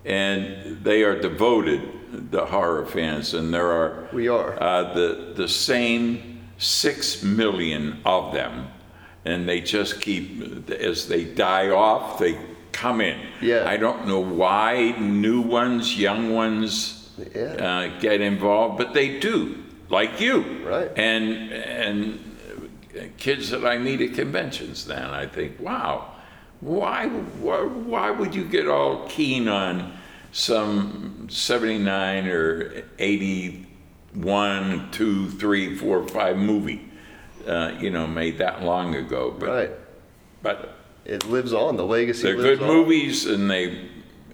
And 0.05 0.83
they 0.83 1.03
are 1.03 1.19
devoted, 1.19 1.81
the 2.31 2.45
horror 2.45 2.85
fans, 2.85 3.33
and 3.33 3.53
there 3.53 3.71
are 3.71 4.07
We 4.13 4.27
are. 4.29 4.61
uh, 4.61 4.93
the, 4.93 5.33
the 5.35 5.47
same 5.47 6.34
six 6.57 7.23
million 7.23 7.99
of 8.05 8.33
them. 8.33 8.67
And 9.25 9.49
they 9.49 9.59
just 9.61 10.01
keep, 10.01 10.69
as 10.69 11.07
they 11.07 11.23
die 11.23 11.69
off, 11.69 12.19
they 12.19 12.37
come 12.71 13.01
in. 13.01 13.19
Yeah. 13.41 13.67
I 13.67 13.77
don't 13.77 14.07
know 14.07 14.19
why 14.19 14.95
new 14.99 15.41
ones, 15.41 15.97
young 15.99 16.31
ones 16.33 17.09
Yeah. 17.33 17.43
uh, 17.95 17.99
get 17.99 18.21
involved, 18.21 18.77
but 18.77 18.93
they 18.93 19.19
do, 19.19 19.63
like 19.89 20.19
you. 20.21 20.41
Right. 20.63 20.91
And, 20.95 21.51
and 21.51 22.19
kids 23.17 23.49
that 23.49 23.65
I 23.65 23.77
meet 23.77 24.01
at 24.01 24.13
conventions, 24.13 24.85
then 24.85 25.05
I 25.09 25.25
think, 25.25 25.59
wow, 25.59 26.11
why, 26.61 27.07
why, 27.07 27.61
why 27.63 28.11
would 28.11 28.35
you 28.35 28.43
get 28.43 28.67
all 28.67 29.07
keen 29.07 29.47
on 29.47 29.97
some 30.31 31.27
79 31.29 32.27
or 32.27 32.83
81, 34.19 34.89
2, 34.91 35.29
3, 35.29 35.75
4, 35.75 36.07
5 36.07 36.37
movie, 36.37 36.81
uh, 37.47 37.71
you 37.79 37.89
know, 37.89 38.07
made 38.07 38.37
that 38.37 38.63
long 38.63 38.95
ago? 38.95 39.35
But, 39.37 39.49
Right. 39.49 39.71
but 40.41 40.71
It 41.05 41.23
lives 41.29 41.53
on. 41.53 41.77
The 41.77 41.85
legacy 41.85 42.23
they're 42.23 42.35
lives 42.37 42.59
good 42.59 42.67
on. 42.67 42.75
movies 42.75 43.27
and 43.27 43.47
they, 43.49 43.77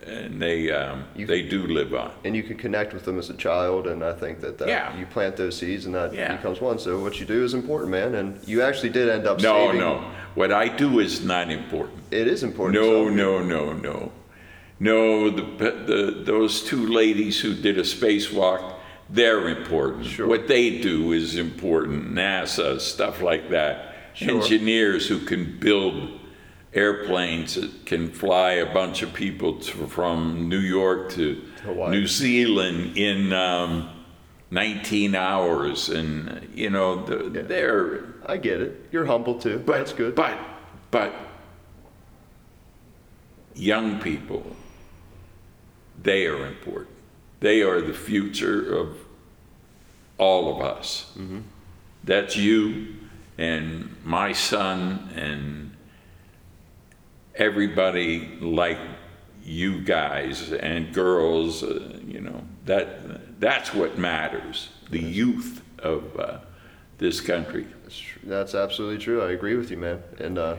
and 0.08 0.42
they, 0.42 0.72
um, 0.72 1.04
You- 1.18 1.26
they 1.26 1.42
do 1.42 1.68
live 1.68 1.94
on. 1.94 2.12
And 2.24 2.34
you 2.36 2.44
can 2.44 2.56
connect 2.58 2.94
with 2.94 3.04
them 3.04 3.20
as 3.20 3.30
a 3.30 3.34
child, 3.34 3.88
and 3.88 4.02
I 4.04 4.14
think 4.14 4.40
that, 4.40 4.58
that 4.60 4.68
Yeah. 4.70 4.98
you 4.98 5.06
plant 5.06 5.36
those 5.36 5.58
seeds, 5.58 5.86
and 5.86 5.94
that 5.96 6.14
Yeah. 6.14 6.34
becomes 6.38 6.62
one. 6.62 6.80
So 6.80 6.98
what 7.00 7.20
you 7.20 7.26
do 7.26 7.44
is 7.44 7.54
important, 7.54 7.92
man. 7.92 8.16
And 8.16 8.40
you 8.48 8.62
actually 8.62 8.90
did 8.92 9.10
end 9.10 9.28
up 9.28 9.42
No, 9.42 9.66
saving. 9.68 9.82
no. 9.82 10.02
What 10.36 10.54
I 10.54 10.70
do 10.70 11.00
is 11.00 11.26
not 11.26 11.52
important. 11.52 12.00
It 12.10 12.28
is 12.28 12.42
important. 12.42 12.82
No, 12.82 13.10
no, 13.10 13.40
no, 13.44 13.74
no. 13.74 14.12
No, 14.80 15.30
the, 15.30 15.42
the, 15.86 16.22
those 16.24 16.62
two 16.64 16.88
ladies 16.88 17.40
who 17.42 17.54
did 17.54 17.78
a 17.78 17.84
spacewalk, 17.84 18.64
they're 19.12 19.50
important. 19.50 20.06
Sure. 20.06 20.28
What 20.28 20.48
they 20.48 20.80
do 20.80 21.12
is 21.12 21.36
important. 21.36 22.14
NASA, 22.14 22.80
stuff 22.80 23.22
like 23.22 23.50
that. 23.50 23.96
Sure. 24.14 24.42
Engineers 24.42 25.08
who 25.08 25.20
can 25.20 25.60
build 25.60 26.20
airplanes 26.74 27.56
that 27.56 27.86
can 27.86 28.10
fly 28.10 28.54
a 28.54 28.74
bunch 28.74 29.02
of 29.02 29.14
people 29.14 29.60
to, 29.60 29.88
from 29.88 30.48
New 30.48 30.60
York 30.60 31.12
to 31.12 31.42
Hawaii. 31.64 31.92
New 31.92 32.08
Zealand 32.08 32.98
in 32.98 33.34
um, 33.34 33.90
19 34.52 35.16
hours. 35.16 35.90
And, 35.90 36.50
you 36.54 36.70
know, 36.70 37.06
the, 37.06 37.42
they're, 37.42 38.06
I 38.26 38.38
get 38.38 38.62
it. 38.62 38.88
You're 38.92 39.06
humble 39.06 39.40
too. 39.40 39.62
but, 39.66 39.78
That's 39.78 39.94
good. 39.94 40.16
But, 40.16 40.38
but 40.90 41.14
young 43.56 44.00
people, 44.00 44.46
they 46.02 46.28
are 46.28 46.48
important. 46.48 47.01
They 47.42 47.62
are 47.64 47.82
the 47.82 47.94
future 47.94 48.74
of 48.74 48.98
all 50.18 50.56
of 50.56 50.62
us. 50.62 51.12
Mm-hmm. 51.18 51.40
That's 52.04 52.38
you 52.38 52.96
and 53.38 53.96
my 54.06 54.32
son 54.32 55.10
and 55.16 55.76
everybody 57.36 58.38
like 58.40 58.80
you 59.44 59.82
guys 59.82 60.52
and 60.54 60.94
girls. 60.94 61.64
Uh, 61.64 62.00
you 62.08 62.22
know 62.22 62.44
that 62.66 63.40
that's 63.40 63.74
what 63.74 63.98
matters. 63.98 64.70
The 64.92 65.02
youth 65.02 65.64
of 65.80 66.20
uh, 66.20 66.40
this 67.00 67.20
country. 67.22 67.66
That's, 67.84 68.04
that's 68.24 68.56
absolutely 68.56 69.04
true. 69.04 69.24
I 69.24 69.32
agree 69.32 69.56
with 69.56 69.72
you, 69.72 69.78
man. 69.78 70.04
And 70.20 70.38
uh, 70.38 70.58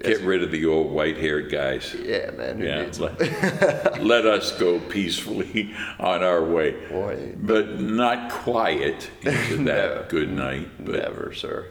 Get 0.00 0.20
rid 0.22 0.42
of 0.42 0.50
the 0.50 0.66
old 0.66 0.90
white-haired 0.90 1.50
guys. 1.50 1.94
yeah, 1.94 2.30
man. 2.32 2.58
Who 2.58 2.64
Yeah, 2.66 2.82
needs 2.82 2.98
let, 2.98 3.20
let 4.02 4.26
us 4.26 4.50
go 4.58 4.80
peacefully 4.80 5.72
on 6.00 6.24
our 6.24 6.44
way, 6.44 6.72
Boy, 6.88 7.34
but 7.36 7.80
not 7.80 8.30
quiet 8.32 9.10
into 9.22 9.58
that 9.64 9.94
No. 9.94 10.04
good 10.08 10.32
night. 10.32 10.68
But 10.84 10.96
Never, 11.02 11.32
sir. 11.32 11.68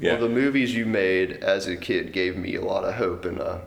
Yeah. 0.00 0.12
Well, 0.14 0.22
the 0.22 0.28
movies 0.34 0.74
you 0.74 0.84
made 0.86 1.32
as 1.44 1.68
a 1.68 1.76
kid 1.76 2.12
gave 2.12 2.36
me 2.36 2.56
a 2.56 2.60
lot 2.64 2.84
of 2.84 2.94
hope 2.94 3.24
and 3.24 3.38
a 3.38 3.60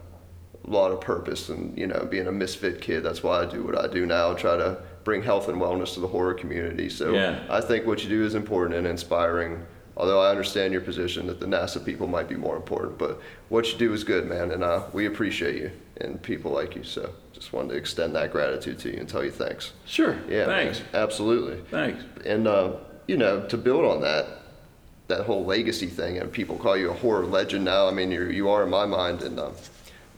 lot 0.65 0.91
of 0.91 0.99
purpose. 0.99 1.47
And, 1.49 1.77
you 1.77 1.87
know, 1.87 2.05
being 2.09 2.27
a 2.27 2.31
misfit 2.31 2.81
kid, 2.81 3.03
that's 3.03 3.23
why 3.23 3.41
I 3.41 3.45
do 3.45 3.63
what 3.63 3.77
I 3.79 3.87
do 3.87 4.05
now, 4.05 4.33
try 4.33 4.57
to 4.57 4.79
bring 5.05 5.21
health 5.23 5.47
and 5.47 5.61
wellness 5.61 5.93
to 5.93 5.99
the 6.01 6.07
horror 6.07 6.33
community. 6.33 6.89
So 6.89 7.13
Yeah. 7.13 7.43
I 7.49 7.61
think 7.61 7.85
what 7.85 8.03
you 8.03 8.09
do 8.09 8.25
is 8.25 8.35
important 8.35 8.77
and 8.77 8.87
inspiring. 8.87 9.63
Although 9.95 10.21
I 10.21 10.29
understand 10.29 10.73
your 10.73 10.81
position 10.81 11.27
that 11.27 11.39
the 11.39 11.45
NASA 11.45 11.83
people 11.83 12.07
might 12.07 12.27
be 12.27 12.35
more 12.35 12.55
important, 12.55 12.97
but 12.97 13.21
what 13.49 13.71
you 13.71 13.77
do 13.77 13.93
is 13.93 14.03
good, 14.03 14.25
man, 14.27 14.51
and 14.51 14.63
uh, 14.63 14.83
we 14.91 15.05
appreciate 15.05 15.55
you 15.55 15.71
and 16.01 16.21
people 16.21 16.51
like 16.51 16.75
you. 16.75 16.83
So 16.83 17.13
just 17.31 17.53
wanted 17.53 17.69
to 17.69 17.75
extend 17.75 18.15
that 18.15 18.31
gratitude 18.31 18.79
to 18.79 18.91
you 18.91 18.99
and 18.99 19.07
tell 19.07 19.23
you 19.23 19.29
thanks. 19.31 19.73
sure, 19.85 20.17
Yeah, 20.27 20.47
man, 20.47 20.73
thanks, 20.73 20.81
absolutely. 20.95 21.61
thanks. 21.69 22.03
And 22.25 22.47
uh, 22.47 22.73
you 23.07 23.17
know, 23.17 23.45
to 23.47 23.57
build 23.57 23.85
on 23.85 24.01
that, 24.01 24.25
that 25.09 25.25
whole 25.25 25.45
legacy 25.45 25.87
thing, 25.87 26.17
and 26.17 26.31
people 26.31 26.55
call 26.57 26.75
you 26.75 26.89
a 26.89 26.93
horror 26.93 27.25
legend 27.25 27.65
now. 27.65 27.87
I 27.87 27.91
mean, 27.91 28.09
you 28.11 28.23
you 28.29 28.49
are 28.49 28.63
in 28.63 28.69
my 28.69 28.85
mind. 28.85 29.21
And 29.21 29.39
um, 29.39 29.53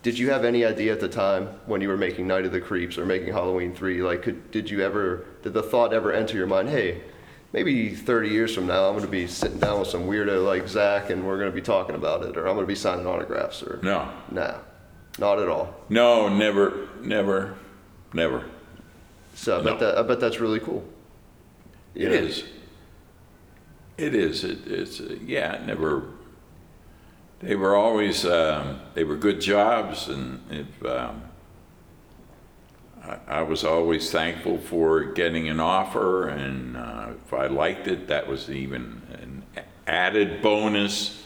did 0.03 0.17
you 0.17 0.29
have 0.29 0.45
any 0.45 0.63
idea 0.63 0.93
at 0.93 0.99
the 1.01 1.09
time 1.09 1.47
when 1.65 1.81
you 1.81 1.89
were 1.89 1.97
making 1.97 2.27
Night 2.27 2.45
of 2.45 2.51
the 2.53 2.61
Creeps 2.61 2.97
or 2.97 3.05
making 3.05 3.33
Halloween 3.33 3.73
three? 3.73 4.01
Like, 4.03 4.21
could 4.21 4.51
did 4.51 4.69
you 4.69 4.81
ever 4.81 5.25
did 5.43 5.53
the 5.53 5.63
thought 5.63 5.93
ever 5.93 6.13
enter 6.13 6.37
your 6.37 6.47
mind? 6.47 6.69
Hey, 6.69 7.01
maybe 7.55 7.95
30 7.95 8.29
years 8.29 8.53
from 8.53 8.67
now, 8.67 8.85
I'm 8.87 8.93
going 8.95 9.05
to 9.05 9.09
be 9.11 9.27
sitting 9.27 9.59
down 9.59 9.79
with 9.79 9.87
some 9.87 10.03
weirdo 10.03 10.45
like 10.45 10.67
Zach, 10.67 11.09
and 11.09 11.25
we're 11.25 11.37
going 11.39 11.49
to 11.49 11.55
be 11.55 11.61
talking 11.61 11.95
about 11.95 12.23
it, 12.23 12.35
or 12.35 12.47
I'm 12.47 12.55
going 12.55 12.65
to 12.65 12.67
be 12.67 12.75
signing 12.75 13.07
autographs, 13.07 13.63
or 13.63 13.79
No, 13.81 14.11
no, 14.29 14.59
not 15.17 15.39
at 15.39 15.47
all. 15.47 15.73
no, 15.87 16.27
never, 16.27 16.89
never, 17.01 17.55
never. 18.13 18.43
So 19.35 19.57
I 19.59 19.63
No. 19.63 19.71
bet 19.71 19.79
that 19.79 19.97
I 19.97 20.01
bet 20.03 20.19
that's 20.19 20.39
really 20.41 20.59
cool. 20.59 20.83
It 21.95 22.09
know? 22.09 22.13
is. 22.13 22.43
It 23.97 24.13
is. 24.13 24.43
It, 24.43 24.67
it's 24.67 24.99
uh, 24.99 25.15
yeah. 25.25 25.61
Never. 25.65 26.03
They 27.39 27.55
were 27.55 27.75
always. 27.75 28.25
Um, 28.25 28.81
they 28.95 29.05
were 29.05 29.15
good 29.15 29.39
jobs, 29.39 30.09
and 30.09 30.41
if 30.51 30.85
um, 30.85 31.21
I, 33.07 33.39
I 33.39 33.41
was 33.41 33.63
always 33.63 34.11
thankful 34.11 34.57
for 34.57 35.03
getting 35.03 35.49
an 35.49 35.59
offer, 35.59 36.27
and 36.27 36.77
uh, 36.77 37.09
if 37.25 37.33
I 37.33 37.47
liked 37.47 37.87
it, 37.87 38.07
that 38.07 38.27
was 38.27 38.49
even 38.49 39.01
an 39.13 39.43
added 39.87 40.41
bonus. 40.41 41.23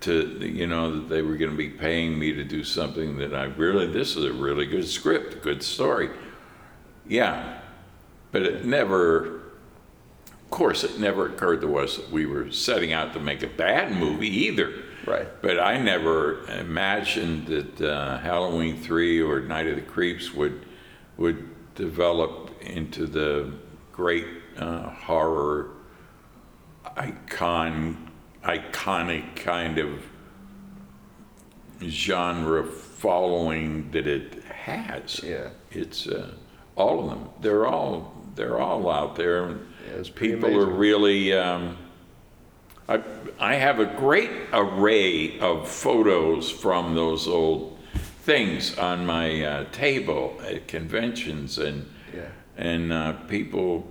To 0.00 0.38
you 0.46 0.66
know 0.66 0.96
that 0.96 1.08
they 1.08 1.22
were 1.22 1.36
going 1.36 1.50
to 1.50 1.56
be 1.56 1.70
paying 1.70 2.18
me 2.18 2.32
to 2.32 2.44
do 2.44 2.62
something 2.62 3.16
that 3.16 3.34
I 3.34 3.44
really. 3.44 3.86
This 3.86 4.16
is 4.16 4.24
a 4.24 4.32
really 4.34 4.66
good 4.66 4.86
script, 4.86 5.42
good 5.42 5.62
story. 5.62 6.10
Yeah, 7.08 7.60
but 8.30 8.42
it 8.42 8.66
never 8.66 9.44
of 10.44 10.50
course, 10.50 10.84
it 10.84 10.98
never 11.00 11.26
occurred 11.26 11.62
to 11.62 11.78
us 11.78 11.96
that 11.96 12.10
we 12.10 12.26
were 12.26 12.50
setting 12.52 12.92
out 12.92 13.14
to 13.14 13.20
make 13.20 13.42
a 13.42 13.48
bad 13.48 13.92
movie 13.92 14.28
either. 14.28 14.72
Right. 15.06 15.26
But 15.42 15.58
I 15.58 15.78
never 15.78 16.46
imagined 16.48 17.46
that 17.46 17.80
uh, 17.80 18.18
Halloween 18.18 18.80
three 18.80 19.20
or 19.20 19.40
Night 19.40 19.66
of 19.66 19.76
the 19.76 19.82
Creeps 19.82 20.32
would 20.34 20.64
would 21.16 21.74
develop 21.74 22.50
into 22.60 23.06
the 23.06 23.52
great 23.92 24.26
uh, 24.56 24.90
horror 24.90 25.70
icon, 26.96 28.10
iconic 28.44 29.36
kind 29.36 29.78
of 29.78 30.02
genre 31.82 32.64
following 32.64 33.90
that 33.90 34.06
it 34.06 34.42
has. 34.44 35.20
Yeah. 35.22 35.50
It's 35.70 36.06
uh, 36.06 36.34
all 36.76 37.00
of 37.00 37.10
them. 37.10 37.28
They're 37.40 37.66
all 37.66 38.14
they're 38.34 38.58
all 38.60 38.90
out 38.90 39.16
there. 39.16 39.44
and 39.44 39.66
Yeah, 39.86 40.02
People 40.14 40.56
are 40.56 40.66
really. 40.66 41.32
Um, 41.32 41.76
I 42.88 43.02
I 43.38 43.54
have 43.54 43.80
a 43.80 43.86
great 43.86 44.30
array 44.52 45.38
of 45.40 45.68
photos 45.68 46.50
from 46.50 46.94
those 46.94 47.26
old 47.26 47.73
things 48.24 48.76
on 48.78 49.04
my 49.06 49.42
uh, 49.44 49.64
table 49.70 50.40
at 50.44 50.66
conventions 50.68 51.58
and 51.58 51.86
Yeah. 52.14 52.28
and 52.56 52.92
uh, 52.92 53.12
people. 53.28 53.90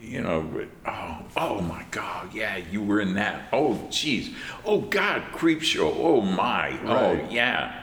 You 0.00 0.22
know, 0.22 0.66
oh, 0.86 1.18
oh 1.36 1.60
my 1.60 1.84
God, 1.90 2.32
yeah, 2.32 2.56
you 2.56 2.80
were 2.82 3.00
in 3.00 3.14
that. 3.14 3.48
Oh, 3.52 3.74
jeez 3.90 4.32
Oh, 4.64 4.80
God, 4.80 5.22
Creepshow. 5.32 5.92
Oh, 5.98 6.20
my. 6.22 6.78
Oh, 6.86 7.28
yeah. 7.28 7.82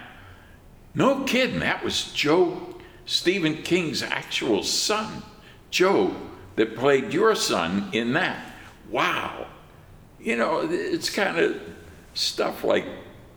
No 0.96 1.24
kidding. 1.26 1.60
That 1.60 1.84
was 1.84 2.12
Joe 2.14 2.76
Stephen 3.06 3.62
King's 3.64 4.02
actual 4.02 4.64
son, 4.64 5.22
Joe, 5.70 6.16
that 6.56 6.76
played 6.76 7.14
your 7.14 7.36
son 7.36 7.90
in 7.92 8.14
that. 8.14 8.44
Wow. 8.90 9.48
You 10.20 10.38
know, 10.38 10.62
it's 10.72 11.10
kind 11.10 11.38
of 11.38 11.62
stuff 12.14 12.64
like 12.64 12.86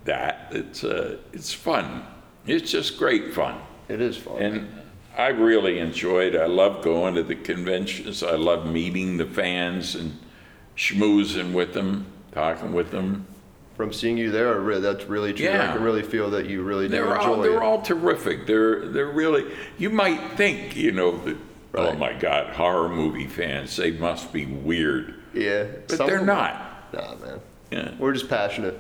that. 0.05 0.49
It's 0.53 0.85
uh, 0.85 1.19
it's 1.33 1.53
fun. 1.53 2.07
It's 2.49 2.70
just 2.70 2.99
great 2.99 3.34
fun. 3.34 3.61
It 3.88 4.01
is 4.01 4.16
fun. 4.16 4.42
And 4.42 4.68
I 5.16 5.28
really 5.28 5.78
enjoyed. 5.78 6.34
I 6.36 6.46
love 6.46 6.82
going 6.82 7.14
to 7.14 7.22
the 7.22 7.34
conventions. 7.34 8.22
I 8.22 8.36
love 8.36 8.66
meeting 8.66 9.16
the 9.16 9.26
fans 9.26 9.94
and 9.94 10.18
schmoozing 10.76 11.53
with 11.53 11.74
them, 11.74 12.07
talking 12.32 12.72
with 12.72 12.90
them. 12.90 13.26
From 13.76 13.92
seeing 13.92 14.16
you 14.18 14.30
there, 14.32 14.59
re- 14.61 14.80
that's 14.80 15.05
really 15.05 15.32
true. 15.32 15.46
Yeah. 15.46 15.70
I 15.70 15.74
can 15.74 15.82
really 15.84 16.03
feel 16.03 16.30
that 16.30 16.49
you 16.49 16.62
really 16.62 16.88
do 16.88 16.92
They're 16.96 17.14
enjoy 17.14 17.26
all 17.28 17.42
it. 17.44 17.49
they're 17.49 17.62
all 17.62 17.80
terrific. 17.82 18.46
They're 18.46 18.88
they're 18.88 19.07
really. 19.07 19.53
You 19.78 19.90
might 19.90 20.32
think 20.36 20.74
you 20.74 20.90
know 20.90 21.16
that. 21.18 21.36
Oh 21.74 21.92
my 21.92 22.12
God, 22.12 22.55
horror 22.55 22.88
movie 22.88 23.28
fans. 23.28 23.76
They 23.76 23.92
must 23.92 24.32
be 24.32 24.46
weird, 24.46 25.14
yeah, 25.32 25.64
but 25.86 25.96
some 25.99 26.07
they're 26.09 26.24
not. 26.24 26.92
Nah, 26.92 27.14
man. 27.16 27.40
Yeah, 27.70 27.94
We're 27.99 28.14
just 28.14 28.28
passionate. 28.28 28.76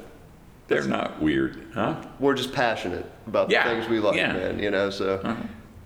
They're 0.68 0.84
not 0.84 1.20
weird, 1.20 1.66
huh? 1.74 1.96
We're 2.20 2.34
just 2.34 2.52
passionate 2.52 3.10
about 3.26 3.50
Yeah, 3.50 3.68
the 3.68 3.74
things 3.74 3.88
we 3.90 3.98
like, 3.98 4.16
yeah. 4.16 4.30
Uh-huh. 4.30 4.38
man. 4.38 4.58
You 4.60 4.70
know, 4.70 4.90
so 4.90 5.36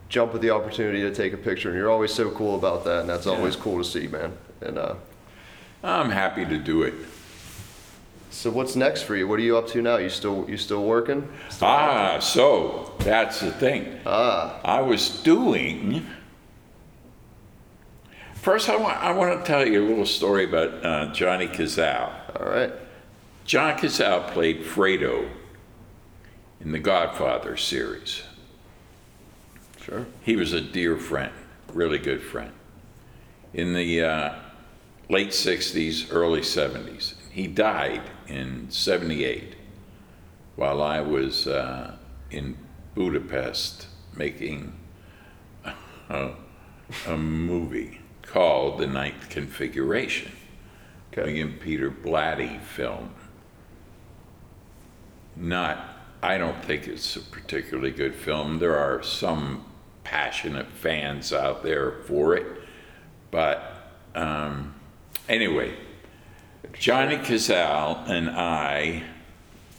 jump 0.09 0.35
at 0.35 0.41
the 0.43 0.51
opportunity 0.51 1.01
to 1.03 1.15
take 1.15 1.33
a 1.33 1.37
picture, 1.39 1.71
and 1.71 1.79
you're 1.79 1.91
always 1.91 2.13
so 2.13 2.31
cool 2.33 2.57
about 2.57 2.85
that, 2.85 3.01
and 3.01 3.09
that's 3.09 3.27
always 3.27 3.57
cool 3.57 3.79
to 3.79 3.85
see, 3.85 4.07
man. 4.09 4.37
And 4.61 4.77
uh, 4.79 4.95
I'm 5.83 6.11
happy 6.11 6.45
to 6.45 6.59
do 6.59 6.83
it. 6.83 6.95
so, 8.31 8.51
what's 8.51 8.77
next 8.77 9.03
for 9.03 9.17
you? 9.17 9.27
What 9.27 9.39
are 9.39 9.43
you 9.43 9.57
up 9.57 9.67
to 9.69 9.83
now? 9.83 9.97
You 9.97 10.09
still 10.11 10.45
you 10.49 10.57
still 10.57 10.85
working? 10.85 11.29
Still 11.49 11.69
Ah, 11.69 12.19
so 12.19 12.93
that's 12.99 13.41
the 13.41 13.51
thing. 13.53 13.99
Ah, 14.07 14.61
I 14.65 14.81
was 14.83 15.23
doing. 15.23 16.05
First, 18.35 18.69
I 18.69 18.77
want, 18.77 18.97
I 19.01 19.13
want 19.13 19.39
to 19.39 19.47
tell 19.47 19.65
you 19.67 19.85
a 19.85 19.87
little 19.89 20.07
story 20.07 20.45
about 20.45 20.85
uh, 20.85 21.13
Johnny 21.13 21.47
Cazale. 21.47 22.11
all 22.41 22.47
right. 22.51 22.73
John 23.45 23.77
Cazale 23.77 24.31
played 24.33 24.63
Fredo 24.63 25.29
in 26.61 26.73
the 26.73 26.79
Godfather 26.79 27.57
series. 27.57 28.23
Sure. 29.81 30.07
He 30.23 30.37
was 30.37 30.53
a 30.53 30.61
dear 30.61 30.97
friend, 30.97 31.33
really 31.73 31.99
good 31.99 32.23
friend. 32.23 32.53
In 33.53 33.75
the 33.75 34.03
uh, 34.03 34.35
late 35.09 35.31
60s, 35.31 36.07
early 36.11 36.41
70s. 36.41 37.15
He 37.31 37.47
died 37.47 38.03
in 38.29 38.71
78 38.71 39.57
while 40.57 40.83
I 40.83 41.01
was 41.01 41.47
uh, 41.47 41.97
in 42.31 42.57
Budapest 42.95 43.87
making 44.15 44.73
a, 46.09 46.31
a 47.07 47.17
movie 47.17 48.01
called 48.23 48.79
The 48.79 48.87
Ninth 48.87 49.29
Configuration. 49.31 50.33
Okay. 51.13 51.23
William 51.23 51.59
Peter 51.61 51.91
Blatty 51.91 52.61
film. 52.61 53.15
Not, 55.37 55.97
I 56.23 56.39
don't 56.39 56.63
think 56.65 56.87
it's 56.87 57.17
a 57.17 57.21
particularly 57.21 57.91
good 57.91 58.15
film. 58.15 58.59
There 58.59 58.77
are 58.77 59.03
some 59.03 59.65
passionate 60.05 60.71
fans 60.71 61.33
out 61.33 61.63
there 61.63 61.93
for 62.07 62.37
it, 62.37 62.47
but 63.31 63.91
um, 64.15 64.75
anyway, 65.29 65.75
Johnny 66.73 67.17
Cazale 67.17 68.09
and 68.09 68.31
I 68.31 69.03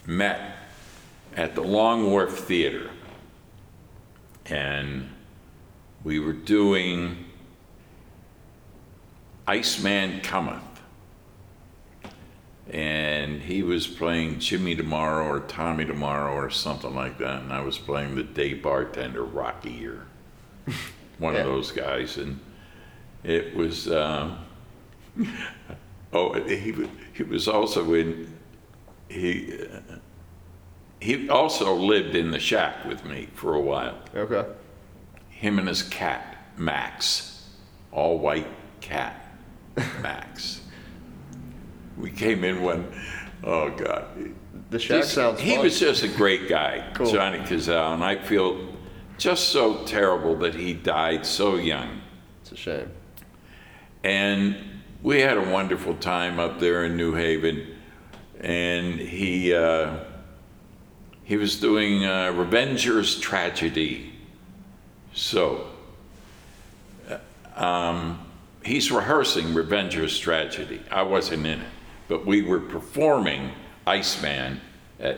met 0.05 0.57
at 1.35 1.55
the 1.55 1.61
Long 1.61 2.11
Wharf 2.11 2.39
Theater, 2.39 2.89
and 4.45 5.09
we 6.03 6.19
were 6.19 6.33
doing 6.33 7.25
Iceman 9.47 10.21
Cometh 10.21 10.72
and 12.70 13.41
he 13.41 13.61
was 13.64 13.88
playing 13.88 14.39
Jimmy 14.39 14.76
Tomorrow 14.76 15.26
or 15.28 15.39
Tommy 15.41 15.86
Tomorrow 15.86 16.34
or 16.34 16.49
something 16.49 16.95
like 16.95 17.18
that, 17.20 17.41
and 17.41 17.51
I 17.53 17.61
was 17.61 17.78
playing 17.78 18.16
the 18.16 18.24
day 18.24 18.53
bartender 18.53 19.24
Rocky 19.24 19.86
or 19.88 20.05
one 21.18 21.34
Yeah. 21.34 21.41
of 21.41 21.47
those 21.47 21.72
guys, 21.72 22.18
and 22.18 22.39
it 23.24 23.55
was. 23.55 23.91
Um, 23.91 24.39
oh, 26.14 26.34
he 26.47 26.74
he 27.14 27.24
was 27.24 27.47
also 27.47 27.93
in. 27.93 28.34
He 29.09 29.59
uh, 29.61 29.97
he 30.99 31.28
also 31.30 31.76
lived 31.76 32.16
in 32.16 32.32
the 32.32 32.39
shack 32.39 32.86
with 32.86 33.03
me 33.05 33.28
for 33.34 33.55
a 33.55 33.59
while. 33.61 33.97
Okay. 34.16 34.45
Him 35.30 35.59
and 35.59 35.68
his 35.68 35.84
cat 35.84 36.38
Max, 36.57 37.45
all 37.91 38.18
white 38.20 38.47
cat 38.80 39.36
Max. 40.01 40.61
We 41.97 42.09
came 42.11 42.43
in 42.43 42.61
one, 42.61 42.91
oh 43.43 43.69
God. 43.69 44.05
The 44.69 44.79
shack 44.79 44.97
He's- 44.97 45.13
sounds 45.13 45.39
He 45.39 45.55
fun. 45.55 45.63
was 45.65 45.79
just 45.79 46.03
a 46.03 46.07
great 46.07 46.47
guy, 46.49 46.83
Cool. 46.93 47.11
Johnny 47.11 47.39
Cazale, 47.39 47.93
and 47.93 48.03
I 48.03 48.15
feel 48.15 48.59
just 49.17 49.49
so 49.49 49.83
terrible 49.85 50.35
that 50.37 50.55
he 50.55 50.73
died 50.73 51.25
so 51.25 51.55
young. 51.55 52.01
It's 52.41 52.51
a 52.51 52.57
shame. 52.57 52.89
And 54.03 54.55
we 55.01 55.19
had 55.21 55.37
a 55.37 55.49
wonderful 55.49 55.93
time 55.95 56.39
up 56.39 56.59
there 56.59 56.83
in 56.85 56.97
New 56.97 57.13
Haven, 57.13 57.67
and 58.41 58.99
he 58.99 59.53
uh, 59.53 59.97
he 61.23 61.37
was 61.37 61.59
doing 61.59 62.03
uh, 62.05 62.31
Revenger's 62.31 63.19
Tragedy. 63.19 64.11
So 65.13 65.67
uh, 67.09 67.17
um, 67.63 68.19
he's 68.65 68.91
rehearsing 68.91 69.53
Revenger's 69.53 70.17
Tragedy. 70.19 70.81
I 70.91 71.03
wasn't 71.03 71.45
in 71.45 71.61
it, 71.61 71.67
but 72.14 72.28
we 72.28 72.43
were 72.43 72.59
performing 72.59 73.49
Iceman 73.88 74.61
at 74.99 75.18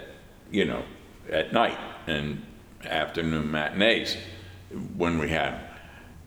you 0.50 0.64
know 0.64 0.82
at 1.30 1.52
night 1.52 1.78
and 2.08 2.42
afternoon 2.86 3.52
matinees 3.52 4.16
when 4.96 5.20
we 5.20 5.28
had 5.28 5.56
him. 5.56 5.62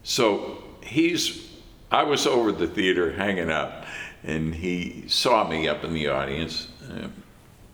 So 0.03 0.63
he's 0.83 1.51
I 1.91 2.03
was 2.03 2.27
over 2.27 2.53
the 2.53 2.67
theater 2.67 3.13
hanging 3.13 3.51
out, 3.51 3.87
and 4.23 4.55
he 4.55 5.05
saw 5.09 5.49
me 5.49 5.69
up 5.69 5.85
in 5.85 5.95
the 5.95 6.09
audience. 6.09 6.69
Uh, 6.87 7.09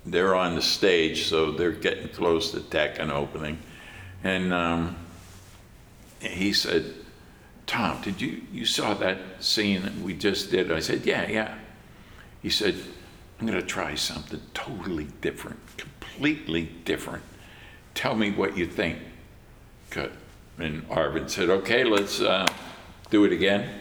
they're 0.06 0.36
on 0.36 0.54
the 0.54 0.62
stage, 0.62 1.24
so 1.24 1.50
they're 1.50 1.72
getting 1.72 2.10
close 2.10 2.52
to 2.52 2.60
tech 2.60 3.00
and 3.00 3.10
opening. 3.10 3.58
And 4.22 4.54
um, 4.54 4.94
he 6.20 6.52
said, 6.52 6.94
Tom, 7.66 8.00
did 8.02 8.20
you, 8.20 8.42
you 8.52 8.64
saw 8.64 8.94
that 8.94 9.18
scene 9.40 9.82
that 9.82 9.96
we 9.96 10.14
just 10.14 10.52
did? 10.52 10.70
I 10.70 10.78
said, 10.78 11.04
yeah, 11.04 11.28
yeah. 11.28 11.54
He 12.44 12.50
said, 12.50 12.76
I'm 13.40 13.46
going 13.46 13.58
to 13.58 13.66
try 13.66 13.94
something 13.94 14.40
totally 14.52 15.08
different, 15.22 15.58
completely 15.78 16.68
different. 16.84 17.22
Tell 17.94 18.14
me 18.14 18.32
what 18.32 18.58
you 18.58 18.66
think. 18.66 18.98
Good. 19.88 20.12
And 20.58 20.86
Arvin 20.90 21.30
said, 21.30 21.48
okay, 21.48 21.84
let's 21.84 22.20
uh, 22.20 22.46
do 23.08 23.24
it 23.24 23.32
again. 23.32 23.80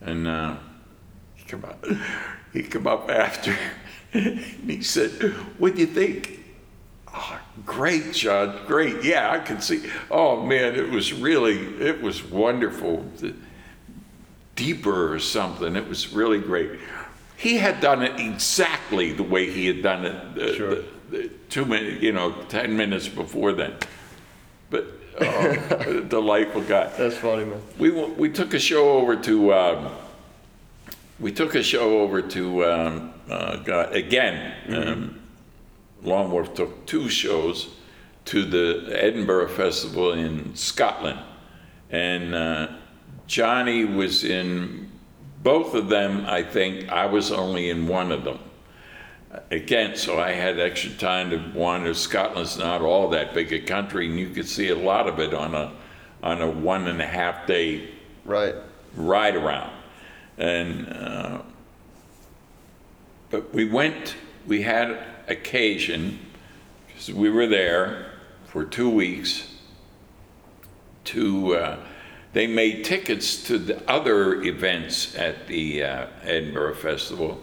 And 0.00 0.26
uh, 0.26 0.56
he 1.34 1.44
come 1.44 1.62
up, 1.62 1.84
he 2.54 2.62
come 2.62 2.86
up 2.86 3.10
after, 3.10 3.54
and 4.14 4.38
he 4.66 4.80
said, 4.80 5.10
what 5.58 5.74
do 5.74 5.82
you 5.82 5.86
think? 5.86 6.40
Oh, 7.14 7.38
great, 7.66 8.14
John, 8.14 8.64
great. 8.66 9.04
Yeah, 9.04 9.30
I 9.30 9.40
can 9.40 9.60
see. 9.60 9.90
Oh 10.10 10.42
man, 10.42 10.74
it 10.74 10.88
was 10.88 11.12
really, 11.12 11.58
it 11.84 12.00
was 12.00 12.24
wonderful. 12.24 13.04
Deeper 14.56 15.12
or 15.12 15.18
something. 15.18 15.76
It 15.76 15.86
was 15.86 16.14
really 16.14 16.38
great. 16.38 16.80
He 17.40 17.56
had 17.56 17.80
done 17.80 18.02
it 18.02 18.20
exactly 18.20 19.12
the 19.12 19.22
way 19.22 19.50
he 19.50 19.66
had 19.66 19.82
done 19.82 20.04
it 20.04 20.34
the, 20.34 20.54
Sure. 20.54 20.74
the, 20.74 20.84
the 21.10 21.30
two 21.48 21.64
minutes, 21.64 22.02
you 22.02 22.12
know, 22.12 22.32
ten 22.50 22.76
minutes 22.76 23.08
before 23.08 23.52
then. 23.54 23.72
But 24.68 24.86
oh, 25.18 26.00
delightful 26.08 26.60
guy. 26.60 26.88
That's 26.98 27.16
funny, 27.16 27.46
man. 27.46 27.62
We 27.78 27.90
we 27.92 28.28
took 28.28 28.52
a 28.52 28.58
show 28.58 28.90
over 28.90 29.16
to 29.16 29.54
um, 29.54 29.90
we 31.18 31.32
took 31.32 31.54
a 31.54 31.62
show 31.62 32.00
over 32.00 32.20
to 32.20 32.64
um, 32.66 33.14
uh, 33.30 33.56
God, 33.56 33.94
again. 33.94 34.54
Um, 34.68 35.20
Long 36.02 36.30
Wharf 36.30 36.52
took 36.52 36.84
two 36.84 37.08
shows 37.08 37.68
to 38.26 38.44
the 38.44 38.86
Edinburgh 38.92 39.48
Festival 39.48 40.12
in 40.12 40.54
Scotland, 40.54 41.20
and 41.90 42.34
uh, 42.34 42.68
Johnny 43.26 43.86
was 43.86 44.24
in 44.24 44.89
both 45.42 45.74
of 45.74 45.88
them. 45.88 46.24
I 46.26 46.42
think 46.42 46.88
I 46.90 47.06
was 47.06 47.32
only 47.32 47.70
in 47.70 47.86
one 47.88 48.12
of 48.12 48.24
them. 48.24 48.38
Again, 49.50 49.96
so 49.96 50.18
I 50.18 50.32
had 50.32 50.58
extra 50.58 50.90
time 50.92 51.30
to 51.30 51.52
wander. 51.54 51.94
Scotland's 51.94 52.58
not 52.58 52.82
all 52.82 53.08
that 53.10 53.32
big 53.32 53.52
a 53.52 53.60
country, 53.60 54.06
and 54.08 54.18
you 54.18 54.30
could 54.30 54.48
see 54.48 54.70
a 54.70 54.76
lot 54.76 55.08
of 55.08 55.20
it 55.20 55.32
on 55.32 55.54
a 55.54 55.72
on 56.22 56.42
a 56.42 56.50
one 56.50 56.86
and 56.86 57.00
a 57.00 57.06
half 57.06 57.46
day 57.46 57.88
Right. 58.24 58.54
ride 58.94 59.36
around. 59.36 59.72
And, 60.36 60.88
uh, 60.88 61.38
but 63.30 63.54
we 63.54 63.64
went, 63.64 64.16
we 64.46 64.62
had 64.62 64.98
occasion, 65.28 66.18
because 66.86 67.10
we 67.10 67.30
were 67.30 67.46
there 67.46 68.12
for 68.46 68.64
two 68.64 68.90
weeks, 68.90 69.54
to, 71.04 71.54
uh, 71.56 71.76
they 72.32 72.46
made 72.46 72.84
tickets 72.84 73.42
to 73.44 73.58
the 73.58 73.90
other 73.90 74.42
events 74.42 75.16
at 75.16 75.46
the 75.48 75.82
uh, 75.82 76.06
Edinburgh 76.22 76.76
Festival 76.76 77.40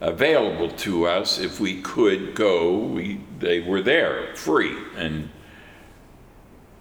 available 0.00 0.70
to 0.70 1.06
us 1.06 1.38
if 1.38 1.60
we 1.60 1.80
could 1.80 2.34
go. 2.34 2.76
We, 2.78 3.20
they 3.38 3.60
were 3.60 3.80
there, 3.80 4.34
free. 4.34 4.76
And 4.96 5.30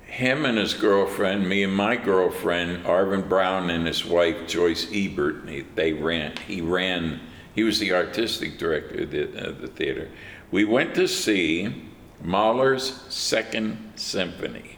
him 0.02 0.46
and 0.46 0.58
his 0.58 0.74
girlfriend, 0.74 1.48
me 1.48 1.64
and 1.64 1.76
my 1.76 1.96
girlfriend, 1.96 2.86
Arvin 2.86 3.30
Brown 3.30 3.70
and 3.70 3.86
his 3.88 4.04
wife 4.04 4.48
Joyce 4.48 4.88
Ebert, 4.92 5.46
they, 5.76 5.94
ran. 5.94 6.36
He 6.48 6.62
ran. 6.62 7.20
He 7.54 7.64
was 7.64 7.80
the 7.80 7.94
artistic 7.94 8.58
director 8.58 9.04
of 9.04 9.12
the, 9.12 9.48
of 9.48 9.62
the 9.62 9.68
theater. 9.68 10.10
We 10.52 10.66
went 10.66 10.94
to 10.96 11.08
see 11.08 11.90
Mahler's 12.22 13.02
Second 13.10 13.94
Symphony, 13.96 14.78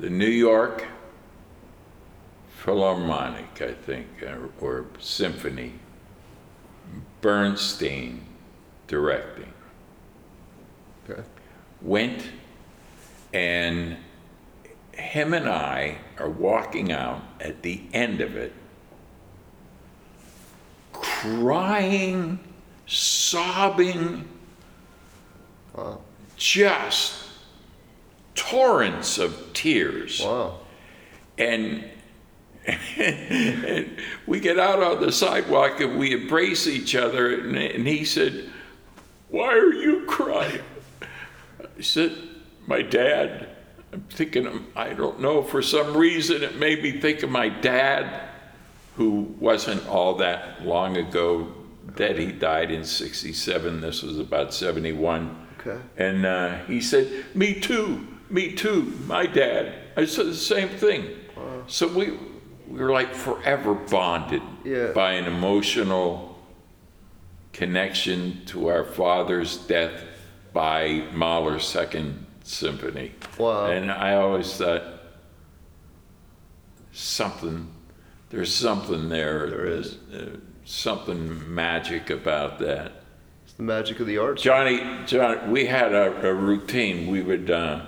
the 0.00 0.10
New 0.10 0.26
York 0.26 0.86
Philharmonic, 2.66 3.62
I 3.62 3.74
think, 3.74 4.08
or, 4.24 4.50
or 4.60 4.86
Symphony. 4.98 5.74
Bernstein 7.20 8.26
directing. 8.88 9.52
Okay. 11.08 11.22
Went 11.80 12.28
and 13.32 13.96
him 14.90 15.32
and 15.32 15.48
I 15.48 15.98
are 16.18 16.28
walking 16.28 16.90
out 16.90 17.22
at 17.40 17.62
the 17.62 17.82
end 17.92 18.20
of 18.20 18.34
it, 18.36 18.52
crying, 20.92 22.40
sobbing, 22.86 24.28
Wow. 25.72 26.00
just 26.36 27.14
torrents 28.34 29.18
of 29.18 29.52
tears. 29.52 30.20
Wow. 30.20 30.60
And, 31.38 31.84
and 32.66 33.96
we 34.26 34.40
get 34.40 34.58
out 34.58 34.82
on 34.82 35.00
the 35.00 35.12
sidewalk 35.12 35.80
and 35.80 35.98
we 35.98 36.12
embrace 36.12 36.66
each 36.66 36.94
other. 36.94 37.34
And, 37.34 37.56
and 37.56 37.86
he 37.86 38.04
said, 38.04 38.50
Why 39.28 39.52
are 39.52 39.72
you 39.72 40.04
crying? 40.06 40.62
I 41.00 41.80
said, 41.80 42.16
My 42.66 42.82
dad. 42.82 43.50
I'm 43.92 44.02
thinking, 44.10 44.46
of, 44.46 44.62
I 44.74 44.92
don't 44.92 45.20
know, 45.20 45.42
for 45.42 45.62
some 45.62 45.96
reason 45.96 46.42
it 46.42 46.56
made 46.56 46.82
me 46.82 47.00
think 47.00 47.22
of 47.22 47.30
my 47.30 47.48
dad, 47.48 48.28
who 48.96 49.34
wasn't 49.38 49.86
all 49.86 50.14
that 50.16 50.66
long 50.66 50.96
ago 50.96 51.52
dead. 51.94 52.18
He 52.18 52.32
died 52.32 52.70
in 52.70 52.84
67. 52.84 53.80
This 53.80 54.02
was 54.02 54.18
about 54.18 54.52
71. 54.52 55.46
Okay. 55.60 55.80
And 55.96 56.26
uh, 56.26 56.58
he 56.64 56.80
said, 56.80 57.26
Me 57.34 57.58
too, 57.60 58.06
me 58.28 58.52
too, 58.52 58.82
my 59.06 59.26
dad. 59.26 59.74
I 59.96 60.04
said 60.04 60.26
the 60.26 60.34
same 60.34 60.68
thing. 60.68 61.06
So 61.68 61.88
we, 61.88 62.16
we 62.68 62.78
were 62.78 62.90
like 62.90 63.14
forever 63.14 63.74
bonded 63.74 64.42
Yeah. 64.64 64.88
by 64.92 65.12
an 65.12 65.26
emotional 65.26 66.38
connection 67.52 68.44
to 68.46 68.68
our 68.68 68.84
father's 68.84 69.56
death 69.56 70.04
by 70.52 71.04
Mahler's 71.12 71.66
Second 71.66 72.26
Symphony. 72.44 73.12
Wow. 73.38 73.66
And 73.66 73.90
I 73.90 74.14
always 74.14 74.52
thought, 74.56 74.82
something, 76.92 77.68
there's 78.30 78.54
something 78.54 79.08
there. 79.08 79.48
There 79.50 79.66
is. 79.66 79.98
Uh, 80.12 80.36
something 80.64 81.54
magic 81.54 82.10
about 82.10 82.58
that. 82.58 82.90
It's 83.44 83.52
the 83.54 83.62
magic 83.62 84.00
of 84.00 84.06
the 84.08 84.18
arts. 84.18 84.42
Johnny, 84.42 84.80
John, 85.06 85.50
we 85.50 85.66
had 85.66 85.92
a, 85.94 86.28
a 86.28 86.34
routine. 86.34 87.08
We 87.10 87.22
would. 87.22 87.50
Uh, 87.50 87.82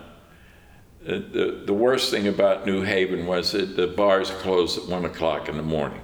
the- 1.09 1.19
the 1.19 1.63
the 1.67 1.73
worst 1.73 2.11
thing 2.11 2.27
about 2.29 2.67
New 2.67 2.83
Haven 2.83 3.27
was 3.27 3.53
that 3.53 3.77
the 3.77 3.87
bars 3.87 4.31
closed 4.31 4.79
at 4.79 4.87
one 4.89 5.05
o'clock 5.05 5.49
in 5.49 5.57
the 5.57 5.63
morning. 5.63 6.01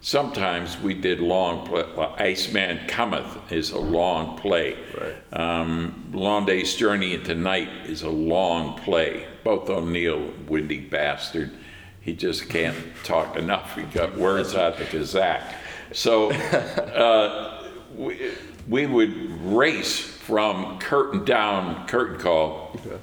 Sometimes 0.00 0.78
we 0.80 0.94
did 0.94 1.18
long 1.20 1.66
play. 1.66 1.84
Well, 1.96 2.14
Iceman 2.18 2.86
Cometh 2.86 3.50
is 3.50 3.72
a 3.72 3.78
long 3.80 4.38
play. 4.38 4.76
Right. 4.96 5.16
Um, 5.40 6.10
long 6.12 6.46
Day's 6.46 6.76
Journey 6.76 7.14
into 7.14 7.34
Night 7.34 7.68
is 7.86 8.02
a 8.02 8.08
long 8.10 8.78
play. 8.78 9.26
Both 9.42 9.68
O'Neill, 9.68 10.30
windy 10.46 10.78
bastard, 10.78 11.50
he 12.00 12.12
just 12.14 12.48
can't 12.48 12.76
talk 13.02 13.36
enough. 13.36 13.74
He 13.74 13.82
got 13.82 14.16
words 14.16 14.54
out 14.54 14.80
of 14.80 14.88
his 14.88 15.16
act. 15.16 15.54
So 15.92 16.30
uh, 16.30 17.64
we, 17.96 18.30
we 18.68 18.86
would 18.86 19.42
race 19.42 19.98
from 19.98 20.78
curtain 20.78 21.24
down, 21.24 21.86
curtain 21.88 22.18
call, 22.20 22.76
Okay. 22.86 22.98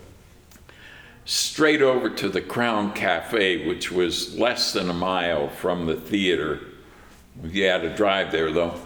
Straight 1.26 1.82
over 1.82 2.10
to 2.10 2.30
the 2.30 2.42
Crown 2.42 2.94
Cafe, 2.94 3.68
which 3.68 3.92
was 3.92 4.38
less 4.38 4.74
than 4.74 4.90
a 4.90 4.94
mile 4.94 5.50
from 5.50 5.88
the 5.88 5.96
theater. 5.96 6.62
You 7.44 7.66
had 7.66 7.82
to 7.82 7.96
drive 7.96 8.32
there 8.32 8.52
though. 8.52 8.80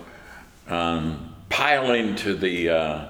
Um, 0.67 1.35
pile 1.49 1.91
into 1.91 2.33
the 2.33 2.69
uh, 2.69 3.09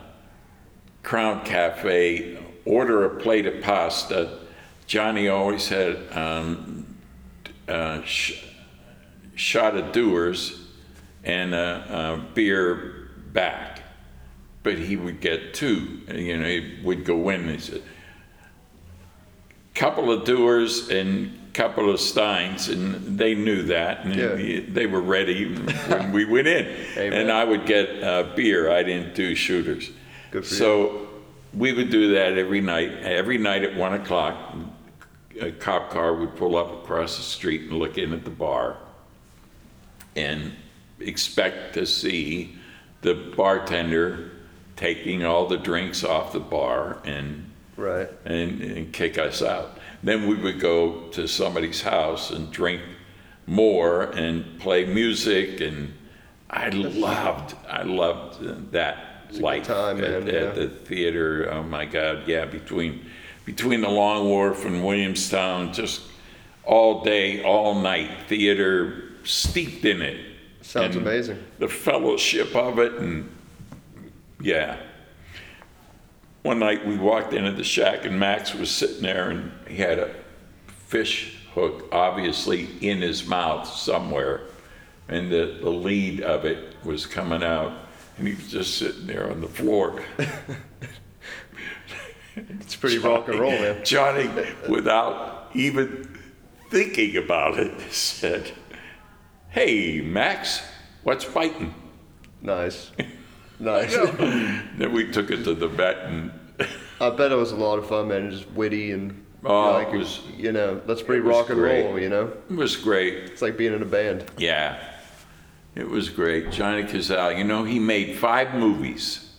Crown 1.04 1.46
Cafe, 1.46 2.38
order 2.66 3.06
a 3.06 3.22
plate 3.22 3.46
of 3.46 3.62
pasta. 3.62 4.40
Johnny 4.88 5.28
always 5.28 5.70
had 5.70 5.98
um, 6.12 6.98
uh, 7.68 8.02
sh- 8.04 8.44
shot 9.36 9.78
of 9.78 9.92
Dewar's 9.92 10.60
and 11.24 11.54
a, 11.54 12.18
a 12.26 12.34
beer 12.34 13.10
back. 13.32 13.84
But 14.64 14.78
he 14.78 14.96
would 14.96 15.22
get 15.22 15.54
two. 15.54 16.02
You 16.14 16.38
know, 16.38 16.48
he 16.48 16.80
would 16.84 17.06
go 17.06 17.30
in 17.30 17.42
and 17.42 17.52
he 17.52 17.60
said, 17.60 17.84
couple 19.74 20.12
of 20.12 20.26
Dewar's 20.26 20.90
and 20.90 21.36
couple 21.54 21.90
of 21.90 22.00
steins 22.00 22.70
and 22.70 23.18
they 23.18 23.34
knew 23.36 23.64
that 23.64 24.06
and 24.06 24.16
Yeah. 24.16 24.62
they 24.70 24.86
were 24.86 25.02
ready 25.02 25.54
when 25.56 26.12
we 26.12 26.24
went 26.26 26.48
in. 26.48 26.66
And 26.96 27.32
i 27.32 27.44
would 27.44 27.66
get 27.66 28.04
uh, 28.04 28.24
beer. 28.36 28.72
I 28.72 28.84
didn't 28.84 29.16
do 29.16 29.36
shooters. 29.36 29.90
Good 30.32 30.46
for 30.46 30.54
you. 30.54 30.58
so 30.58 31.08
we 31.54 31.74
would 31.74 31.90
do 31.90 32.14
that 32.14 32.38
every 32.38 32.62
night. 32.62 32.92
Every 33.02 33.38
night 33.38 33.64
at 33.64 33.76
one 33.76 33.94
o'clock 33.96 34.56
a 35.42 35.52
cop 35.52 35.90
car 35.90 36.14
would 36.14 36.36
pull 36.36 36.56
up 36.58 36.84
across 36.84 37.18
the 37.18 37.24
street 37.24 37.64
and 37.64 37.74
look 37.80 37.98
in 37.98 38.14
at 38.14 38.24
the 38.26 38.30
bar 38.30 38.78
and 40.16 40.54
expect 41.00 41.74
to 41.76 41.86
see 41.86 42.56
the 43.02 43.14
bartender 43.36 44.32
taking 44.76 45.24
all 45.24 45.48
the 45.48 45.58
drinks 45.58 46.04
off 46.04 46.34
the 46.34 46.40
bar 46.40 46.98
and 47.06 47.49
Right. 47.80 48.10
and, 48.26 48.62
and 48.62 48.94
kick 48.94 49.18
us 49.18 49.42
out. 49.42 49.78
Then 50.04 50.28
we 50.28 50.36
would 50.36 50.60
go 50.60 51.08
to 51.10 51.28
somebody's 51.28 51.82
house 51.82 52.32
and 52.32 52.52
drink 52.52 52.82
more 53.48 54.04
and 54.04 54.60
play 54.60 54.86
music, 54.86 55.60
and 55.62 55.94
I 56.50 56.70
loved, 56.70 57.56
I 57.68 57.84
loved 57.84 58.72
that 58.72 59.32
good 59.32 59.42
life 59.42 59.64
time, 59.64 60.04
at, 60.04 60.26
man, 60.26 60.28
at 60.28 60.34
yeah. 60.34 60.52
the 60.52 60.68
theater. 60.70 61.50
Oh 61.52 61.64
my 61.64 61.86
God, 61.86 62.28
yeah, 62.28 62.46
between 62.46 63.06
between 63.46 63.82
the 63.82 63.90
Long 63.90 64.30
Wharf 64.30 64.66
and 64.66 64.86
Williamstown, 64.86 65.74
just 65.74 66.02
all 66.64 67.04
day, 67.04 67.44
all 67.44 67.82
night 67.82 68.12
theater, 68.28 69.10
steeped 69.24 69.86
in 69.86 70.02
it. 70.02 70.24
Sounds 70.62 70.96
And 70.96 71.08
amazing. 71.08 71.44
The 71.58 71.68
fellowship 71.68 72.56
of 72.56 72.78
it, 72.78 72.94
and 72.94 73.30
yeah. 74.40 74.78
One 76.42 76.60
night 76.60 76.86
we 76.86 76.98
walked 76.98 77.34
into 77.34 77.52
the 77.52 77.64
shack 77.64 78.06
and 78.06 78.20
Max 78.20 78.54
was 78.54 78.72
sitting 78.72 79.02
there 79.02 79.30
and 79.30 79.52
he 79.68 79.78
had 79.78 80.00
a 80.00 80.14
fish 80.68 81.38
hook 81.54 81.90
obviously 81.92 82.70
in 82.82 83.02
his 83.02 83.26
mouth 83.28 83.68
somewhere. 83.68 84.42
And 85.08 85.32
the, 85.32 85.58
the 85.62 85.70
lead 85.70 86.22
of 86.22 86.46
it 86.46 86.76
was 86.84 87.06
coming 87.06 87.44
out 87.44 87.74
and 88.18 88.28
he 88.28 88.36
was 88.36 88.50
just 88.50 88.78
sitting 88.78 89.08
there 89.08 89.30
on 89.30 89.42
the 89.42 89.48
floor. 89.48 90.04
It's 92.36 92.76
pretty 92.76 93.00
rock 93.00 93.28
and 93.28 93.40
roll, 93.40 93.52
man. 93.52 93.84
Johnny, 93.84 94.30
without 94.68 95.50
even 95.54 96.18
thinking 96.70 97.18
about 97.18 97.60
it, 97.60 97.92
said, 97.92 98.52
Hey, 99.50 100.02
Max, 100.02 100.62
what's 101.04 101.26
biting? 101.26 101.74
Nice. 102.42 102.92
Nice. 103.60 103.94
Then 104.78 104.94
we 104.94 105.12
took 105.12 105.32
it 105.32 105.44
to 105.44 105.54
the 105.54 105.68
vet 105.68 105.98
and 106.06 106.32
I 107.02 107.10
bet 107.10 107.32
it 107.32 107.36
was 107.36 107.52
a 107.52 107.56
lot 107.56 107.78
of 107.80 107.88
fun, 107.88 108.08
man. 108.10 108.32
Just 108.32 108.50
witty 108.52 108.92
and 108.92 109.26
Oh, 109.44 109.72
like 109.72 109.94
it 109.94 109.98
was- 109.98 110.20
you 110.38 110.52
know, 110.52 110.80
that's 110.86 111.02
pretty 111.02 111.22
it 111.22 111.26
was 111.26 111.36
rock 111.38 111.50
and 111.50 111.60
great. 111.60 111.84
roll. 111.86 112.00
You 112.00 112.10
know, 112.10 112.34
it 112.50 112.56
was 112.56 112.76
great. 112.76 113.14
it's 113.26 113.42
like 113.42 113.58
being 113.58 113.74
in 113.74 113.82
a 113.82 113.86
band. 113.86 114.26
Yeah, 114.38 114.82
it 115.76 115.88
was 115.88 116.10
great. 116.10 116.52
Johnny 116.52 116.84
Cazale, 116.84 117.38
you 117.38 117.44
know, 117.46 117.64
he 117.64 117.80
made 117.80 118.18
five 118.18 118.54
movies, 118.54 119.30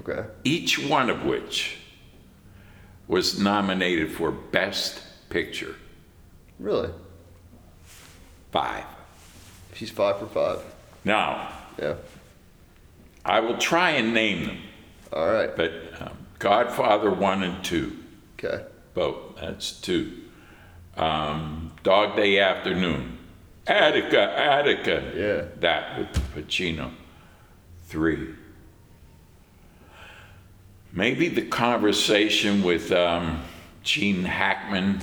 Okay. 0.00 0.24
each 0.44 0.78
one 0.78 1.08
of 1.08 1.24
which 1.24 1.78
was 3.08 3.38
nominated 3.38 4.10
for 4.12 4.30
Best 4.30 5.02
Picture. 5.30 5.74
Really? 6.58 6.90
Five. 8.50 8.84
He's 9.74 9.90
five 9.90 10.18
for 10.18 10.26
five. 10.26 10.58
Now, 11.04 11.48
Yeah. 11.80 11.94
I 13.24 13.40
will 13.40 13.58
try 13.58 13.90
and 13.92 14.12
name 14.14 14.46
them, 14.46 14.58
All 15.12 15.26
right. 15.30 15.54
but 15.56 15.72
um, 16.00 16.16
Godfather 16.38 17.10
1 17.10 17.42
and 17.42 17.64
2, 17.64 17.96
Okay. 18.38 18.64
both, 18.94 19.36
that's 19.40 19.80
two. 19.80 20.12
Um, 20.96 21.72
Dog 21.84 22.16
Day 22.16 22.38
Afternoon, 22.40 23.16
Attica, 23.66 24.20
Attica. 24.38 25.12
Yeah. 25.14 25.60
That 25.60 25.98
with 25.98 26.08
Pacino. 26.34 26.90
Three. 27.84 28.34
Maybe 30.92 31.28
the 31.28 31.42
conversation 31.46 32.62
with 32.62 32.92
um, 32.92 33.42
Gene 33.82 34.24
Hackman. 34.24 35.00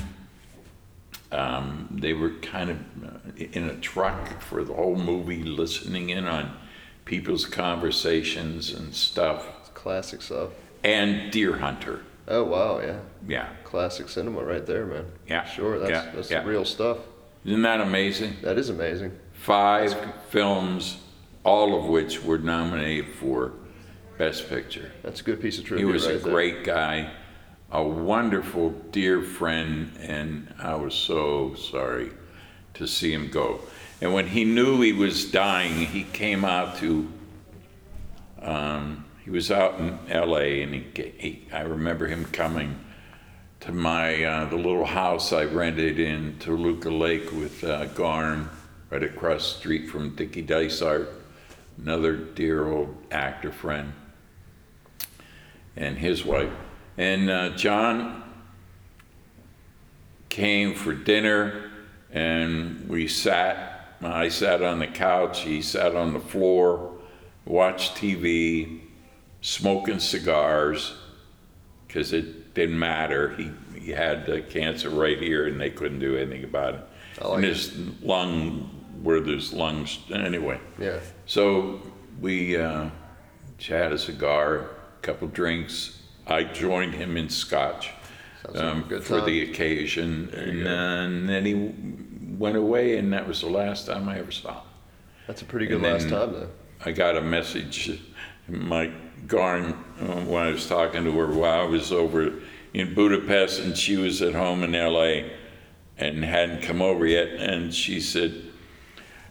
Um, 1.32 1.88
they 1.92 2.14
were 2.14 2.32
kind 2.42 2.72
of 2.72 2.78
uh, 3.04 3.18
in 3.54 3.66
a 3.66 3.76
truck 3.78 4.42
for 4.42 4.64
the 4.64 4.74
whole 4.74 4.96
movie, 4.96 5.44
listening 5.44 6.10
in 6.10 6.26
on 6.26 6.56
people's 7.10 7.44
conversations 7.46 8.72
and 8.72 8.94
stuff. 8.94 9.44
It's 9.62 9.70
classic 9.70 10.22
stuff. 10.22 10.52
And 10.84 11.32
Deer 11.32 11.58
Hunter. 11.58 12.02
Oh 12.28 12.44
wow, 12.44 12.80
yeah. 12.80 13.00
Yeah. 13.28 13.50
Classic 13.64 14.08
cinema 14.08 14.44
right 14.44 14.64
there, 14.64 14.86
man. 14.86 15.06
Yeah. 15.28 15.44
Sure. 15.46 15.80
That's 15.80 15.90
Yeah. 15.90 16.12
that's 16.14 16.30
Yeah. 16.30 16.46
real 16.46 16.64
stuff. 16.66 17.00
Isn't 17.44 17.64
that 17.64 17.82
amazing? 17.82 18.36
That 18.44 18.60
is 18.60 18.70
amazing. 18.70 19.18
Five 19.34 19.96
films, 20.30 20.98
all 21.44 21.76
of 21.80 21.86
which 21.90 22.24
were 22.24 22.38
nominated 22.38 23.08
for 23.16 23.54
Best 24.20 24.48
Picture. 24.48 24.92
That's 25.02 25.22
a 25.22 25.24
good 25.24 25.42
piece 25.42 25.58
of 25.58 25.66
trivia. 25.66 25.88
He 25.88 25.92
was 25.92 26.06
right 26.06 26.16
a 26.18 26.20
there. 26.20 26.32
great 26.32 26.64
guy, 26.64 27.10
a 27.72 27.82
wonderful, 27.82 28.70
dear 28.92 29.24
friend, 29.24 29.92
and 30.00 30.54
I 30.60 30.76
was 30.76 30.94
so 30.94 31.56
sorry 31.56 32.12
to 32.76 32.86
see 32.86 33.12
him 33.12 33.30
go. 33.32 33.62
And 34.02 34.14
when 34.14 34.28
he 34.28 34.46
knew 34.46 34.82
he 34.82 34.94
was 34.94 35.26
dying, 35.30 35.86
he 35.86 36.04
came 36.04 36.46
out 36.46 36.78
to. 36.78 37.12
Um, 38.42 39.06
he 39.24 39.30
was 39.30 39.52
out 39.52 39.80
in 39.80 40.00
L.A. 40.10 40.64
and 40.64 40.74
he, 40.74 41.14
he 41.18 41.48
I 41.52 41.62
remember 41.62 42.08
him 42.08 42.26
coming 42.26 42.80
to 43.60 43.72
my 43.72 44.24
uh, 44.24 44.46
the 44.46 44.56
little 44.56 44.86
house 44.86 45.34
I 45.34 45.44
rented 45.44 46.00
in 46.00 46.40
Toluca 46.40 46.90
Lake 46.90 47.32
with 47.32 47.64
uh, 47.64 47.86
Garn, 47.88 48.50
right 48.90 49.04
across 49.04 49.54
the 49.54 49.60
street 49.60 49.90
from 49.90 50.16
Dickie 50.16 50.42
Dysart, 50.42 51.10
another 51.78 52.16
dear 52.16 52.68
old 52.68 52.96
actor 53.12 53.52
friend 53.52 53.94
and 55.80 55.98
his 55.98 56.26
wife. 56.26 56.52
And 56.98 57.30
uh, 57.30 57.50
John 57.52 58.24
came 60.28 60.76
for 60.76 60.94
dinner, 60.94 61.72
and 62.12 62.88
we 62.88 63.08
sat. 63.08 63.69
I 64.02 64.30
sat 64.30 64.62
on 64.62 64.80
the 64.80 64.88
couch, 64.88 65.42
he 65.42 65.62
sat 65.62 65.96
on 65.96 66.14
the 66.14 66.20
floor, 66.20 66.98
watched 67.46 67.96
TV, 67.96 68.82
smoking 69.42 70.00
cigars, 70.00 70.94
because 71.88 72.14
it 72.14 72.54
didn't 72.54 72.80
matter. 72.80 73.36
He, 73.36 73.52
he 73.78 73.92
had 73.92 74.30
uh, 74.30 74.42
cancer 74.50 74.90
right 74.90 75.20
here, 75.20 75.48
and 75.48 75.60
they 75.60 75.70
couldn't 75.70 76.00
do 76.00 76.18
anything 76.18 76.44
about 76.44 76.76
it. 76.76 76.82
Like 77.22 77.36
and 77.36 77.46
it. 77.46 77.50
his 77.50 77.78
lung, 78.02 78.70
where 79.04 79.20
there's 79.20 79.54
lungs, 79.54 80.00
anyway. 80.14 80.60
Yeah. 80.78 81.00
So 81.26 81.82
we 82.22 82.58
uh, 82.58 82.90
had 83.60 83.92
a 83.92 83.98
cigar, 83.98 84.60
a 84.60 85.02
couple 85.02 85.28
drinks. 85.28 86.02
I 86.26 86.44
joined 86.44 86.94
him 86.94 87.18
in 87.18 87.30
scotch 87.30 87.92
like 88.48 88.64
um, 88.64 88.86
good 88.88 89.04
for 89.04 89.22
the 89.22 89.42
occasion, 89.42 90.30
and, 90.34 90.66
then 90.66 91.28
then 91.28 91.46
he 91.46 91.72
went 92.40 92.56
away, 92.56 92.98
and 92.98 93.14
that 93.14 93.28
was 93.28 93.42
the 93.42 93.50
last 93.50 93.86
time 93.86 94.10
I 94.10 94.18
ever 94.18 94.32
saw 94.32 94.62
him. 94.62 94.68
That's 95.28 95.42
a 95.44 95.46
pretty 95.46 95.68
good 95.68 95.84
And 95.84 95.84
last 95.84 96.10
time 96.10 96.32
though. 96.32 96.50
I 96.84 96.92
got 96.92 97.18
a 97.18 97.22
message, 97.22 98.00
Mike 98.48 99.28
Garn, 99.28 99.74
uh, 100.02 100.22
when 100.22 100.48
I 100.48 100.50
was 100.50 100.68
talking 100.68 101.04
to 101.04 101.12
her 101.12 101.28
while 101.28 101.62
I 101.62 101.66
was 101.66 101.92
over 101.92 102.34
in 102.74 102.96
Budapest, 102.96 103.60
and 103.60 103.78
she 103.78 103.98
was 103.98 104.22
at 104.22 104.34
home 104.34 104.64
in 104.64 104.74
L.A. 104.74 105.32
and 105.98 106.24
hadn't 106.24 106.62
come 106.64 106.82
over 106.82 107.06
yet, 107.06 107.28
and 107.28 107.74
she 107.74 108.00
said, 108.00 108.42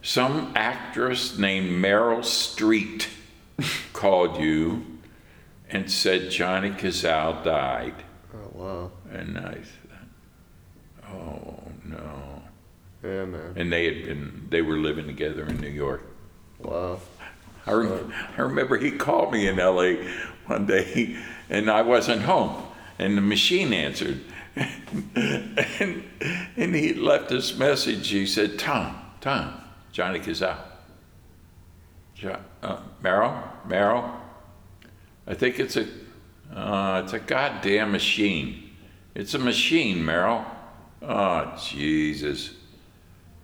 "Some 0.03 0.53
actress 0.55 1.39
named 1.39 1.71
Meryl 1.83 2.21
Streep 2.21 3.07
called 3.95 4.39
you 4.41 4.85
and 5.71 5.91
said 5.91 6.31
Johnny 6.31 6.71
Cazale 6.71 7.43
died." 7.43 7.95
Oh 8.35 8.51
wow. 8.53 8.91
And 9.11 9.39
I 9.39 9.55
thought, 9.55 11.11
"Oh 11.11 11.58
no!" 11.58 11.58
Yeah, 13.03 13.25
man. 13.27 13.55
And 13.57 13.73
they 13.73 13.85
had 13.85 14.05
been, 14.05 14.47
they 14.51 14.63
were 14.63 14.77
living 14.77 15.07
together 15.07 15.47
in 15.47 15.61
New 15.61 15.69
York. 15.69 16.03
Wow. 16.59 17.01
I, 17.67 17.73
rem- 17.73 18.13
I 18.37 18.41
remember 18.41 18.79
he 18.79 18.91
called 18.91 19.33
me 19.33 19.47
in 19.47 19.57
LA 19.57 19.93
one 20.47 20.67
day 20.67 21.17
and 21.51 21.71
I 21.71 21.83
wasn't 21.83 22.23
home 22.23 22.63
and 22.99 23.17
the 23.17 23.21
machine 23.21 23.73
answered. 23.73 24.21
and, 25.15 26.03
and 26.57 26.75
he 26.75 26.95
left 26.95 27.29
this 27.29 27.57
message. 27.57 28.09
He 28.09 28.27
said, 28.27 28.59
Tom, 28.59 28.97
Tom, 29.21 29.61
Johnny 29.93 30.19
Cazale. 30.19 30.59
Jo- 32.15 32.41
uh, 32.63 32.81
Meryl, 33.03 33.41
Meryl, 33.69 34.11
I 35.29 35.35
think 35.35 35.61
it's 35.61 35.77
a, 35.77 35.87
uh, 36.53 37.03
it's 37.05 37.13
a 37.13 37.21
goddamn 37.21 37.93
machine. 37.93 38.71
It's 39.15 39.35
a 39.35 39.39
machine, 39.39 39.99
Meryl. 39.99 40.45
Oh, 41.03 41.57
Jesus. 41.63 42.55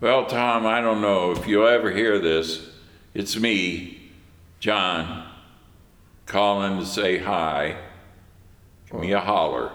Well, 0.01 0.27
Tom, 0.27 0.67
I 0.67 0.81
don't 0.81 1.01
know 1.01 1.33
if 1.33 1.47
you'll 1.47 1.67
ever 1.67 1.91
hear 1.91 2.19
this. 2.19 2.69
It's 3.15 3.39
me, 3.39 4.11
John, 4.61 5.29
calling 6.27 6.79
to 6.79 6.87
say 6.87 7.19
hi. 7.19 7.77
Give 8.91 9.01
me 9.01 9.13
a 9.13 9.21
holler. 9.21 9.71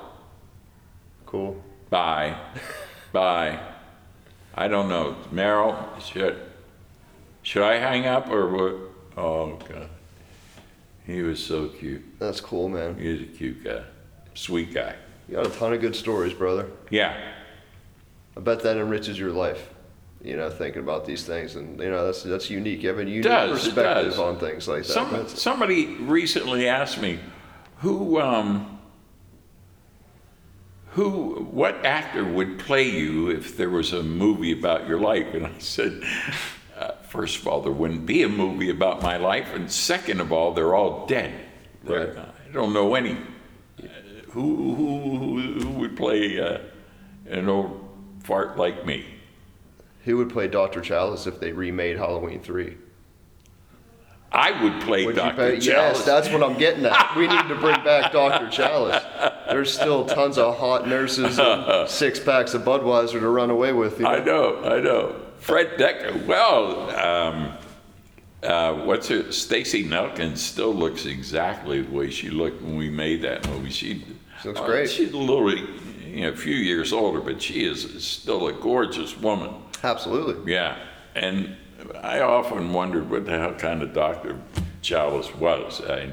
Cool. 1.25 1.61
Bye. 1.89 2.37
Bye. 3.11 3.59
I 4.53 4.67
don't 4.67 4.89
know. 4.89 5.15
Meryl, 5.33 5.99
should, 6.01 6.39
should 7.41 7.63
I 7.63 7.77
hang 7.77 8.05
up 8.05 8.29
or 8.29 8.49
what? 8.49 8.75
Oh, 9.17 9.57
God. 9.67 9.89
He 11.05 11.21
was 11.21 11.43
so 11.43 11.69
cute. 11.69 12.03
That's 12.19 12.41
cool, 12.41 12.69
man. 12.69 12.99
He 12.99 13.11
was 13.11 13.21
a 13.21 13.25
cute 13.25 13.63
guy. 13.63 13.83
Sweet 14.35 14.73
guy. 14.73 14.95
You 15.27 15.35
got 15.35 15.47
a 15.47 15.49
ton 15.49 15.73
of 15.73 15.81
good 15.81 15.95
stories, 15.95 16.33
brother. 16.33 16.69
Yeah. 16.89 17.15
I 18.37 18.41
bet 18.41 18.61
that 18.63 18.77
enriches 18.77 19.17
your 19.17 19.31
life. 19.31 19.69
You 20.21 20.35
know, 20.35 20.49
thinking 20.49 20.81
about 20.81 21.05
these 21.05 21.23
things, 21.23 21.55
and 21.55 21.79
you 21.79 21.89
know 21.89 22.05
that's 22.05 22.23
that's 22.23 22.49
unique. 22.49 22.83
You 22.83 22.89
have 22.89 22.99
a 22.99 23.05
unique 23.05 23.23
does, 23.23 23.51
perspective 23.51 24.19
on 24.19 24.37
things 24.37 24.67
like 24.67 24.83
that. 24.83 24.91
Some, 24.91 25.27
somebody 25.29 25.95
recently 25.95 26.67
asked 26.67 26.99
me, 27.01 27.19
who, 27.77 28.19
um, 28.19 28.79
who, 30.89 31.47
what 31.51 31.85
actor 31.85 32.25
would 32.25 32.59
play 32.59 32.89
you 32.89 33.29
if 33.29 33.55
there 33.55 33.69
was 33.69 33.93
a 33.93 34.03
movie 34.03 34.51
about 34.51 34.87
your 34.89 34.99
life? 34.99 35.33
And 35.33 35.47
I 35.47 35.57
said, 35.59 36.03
uh, 36.77 36.91
first 37.03 37.39
of 37.39 37.47
all, 37.47 37.61
there 37.61 37.71
wouldn't 37.71 38.05
be 38.05 38.23
a 38.23 38.29
movie 38.29 38.69
about 38.69 39.01
my 39.01 39.15
life, 39.15 39.53
and 39.53 39.71
second 39.71 40.19
of 40.19 40.33
all, 40.33 40.53
they're 40.53 40.75
all 40.75 41.05
dead. 41.05 41.33
Right. 41.85 42.09
I 42.17 42.51
don't 42.51 42.73
know 42.73 42.95
any. 42.95 43.13
Uh, 43.81 43.87
who, 44.31 44.75
who, 44.75 45.17
who, 45.17 45.59
who 45.61 45.69
would 45.79 45.95
play 45.95 46.39
uh, 46.41 46.57
an 47.27 47.47
old 47.47 47.89
fart 48.23 48.57
like 48.57 48.85
me? 48.85 49.05
Who 50.09 50.17
would 50.17 50.31
play 50.31 50.47
Dr. 50.47 50.81
Challis 50.81 51.27
if 51.27 51.39
they 51.39 51.51
remade 51.51 51.97
Halloween 51.97 52.41
3? 52.41 52.75
I 54.31 54.63
would 54.63 54.81
play 54.81 55.05
Would 55.05 55.15
Dr. 55.15 55.57
Challis. 55.57 55.65
Yes, 55.65 56.03
that's 56.03 56.29
what 56.29 56.41
I'm 56.41 56.57
getting 56.57 56.83
at. 56.83 57.15
We 57.15 57.27
need 57.27 57.47
to 57.47 57.53
bring 57.53 57.75
back 57.83 58.11
Dr. 58.11 58.47
Challis. 58.47 59.03
There's 59.49 59.71
still 59.71 60.05
tons 60.05 60.39
of 60.39 60.57
hot 60.57 60.87
nurses 60.87 61.37
and 61.37 61.87
six 61.89 62.19
packs 62.19 62.55
of 62.55 62.63
Budweiser 62.63 63.19
to 63.19 63.29
run 63.29 63.51
away 63.51 63.71
with. 63.71 63.99
You 63.99 64.05
know? 64.05 64.09
I 64.09 64.19
know, 64.23 64.63
I 64.63 64.79
know. 64.79 65.15
Fred 65.37 65.77
Dekker. 65.77 66.25
Well, 66.25 66.89
um, 66.97 67.53
uh, 68.41 68.83
what's 68.85 69.09
her? 69.09 69.31
Stacy 69.31 69.87
Nelkin 69.87 70.35
still 70.37 70.73
looks 70.73 71.05
exactly 71.05 71.83
the 71.83 71.91
way 71.95 72.09
she 72.09 72.31
looked 72.31 72.63
when 72.63 72.77
we 72.77 72.89
made 72.89 73.21
that 73.21 73.47
movie. 73.47 73.69
She, 73.69 74.03
She 74.41 74.47
looks 74.47 74.59
uh, 74.59 74.65
great. 74.65 74.89
she's 74.89 75.13
a 75.13 75.17
little, 75.17 75.55
you 75.55 76.21
know, 76.21 76.29
a 76.29 76.35
few 76.35 76.55
years 76.55 76.93
older, 76.93 77.21
but 77.21 77.39
she 77.39 77.63
is 77.63 78.03
still 78.03 78.47
a 78.47 78.53
gorgeous 78.53 79.15
woman. 79.15 79.53
Absolutely. 79.83 80.51
Yeah, 80.51 80.77
and 81.15 81.55
I 82.01 82.19
often 82.21 82.73
wondered 82.73 83.09
what 83.09 83.25
the 83.25 83.37
hell 83.37 83.53
kind 83.53 83.81
of 83.81 83.93
doctor 83.93 84.37
Challis 84.81 85.33
was. 85.35 85.81
I, 85.81 86.11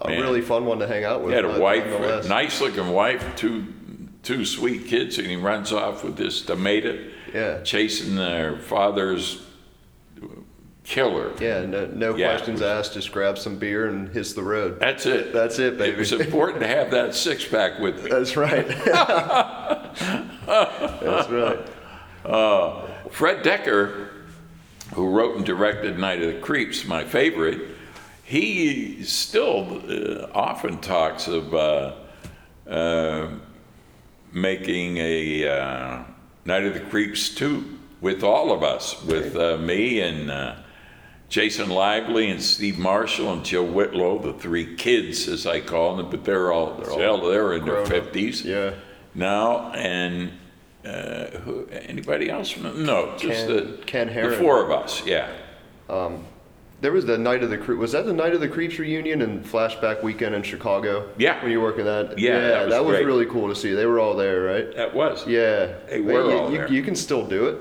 A 0.00 0.08
Man. 0.08 0.20
really 0.22 0.40
fun 0.40 0.64
one 0.64 0.78
to 0.78 0.86
hang 0.86 1.04
out 1.04 1.22
with. 1.22 1.30
he 1.30 1.36
had 1.36 1.44
a 1.44 1.58
wife, 1.60 1.84
a 1.86 2.28
nice-looking 2.28 2.88
wife, 2.90 3.24
two 3.36 3.66
two 4.22 4.44
sweet 4.44 4.86
kids, 4.86 5.18
and 5.18 5.26
he 5.26 5.36
runs 5.36 5.72
off 5.72 6.04
with 6.04 6.16
this 6.16 6.42
tomato, 6.42 6.98
Yeah. 7.32 7.62
chasing 7.62 8.16
their 8.16 8.58
father's 8.58 9.42
killer. 10.84 11.32
Yeah, 11.40 11.64
no, 11.66 11.86
no 11.86 12.14
Yeah. 12.16 12.28
questions 12.30 12.60
asked. 12.62 12.94
Just 12.94 13.12
grab 13.12 13.38
some 13.38 13.58
beer 13.58 13.86
and 13.86 14.08
hiss 14.08 14.32
the 14.32 14.42
road. 14.42 14.80
That's 14.80 15.06
it. 15.06 15.32
That's 15.32 15.58
it, 15.58 15.78
baby. 15.78 15.92
It 15.92 15.98
was 15.98 16.12
important 16.12 16.60
to 16.60 16.66
have 16.66 16.90
that 16.92 17.14
six-pack 17.14 17.78
with 17.78 18.02
me. 18.04 18.10
That's 18.10 18.36
right. 18.36 18.66
That's 20.46 21.28
right. 21.30 21.58
Fred 22.24 23.42
Dekker, 23.44 24.08
who 24.94 25.08
wrote 25.10 25.36
and 25.36 25.44
directed 25.44 25.98
Night 25.98 26.22
of 26.22 26.34
the 26.34 26.40
Creeps, 26.40 26.84
my 26.84 27.04
favorite, 27.04 27.60
he 28.24 29.02
still 29.04 29.82
uh, 29.88 30.28
often 30.34 30.78
talks 30.78 31.28
of 31.28 31.54
uh, 31.54 31.94
uh, 32.68 33.28
making 34.32 34.98
a 34.98 35.48
uh, 35.48 36.02
Night 36.44 36.64
of 36.64 36.74
the 36.74 36.80
Creeps 36.80 37.34
2 37.34 37.78
with 38.00 38.22
all 38.22 38.52
of 38.52 38.62
us, 38.62 39.02
with 39.04 39.34
uh, 39.36 39.56
me 39.56 40.00
and 40.00 40.30
uh, 40.30 40.54
Jason 41.28 41.68
Lively 41.68 42.30
and 42.30 42.40
Steve 42.40 42.78
Marshall 42.78 43.32
and 43.32 43.44
Jill 43.44 43.66
Whitlow, 43.66 44.18
the 44.18 44.32
three 44.34 44.76
kids, 44.76 45.26
as 45.28 45.46
I 45.46 45.60
call 45.60 45.96
them, 45.96 46.10
but 46.10 46.24
they're 46.24 46.52
all, 46.52 46.82
hell, 46.84 47.20
they're 47.28 47.54
in 47.54 47.64
their 47.64 47.84
grown 47.84 48.00
up. 48.00 48.12
50s 48.12 48.44
Yeah. 48.44 48.74
now, 49.14 49.70
and 49.72 50.32
uh, 50.84 51.26
who, 51.38 51.66
anybody 51.70 52.30
else? 52.30 52.56
No, 52.56 53.16
just 53.16 53.46
Ken- 53.46 53.48
the, 53.48 53.78
Ken 53.86 54.06
the 54.14 54.36
four 54.36 54.64
of 54.64 54.70
us, 54.70 55.04
yeah. 55.06 55.28
There 56.80 56.92
was 56.92 57.04
the 57.04 57.18
Night 57.18 57.42
of 57.42 57.50
the 57.50 57.58
Creep. 57.58 57.78
Was 57.78 57.90
that 57.92 58.06
the 58.06 58.12
Night 58.12 58.34
of 58.34 58.40
the 58.40 58.48
Creeps 58.48 58.78
reunion 58.78 59.22
and 59.22 59.44
flashback 59.44 60.04
weekend 60.04 60.36
in 60.36 60.44
Chicago? 60.44 61.10
Yeah. 61.18 61.42
When 61.42 61.50
you 61.50 61.60
were 61.60 61.70
working 61.70 61.84
that? 61.86 62.18
Yeah, 62.18 62.66
that 62.66 62.84
was 62.84 62.96
great. 62.96 63.06
really 63.06 63.26
cool 63.26 63.48
to 63.48 63.56
see. 63.56 63.72
They 63.74 63.84
were 63.84 63.98
all 63.98 64.14
there, 64.14 64.42
right? 64.42 64.76
That 64.76 64.94
was. 64.94 65.26
Yeah. 65.26 65.74
They 65.88 66.00
were 66.00 66.12
you, 66.12 66.38
all 66.38 66.52
you, 66.52 66.58
there. 66.58 66.72
You 66.72 66.82
can 66.82 66.94
still 66.94 67.26
do 67.26 67.46
it. 67.46 67.60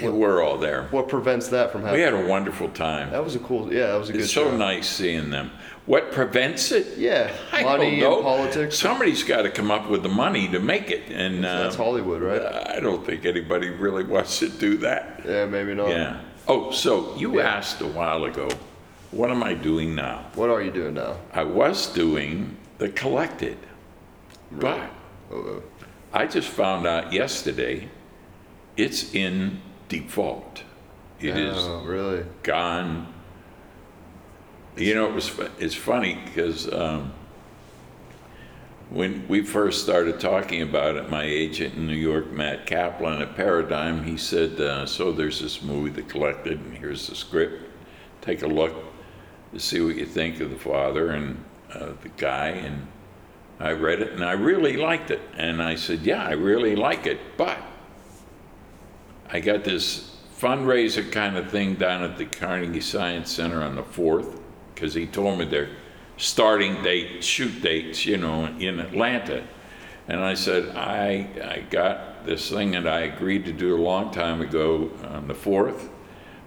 Were 0.00 0.42
all 0.42 0.56
there. 0.56 0.84
What 0.90 1.08
prevents 1.08 1.48
that 1.48 1.70
from 1.70 1.82
happening? 1.82 2.00
We 2.00 2.02
had 2.02 2.14
a 2.14 2.26
wonderful 2.26 2.68
time. 2.70 3.10
that 3.10 3.22
was 3.22 3.34
a 3.36 3.38
cool. 3.40 3.72
Yeah, 3.72 3.88
that 3.88 3.98
was 3.98 4.08
a 4.08 4.12
good 4.12 4.22
It's 4.22 4.32
so 4.32 4.50
show. 4.50 4.56
nice 4.56 4.88
seeing 4.88 5.28
them. 5.30 5.50
What 5.84 6.12
prevents 6.12 6.72
it? 6.72 6.96
Yeah, 6.96 7.30
I 7.52 7.62
money 7.62 8.00
don't 8.00 8.10
know. 8.10 8.14
and 8.16 8.24
politics. 8.24 8.78
Somebody's 8.78 9.22
got 9.22 9.42
to 9.42 9.50
come 9.50 9.70
up 9.70 9.90
with 9.90 10.02
the 10.02 10.08
money 10.08 10.48
to 10.48 10.60
make 10.60 10.90
it, 10.90 11.10
and 11.10 11.44
uh, 11.44 11.64
That's 11.64 11.76
Hollywood, 11.76 12.22
right? 12.22 12.40
I 12.42 12.80
don't 12.80 13.04
think 13.04 13.26
anybody 13.26 13.68
really 13.68 14.04
wants 14.04 14.38
to 14.38 14.48
do 14.48 14.78
that. 14.78 15.22
Yeah, 15.26 15.44
maybe 15.46 15.74
not. 15.74 15.90
Yeah. 15.90 16.20
Oh, 16.48 16.70
so 16.70 17.14
you 17.16 17.36
Yeah. 17.38 17.56
asked 17.56 17.80
a 17.82 17.86
while 17.86 18.24
ago, 18.24 18.48
what 19.10 19.30
am 19.30 19.42
I 19.42 19.52
doing 19.54 19.94
now? 19.94 20.24
What 20.36 20.48
are 20.50 20.62
you 20.62 20.70
doing 20.70 20.94
now? 20.94 21.16
I 21.34 21.44
was 21.44 21.86
doing 21.88 22.56
the 22.78 22.88
collected, 22.88 23.58
but 24.52 24.78
Uh-oh. 25.30 25.62
I 26.14 26.26
just 26.26 26.48
found 26.48 26.86
out 26.86 27.12
yesterday 27.12 27.88
it's 28.76 29.12
in 29.14 29.60
default. 29.92 30.62
It 31.20 31.36
is 31.36 31.56
Oh, 31.56 31.82
really? 31.84 32.24
gone. 32.42 33.12
You 34.76 34.94
know, 34.94 35.06
it 35.06 35.12
was 35.14 35.30
it's 35.58 35.74
funny 35.74 36.18
because 36.24 36.72
um, 36.72 37.12
when 38.90 39.26
we 39.28 39.42
first 39.42 39.82
started 39.82 40.18
talking 40.18 40.62
about 40.62 40.96
it, 40.96 41.10
my 41.10 41.24
agent 41.24 41.74
in 41.74 41.86
New 41.86 41.94
York, 41.94 42.30
Matt 42.32 42.66
Kaplan 42.66 43.20
at 43.22 43.36
Paradigm, 43.36 44.02
he 44.02 44.16
said, 44.16 44.58
uh, 44.60 44.86
"So 44.86 45.12
there's 45.12 45.40
this 45.40 45.62
movie, 45.62 45.90
The 45.90 46.02
Collected, 46.02 46.58
and 46.58 46.76
here's 46.76 47.06
the 47.06 47.14
script. 47.14 47.62
Take 48.22 48.42
a 48.42 48.46
look 48.48 48.74
to 49.52 49.60
see 49.60 49.80
what 49.82 49.96
you 49.96 50.06
think 50.06 50.40
of 50.40 50.48
the 50.50 50.58
father 50.58 51.10
and 51.10 51.44
uh, 51.72 51.90
the 52.02 52.08
guy." 52.16 52.48
And 52.48 52.86
I 53.60 53.72
read 53.72 54.00
it, 54.00 54.12
and 54.12 54.24
I 54.24 54.32
really 54.32 54.76
liked 54.78 55.10
it. 55.10 55.20
And 55.36 55.62
I 55.62 55.74
said, 55.76 56.00
"Yeah, 56.00 56.24
I 56.24 56.32
really 56.32 56.74
like 56.76 57.06
it, 57.06 57.18
but." 57.36 57.58
I 59.32 59.40
got 59.40 59.64
this 59.64 60.14
fundraiser 60.38 61.10
kind 61.10 61.38
of 61.38 61.50
thing 61.50 61.74
down 61.76 62.02
at 62.02 62.18
the 62.18 62.26
Carnegie 62.26 62.82
Science 62.82 63.30
Center 63.30 63.62
on 63.62 63.76
the 63.76 63.82
4th, 63.82 64.38
because 64.74 64.92
he 64.92 65.06
told 65.06 65.38
me 65.38 65.46
their 65.46 65.70
starting 66.18 66.82
date, 66.82 67.24
shoot 67.24 67.62
dates, 67.62 68.04
you 68.04 68.18
know, 68.18 68.44
in 68.58 68.78
Atlanta. 68.78 69.42
And 70.06 70.20
I 70.20 70.34
said, 70.34 70.76
I, 70.76 71.28
I 71.42 71.60
got 71.70 72.26
this 72.26 72.50
thing 72.50 72.72
that 72.72 72.86
I 72.86 73.00
agreed 73.00 73.46
to 73.46 73.52
do 73.52 73.74
a 73.74 73.80
long 73.80 74.10
time 74.10 74.42
ago 74.42 74.90
on 75.08 75.28
the 75.28 75.34
4th. 75.34 75.88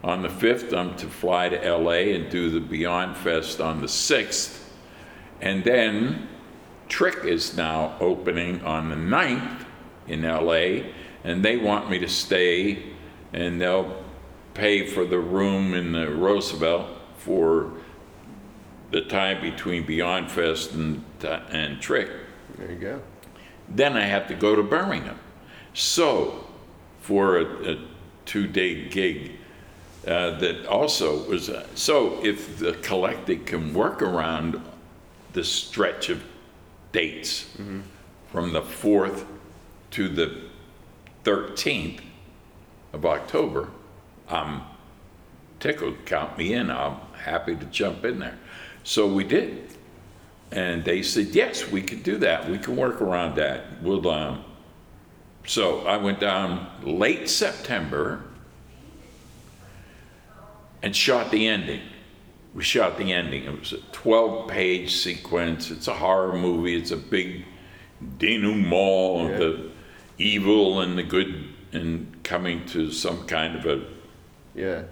On 0.03 0.21
the 0.21 0.29
5th, 0.29 0.71
I'm 0.71 0.95
to 0.97 1.07
fly 1.07 1.49
to 1.49 1.77
LA 1.77 2.13
and 2.13 2.29
do 2.29 2.51
the 2.51 2.59
Beyond 2.59 3.17
Fest 3.17 3.59
on 3.59 3.81
the 3.81 3.87
6th. 3.87 4.61
And 5.41 5.63
then 5.63 6.27
Trick 6.87 7.25
is 7.25 7.57
now 7.57 7.97
opening 7.99 8.61
on 8.61 8.89
the 8.89 8.95
9th 8.95 9.65
in 10.07 10.21
LA, 10.21 10.91
and 11.25 11.43
they 11.43 11.57
want 11.57 11.89
me 11.89 11.97
to 11.99 12.07
stay, 12.07 12.83
and 13.33 13.59
they'll 13.59 14.03
pay 14.53 14.85
for 14.85 15.05
the 15.05 15.19
room 15.19 15.73
in 15.73 15.91
the 15.91 16.09
Roosevelt 16.09 16.87
for 17.17 17.73
the 18.91 19.01
time 19.01 19.41
between 19.41 19.85
Beyond 19.85 20.31
Fest 20.31 20.73
and, 20.73 21.03
and 21.49 21.81
Trick. 21.81 22.09
There 22.57 22.71
you 22.71 22.77
go. 22.77 23.01
Then 23.67 23.97
I 23.97 24.05
have 24.05 24.27
to 24.27 24.35
go 24.35 24.55
to 24.55 24.61
Birmingham. 24.61 25.19
So, 25.73 26.45
for 27.01 27.39
a, 27.39 27.71
a 27.71 27.87
two-day 28.25 28.89
gig, 28.89 29.31
uh, 30.07 30.37
that 30.37 30.67
also 30.67 31.27
was 31.27 31.49
uh, 31.49 31.65
so. 31.73 32.23
If 32.23 32.59
the 32.59 32.73
collective 32.73 33.45
can 33.45 33.73
work 33.73 34.03
around 34.03 34.61
the 35.33 35.43
stretch 35.43 36.09
of 36.09 36.23
dates 36.91 37.47
from 38.31 38.53
the 38.53 38.61
fourth 38.61 39.25
to 39.91 40.07
the 40.07 40.44
thirteenth 41.25 42.01
of 42.93 43.05
October, 43.05 43.69
I'm 44.29 44.61
tickled. 45.59 46.05
Count 46.05 46.37
me 46.37 46.53
in. 46.53 46.69
I'm 46.69 46.97
happy 47.13 47.55
to 47.55 47.65
jump 47.65 48.05
in 48.05 48.19
there. 48.19 48.37
So 48.83 49.11
we 49.11 49.23
did. 49.23 49.73
And 50.51 50.85
they 50.85 51.01
said, 51.01 51.27
yes, 51.27 51.69
we 51.69 51.81
can 51.81 52.01
do 52.01 52.17
that. 52.17 52.49
We 52.49 52.57
can 52.57 52.75
work 52.75 53.01
around 53.01 53.35
that. 53.35 53.81
We'll, 53.81 54.07
um, 54.09 54.45
so 55.45 55.85
I 55.87 55.97
went 55.97 56.19
down 56.19 56.69
late 56.83 57.27
September 57.29 58.23
and 60.81 60.95
shot 60.95 61.31
the 61.31 61.47
ending. 61.47 61.81
We 62.53 62.63
shot 62.63 62.97
the 62.97 63.11
ending. 63.11 63.43
It 63.43 63.59
was 63.59 63.73
a 63.73 63.79
12 63.91 64.47
page 64.47 64.95
sequence. 64.95 65.71
It's 65.71 65.87
a 65.87 65.93
horror 65.93 66.37
movie. 66.37 66.75
It's 66.75 66.91
a 66.91 66.97
big 66.97 67.43
denouement 68.17 69.33
of 69.33 69.39
the 69.39 69.71
evil 70.17 70.81
and 70.81 70.97
the 70.97 71.03
good 71.03 71.45
and 71.71 72.23
coming 72.23 72.65
to 72.67 72.91
some 72.91 73.25
kind 73.27 73.55
of 73.57 73.65
a. 73.65 73.85
Yeah. 74.53 74.83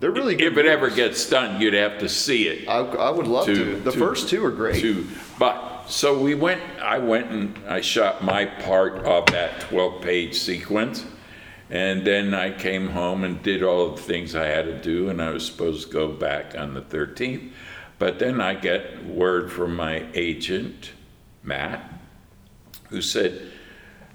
They're 0.00 0.10
really 0.10 0.34
good. 0.34 0.52
If 0.52 0.58
it 0.58 0.66
ever 0.66 0.90
gets 0.90 1.28
done, 1.30 1.60
you'd 1.60 1.74
have 1.74 1.98
to 2.00 2.08
see 2.08 2.48
it. 2.48 2.68
I, 2.68 2.78
I 2.80 3.10
would 3.10 3.28
love 3.28 3.46
to. 3.46 3.54
to- 3.54 3.76
The 3.80 3.92
to- 3.92 3.98
first 3.98 4.28
two 4.28 4.44
are 4.44 4.50
great. 4.50 4.80
to, 4.80 5.06
but, 5.38 5.86
so 5.86 6.18
we 6.18 6.34
went, 6.34 6.60
I 6.82 6.98
went 6.98 7.30
and 7.30 7.58
I 7.68 7.80
shot 7.80 8.24
my 8.24 8.44
part 8.46 9.04
of 9.04 9.26
that 9.26 9.60
12-page 9.60 10.34
sequence, 10.34 11.04
And 11.70 12.04
then 12.06 12.34
I 12.34 12.50
came 12.50 12.88
home 12.88 13.22
and 13.24 13.40
did 13.42 13.62
all 13.62 13.90
the 13.92 14.02
things 14.02 14.34
I 14.34 14.46
had 14.46 14.64
to 14.66 14.80
do, 14.80 15.08
and 15.10 15.22
I 15.22 15.30
was 15.30 15.46
supposed 15.46 15.86
to 15.86 15.92
go 15.92 16.08
back 16.12 16.58
on 16.58 16.74
the 16.74 16.82
13th. 16.82 17.52
But 17.98 18.18
then 18.18 18.40
I 18.40 18.54
get 18.54 19.04
word 19.06 19.50
from 19.52 19.76
my 19.76 20.04
agent, 20.14 20.90
Matt, 21.42 21.88
who 22.90 23.00
said, 23.00 23.40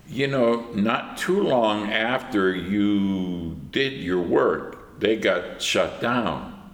you 0.10 0.28
know, 0.28 0.66
not 0.74 1.18
too 1.18 1.42
long 1.44 1.92
after 1.92 2.56
you 2.56 3.56
did 3.72 3.94
your 3.94 4.22
work, 4.22 5.00
they 5.00 5.16
got 5.16 5.62
shut 5.62 6.02
down 6.02 6.72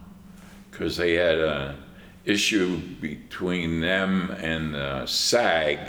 because 0.72 0.98
they 0.98 1.14
had 1.14 1.38
a 1.38 1.76
issue 2.24 2.78
between 2.78 3.82
them 3.82 4.32
and 4.40 4.76
uh, 4.76 5.06
SAG 5.06 5.80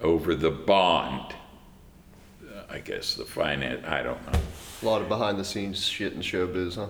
over 0.00 0.34
the 0.34 0.50
bond. 0.50 1.34
I 2.68 2.78
guess 2.78 3.14
the 3.14 3.24
finance, 3.24 3.84
I 3.86 4.02
don't 4.02 4.24
know. 4.32 4.38
A 4.82 4.84
lot 4.84 5.00
of 5.00 5.08
behind 5.08 5.38
the 5.38 5.44
scenes 5.44 5.84
shit 5.84 6.12
in 6.12 6.20
showbiz, 6.20 6.76
huh? 6.76 6.88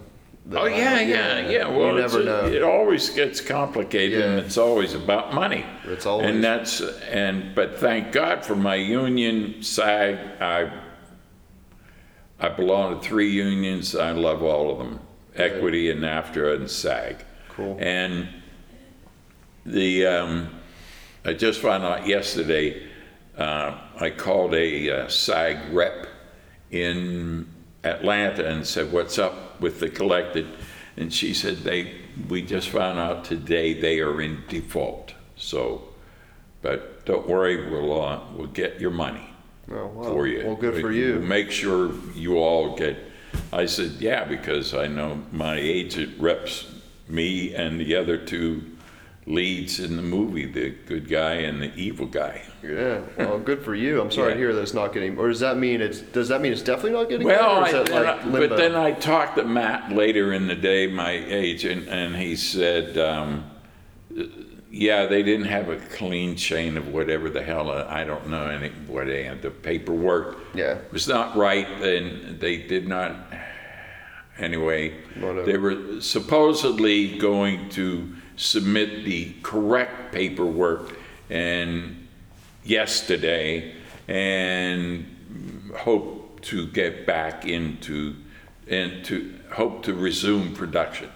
That- 0.49 0.61
Oh 0.63 0.67
yeah, 0.67 1.01
yeah, 1.01 1.49
yeah. 1.49 1.69
Well, 1.69 1.97
you 1.97 2.05
it's 2.05 2.13
never 2.15 2.23
a- 2.23 2.25
know. 2.25 2.47
it 2.47 2.63
always 2.63 3.11
gets 3.11 3.41
complicated, 3.41 4.23
and 4.23 4.39
it's 4.39 4.57
always 4.57 4.95
about 4.95 5.35
money. 5.35 5.65
It's 5.85 6.07
always- 6.07 6.29
and 6.29 6.43
that's 6.45 6.81
and 6.81 7.55
but 7.55 7.79
thank 7.79 8.13
God 8.13 8.45
for 8.45 8.55
my 8.55 8.77
union 8.77 9.63
SAG. 9.63 10.19
I 10.41 10.71
I 12.39 12.49
belong 12.51 13.01
to 13.01 13.07
three 13.07 13.31
unions. 13.31 13.97
I 13.97 14.13
love 14.13 14.43
all 14.43 14.71
of 14.71 14.79
them: 14.79 15.01
Equity 15.35 15.91
and 15.91 16.03
AFTRA 16.05 16.55
and 16.57 16.71
SAG. 16.71 17.25
Cool. 17.49 17.77
And 17.81 18.29
the 19.65 20.07
um, 20.07 20.51
I 21.25 21.33
just 21.33 21.61
found 21.61 21.83
out 21.85 22.07
yesterday. 22.07 22.83
Uh, 23.37 23.77
I 24.01 24.09
called 24.11 24.55
a 24.55 24.91
uh, 24.91 25.09
SAG 25.09 25.59
rep 25.73 26.07
in 26.71 27.47
Atlanta 27.85 28.47
and 28.47 28.67
said, 28.67 28.93
"What's 28.93 29.19
up 29.19 29.35
with 29.61 29.81
the 29.81 29.89
collected?" 29.89 30.47
And 30.97 31.13
she 31.13 31.35
said, 31.35 31.59
"They 31.59 31.93
we 32.29 32.43
just 32.43 32.69
found 32.71 32.99
out 32.99 33.25
today 33.25 33.75
they 33.81 34.01
are 34.01 34.21
in 34.21 34.43
default. 34.49 35.13
So, 35.37 35.83
but 36.63 37.05
don't 37.05 37.27
worry, 37.29 37.69
we'll 37.71 38.01
uh, 38.03 38.21
we'll 38.35 38.47
get 38.49 38.81
your 38.81 38.91
money 38.91 39.29
Oh, 39.71 39.87
wow. 39.89 40.03
for 40.05 40.27
you. 40.27 40.47
Well, 40.47 40.57
good 40.57 40.81
for 40.81 40.89
We'll 40.89 40.97
you. 40.97 41.21
Make 41.21 41.51
sure 41.51 41.93
you 42.15 42.39
all 42.39 42.77
get." 42.77 42.97
I 43.53 43.67
said, 43.67 43.93
"Yeah, 44.01 44.25
because 44.25 44.73
I 44.75 44.87
know 44.87 45.23
my 45.33 45.57
agent 45.57 46.19
reps 46.19 46.73
me 47.09 47.55
and 47.55 47.79
the 47.79 47.95
other 47.97 48.17
two 48.17 48.63
leads 49.29 49.81
in 49.81 49.97
the 49.97 50.03
movie, 50.03 50.47
the 50.47 50.71
good 50.87 51.09
guy 51.09 51.35
and 51.35 51.61
the 51.61 51.75
evil 51.75 52.07
guy." 52.07 52.43
Yeah. 52.63 53.01
Well, 53.19 53.39
good 53.39 53.63
for 53.65 53.75
you. 53.75 54.01
I'm 54.01 54.11
sorry 54.11 54.33
to 54.35 54.39
hear 54.39 54.53
that 54.55 54.63
it's 54.63 54.75
not 54.75 54.93
getting. 54.93 55.19
Or 55.19 55.29
does 55.29 55.41
that 55.41 55.57
mean 55.59 55.81
it's? 55.81 56.01
Does 56.01 56.29
that 56.29 56.41
mean 56.41 56.53
it's 56.53 56.63
definitely 56.63 56.93
not 56.93 57.09
getting? 57.09 57.27
Well, 57.27 57.51
I, 57.57 57.63
or 57.63 57.67
is 57.67 57.73
that 57.73 57.91
like 57.91 58.25
I- 58.25 58.29
but 58.47 58.57
then 58.57 58.75
I 58.75 58.93
talked 58.93 59.37
to 59.37 59.45
Matt 59.45 59.93
later 59.93 60.33
in 60.33 60.47
the 60.47 60.55
day, 60.57 60.87
my 60.87 61.11
agent, 61.13 61.89
and 61.89 62.15
he 62.17 62.37
said, 62.37 62.97
um, 62.99 63.45
"Yeah, 64.71 65.07
they 65.07 65.23
didn't 65.23 65.47
have 65.47 65.69
a 65.69 65.77
clean 65.77 66.37
chain 66.37 66.77
of 66.77 66.89
whatever 66.89 67.31
the 67.31 67.43
hell 67.43 67.71
uh, 67.71 67.87
I 67.89 68.05
don't 68.05 68.29
know 68.29 68.47
any 68.47 68.69
what 68.87 69.07
they 69.07 69.25
had. 69.25 69.43
The 69.43 69.51
paperwork 69.51 70.39
Yeah. 70.55 70.79
was 70.93 71.09
not 71.09 71.37
right, 71.37 71.67
and 71.83 72.39
they 72.41 72.59
did 72.59 72.87
not. 72.89 73.15
Anyway, 74.39 74.93
Whatever. 75.19 75.45
they 75.47 75.57
were 75.57 76.01
supposedly 76.03 77.17
going 77.17 77.71
to 77.71 78.07
submit 78.37 79.05
the 79.05 79.33
correct 79.43 80.13
paperwork, 80.13 80.97
and 81.31 82.07
yesterday, 82.65 83.75
and 84.09 85.05
hope 85.77 86.41
to 86.43 86.67
get 86.69 87.07
back 87.07 87.47
into 87.47 88.15
and 88.69 89.05
to 89.05 89.35
hope 89.53 89.83
to 89.85 89.95
resume 89.95 90.53
production. 90.55 91.09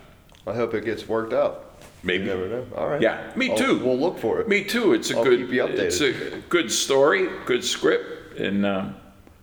I 0.47 0.55
hope 0.55 0.75
it 0.75 0.85
gets 0.85 1.07
worked 1.09 1.33
out. 1.33 1.66
Maybe. 2.03 2.25
You 2.25 2.31
never 2.31 2.49
know. 2.49 2.66
All 2.77 2.89
right. 2.89 3.01
Yeah, 3.03 3.31
me 3.37 3.51
I'll- 3.51 3.57
too. 3.59 3.79
We'll 3.79 3.99
look 3.99 4.18
for 4.18 4.41
it. 4.41 4.49
Me 4.49 4.64
too. 4.64 4.95
It's 4.95 5.11
a 5.11 5.16
I'll 5.18 5.25
good. 5.25 5.39
keep 5.41 5.51
you 5.51 5.64
It's 5.66 6.01
a 6.01 6.12
good 6.49 6.73
story, 6.73 7.29
good 7.45 7.62
script, 7.64 8.39
and 8.39 8.64
uh, 8.64 8.87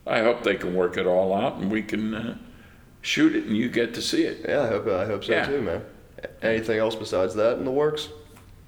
I 0.08 0.22
hope 0.22 0.44
they 0.44 0.56
can 0.56 0.74
work 0.74 0.98
it 0.98 1.06
all 1.06 1.34
out, 1.36 1.58
and 1.58 1.70
we 1.70 1.84
can 1.84 2.14
uh, 2.16 2.38
shoot 3.02 3.36
it, 3.36 3.44
and 3.46 3.56
you 3.56 3.70
get 3.70 3.94
to 3.96 4.02
see 4.02 4.24
it. 4.24 4.46
Yeah, 4.48 4.64
I 4.64 4.68
hope. 4.68 4.88
I 4.88 5.06
hope 5.06 5.24
so 5.24 5.34
Yeah. 5.34 5.46
too, 5.46 5.62
man. 5.62 5.84
Anything 6.42 6.80
else 6.80 6.96
besides 6.96 7.36
that 7.36 7.58
in 7.58 7.66
the 7.66 7.72
works? 7.72 8.10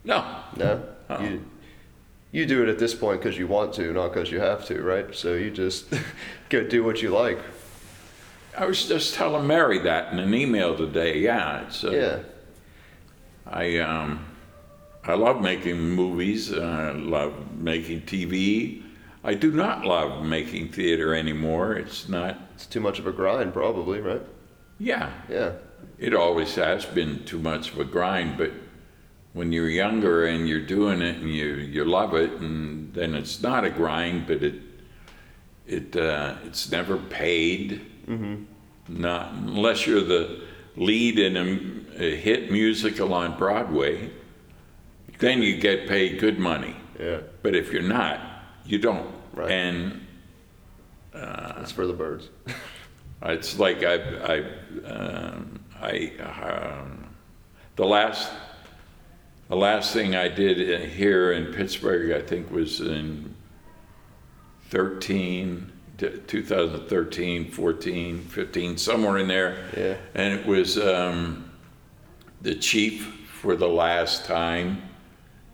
No, 0.04 0.24
No. 0.56 0.84
Uh-uh. 1.10 1.22
You, 1.24 1.46
you 2.32 2.46
do 2.46 2.62
it 2.64 2.70
at 2.70 2.78
this 2.80 2.94
point 2.94 3.22
because 3.22 3.38
you 3.38 3.48
want 3.48 3.74
to, 3.74 3.92
not 3.94 4.14
because 4.14 4.32
you 4.32 4.40
have 4.40 4.66
to, 4.68 4.82
right? 4.84 5.14
So 5.16 5.34
you 5.34 5.50
just 5.52 5.88
go 6.50 6.64
do 6.64 6.84
what 6.84 7.02
you 7.02 7.10
like. 7.10 7.40
I 8.58 8.66
was 8.66 8.88
just 8.88 9.16
telling 9.16 9.48
Mary 9.48 9.80
that 9.80 10.14
in 10.14 10.20
an 10.20 10.34
email 10.34 10.76
today. 10.78 11.20
Yeah, 11.20 11.66
it's. 11.66 11.84
Uh, 11.84 11.92
Yeah. 11.92 12.20
I 13.52 13.78
um, 13.80 14.26
I 15.04 15.16
love 15.16 15.42
making 15.42 15.80
movies. 15.80 16.54
I 16.54 16.92
love 16.92 17.34
making 17.56 18.02
TV. 18.02 18.84
I 19.24 19.34
do 19.34 19.52
not 19.52 19.86
love 19.86 20.24
making 20.24 20.70
theater 20.70 21.16
anymore. 21.16 21.74
It's 21.74 22.08
not. 22.08 22.38
It's 22.56 22.66
too 22.68 22.80
much 22.80 23.00
of 23.00 23.08
a 23.08 23.12
grind, 23.12 23.54
probably, 23.54 24.02
right? 24.02 24.22
Yeah, 24.78 25.12
Yeah. 25.30 25.54
It 25.98 26.14
always 26.14 26.56
has 26.56 26.86
been 26.86 27.24
too 27.26 27.40
much 27.40 27.72
of 27.72 27.80
a 27.80 27.84
grind. 27.84 28.38
But 28.38 28.52
when 29.34 29.52
you're 29.52 29.70
younger 29.70 30.26
and 30.26 30.48
you're 30.48 30.66
doing 30.66 31.02
it 31.02 31.18
and 31.18 31.30
you 31.30 31.48
you 31.48 31.86
love 31.86 32.14
it, 32.14 32.32
and 32.32 32.94
then 32.94 33.16
it's 33.16 33.42
not 33.42 33.66
a 33.66 33.70
grind, 33.70 34.28
but 34.28 34.44
it 34.44 34.56
it 35.68 35.96
uh, 35.96 36.36
it's 36.46 36.72
never 36.72 36.98
paid. 36.98 37.82
Mm-hmm. 38.08 38.44
Not 38.88 39.34
unless 39.34 39.86
you're 39.86 40.02
the 40.02 40.42
lead 40.76 41.20
in 41.20 41.38
a, 41.38 42.04
a 42.04 42.16
hit 42.16 42.52
musical 42.52 43.14
on 43.14 43.38
Broadway. 43.38 44.10
Then 45.20 45.44
you 45.44 45.58
get 45.58 45.88
paid 45.88 46.20
good 46.20 46.40
money. 46.40 46.76
Yeah. 47.00 47.20
But 47.44 47.56
if 47.56 47.72
you're 47.72 47.82
not, 47.82 48.20
you 48.66 48.80
don't. 48.80 49.14
Right. 49.34 49.52
And 49.52 50.08
It's 51.62 51.72
for 51.72 51.86
the 51.86 51.94
birds. 51.94 52.30
it's 53.24 53.60
like 53.60 53.84
I, 53.84 53.96
I, 53.96 54.90
um, 54.90 55.59
I, 55.82 56.12
um, 56.20 57.06
the 57.76 57.86
last, 57.86 58.32
the 59.48 59.56
last 59.56 59.94
thing 59.94 60.16
I 60.16 60.28
did 60.28 60.90
here 60.90 61.32
in 61.32 61.54
Pittsburgh, 61.54 62.12
I 62.12 62.22
think, 62.22 62.52
was 62.52 62.82
in 62.82 63.36
13, 64.70 65.72
2013, 65.98 67.52
14, 67.52 68.22
15, 68.22 68.78
somewhere 68.78 69.18
in 69.18 69.28
there. 69.28 69.58
Yeah. 69.76 69.96
And 70.16 70.40
it 70.40 70.46
was 70.46 70.78
um, 70.78 71.52
the 72.42 72.56
chief 72.56 73.28
for 73.42 73.56
the 73.56 73.70
last 73.70 74.26
time 74.26 74.82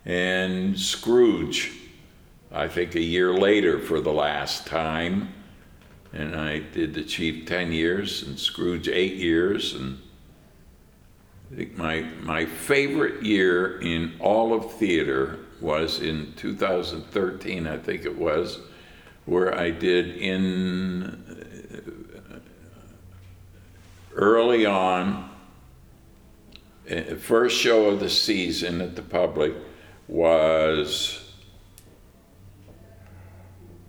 and 0.05 0.79
Scrooge, 0.79 1.71
I 2.51 2.67
think 2.67 2.95
a 2.95 3.01
year 3.01 3.33
later 3.33 3.79
for 3.79 3.99
the 3.99 4.13
last 4.13 4.67
time. 4.67 5.33
And 6.13 6.35
I 6.35 6.59
did 6.59 6.93
the 6.93 7.03
chief 7.03 7.45
10 7.47 7.71
years 7.71 8.23
and 8.23 8.39
Scrooge 8.39 8.87
eight 8.87 9.15
years. 9.15 9.73
And 9.73 9.99
my, 11.75 12.01
my 12.21 12.45
favorite 12.45 13.23
year 13.23 13.79
in 13.79 14.13
all 14.19 14.53
of 14.53 14.73
theater 14.73 15.39
was 15.61 16.01
in 16.01 16.33
2013, 16.35 17.67
I 17.67 17.77
think 17.77 18.05
it 18.05 18.17
was, 18.17 18.59
where 19.25 19.57
I 19.57 19.71
did 19.71 20.17
in 20.17 21.03
uh, 22.33 22.39
early 24.13 24.65
on, 24.65 25.29
uh, 26.89 27.15
first 27.15 27.59
show 27.59 27.85
of 27.85 27.99
the 27.99 28.09
season 28.09 28.81
at 28.81 28.95
the 28.95 29.01
public 29.01 29.53
was 30.07 31.25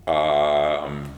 um, 0.06 1.12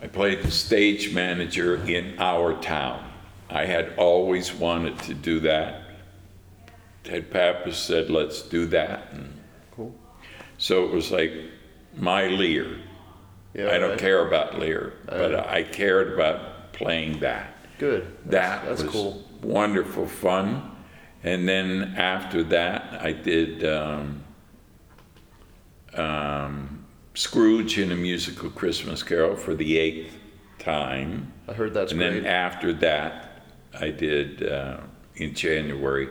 I 0.00 0.06
played 0.06 0.42
the 0.42 0.50
stage 0.50 1.12
manager 1.12 1.76
in 1.86 2.18
our 2.18 2.54
town. 2.60 3.13
I 3.54 3.66
had 3.66 3.94
always 3.96 4.52
wanted 4.52 4.98
to 5.04 5.14
do 5.14 5.38
that. 5.40 5.82
Ted 7.04 7.30
Pappas 7.30 7.78
said, 7.78 8.10
let's 8.10 8.42
do 8.42 8.66
that. 8.66 9.08
And 9.12 9.32
Cool. 9.76 9.94
so 10.58 10.84
it 10.84 10.90
was 10.90 11.12
like 11.12 11.32
my 11.96 12.26
Lear. 12.26 12.78
Yeah. 13.54 13.70
I 13.70 13.78
don't 13.78 13.90
right. 13.90 13.98
care 13.98 14.26
about 14.26 14.58
Lear, 14.58 14.94
but 15.06 15.36
I 15.48 15.62
cared 15.62 16.12
about 16.12 16.72
playing 16.72 17.20
that. 17.20 17.54
Good. 17.78 18.06
That 18.26 18.64
That's 18.64 18.82
was 18.82 18.90
cool. 18.90 19.24
wonderful 19.42 20.06
fun. 20.08 20.72
And 21.22 21.48
then 21.48 21.94
after 21.96 22.42
that, 22.44 23.00
I 23.00 23.12
did 23.12 23.64
um, 23.64 24.24
um, 25.94 26.84
Scrooge 27.14 27.78
in 27.78 27.92
a 27.92 27.96
musical 27.96 28.50
Christmas 28.50 29.04
Carol 29.04 29.36
for 29.36 29.54
the 29.54 29.78
eighth 29.78 30.16
time. 30.58 31.32
I 31.46 31.52
heard 31.52 31.72
that's 31.72 31.92
and 31.92 32.00
great. 32.00 32.12
And 32.16 32.26
then 32.26 32.32
after 32.32 32.72
that, 32.74 33.23
I 33.80 33.90
did 33.90 34.46
uh, 34.48 34.78
in 35.16 35.34
January 35.34 36.08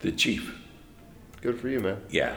The 0.00 0.12
Chief. 0.12 0.54
Good 1.40 1.60
for 1.60 1.68
you, 1.68 1.80
man. 1.80 2.00
Yeah, 2.10 2.34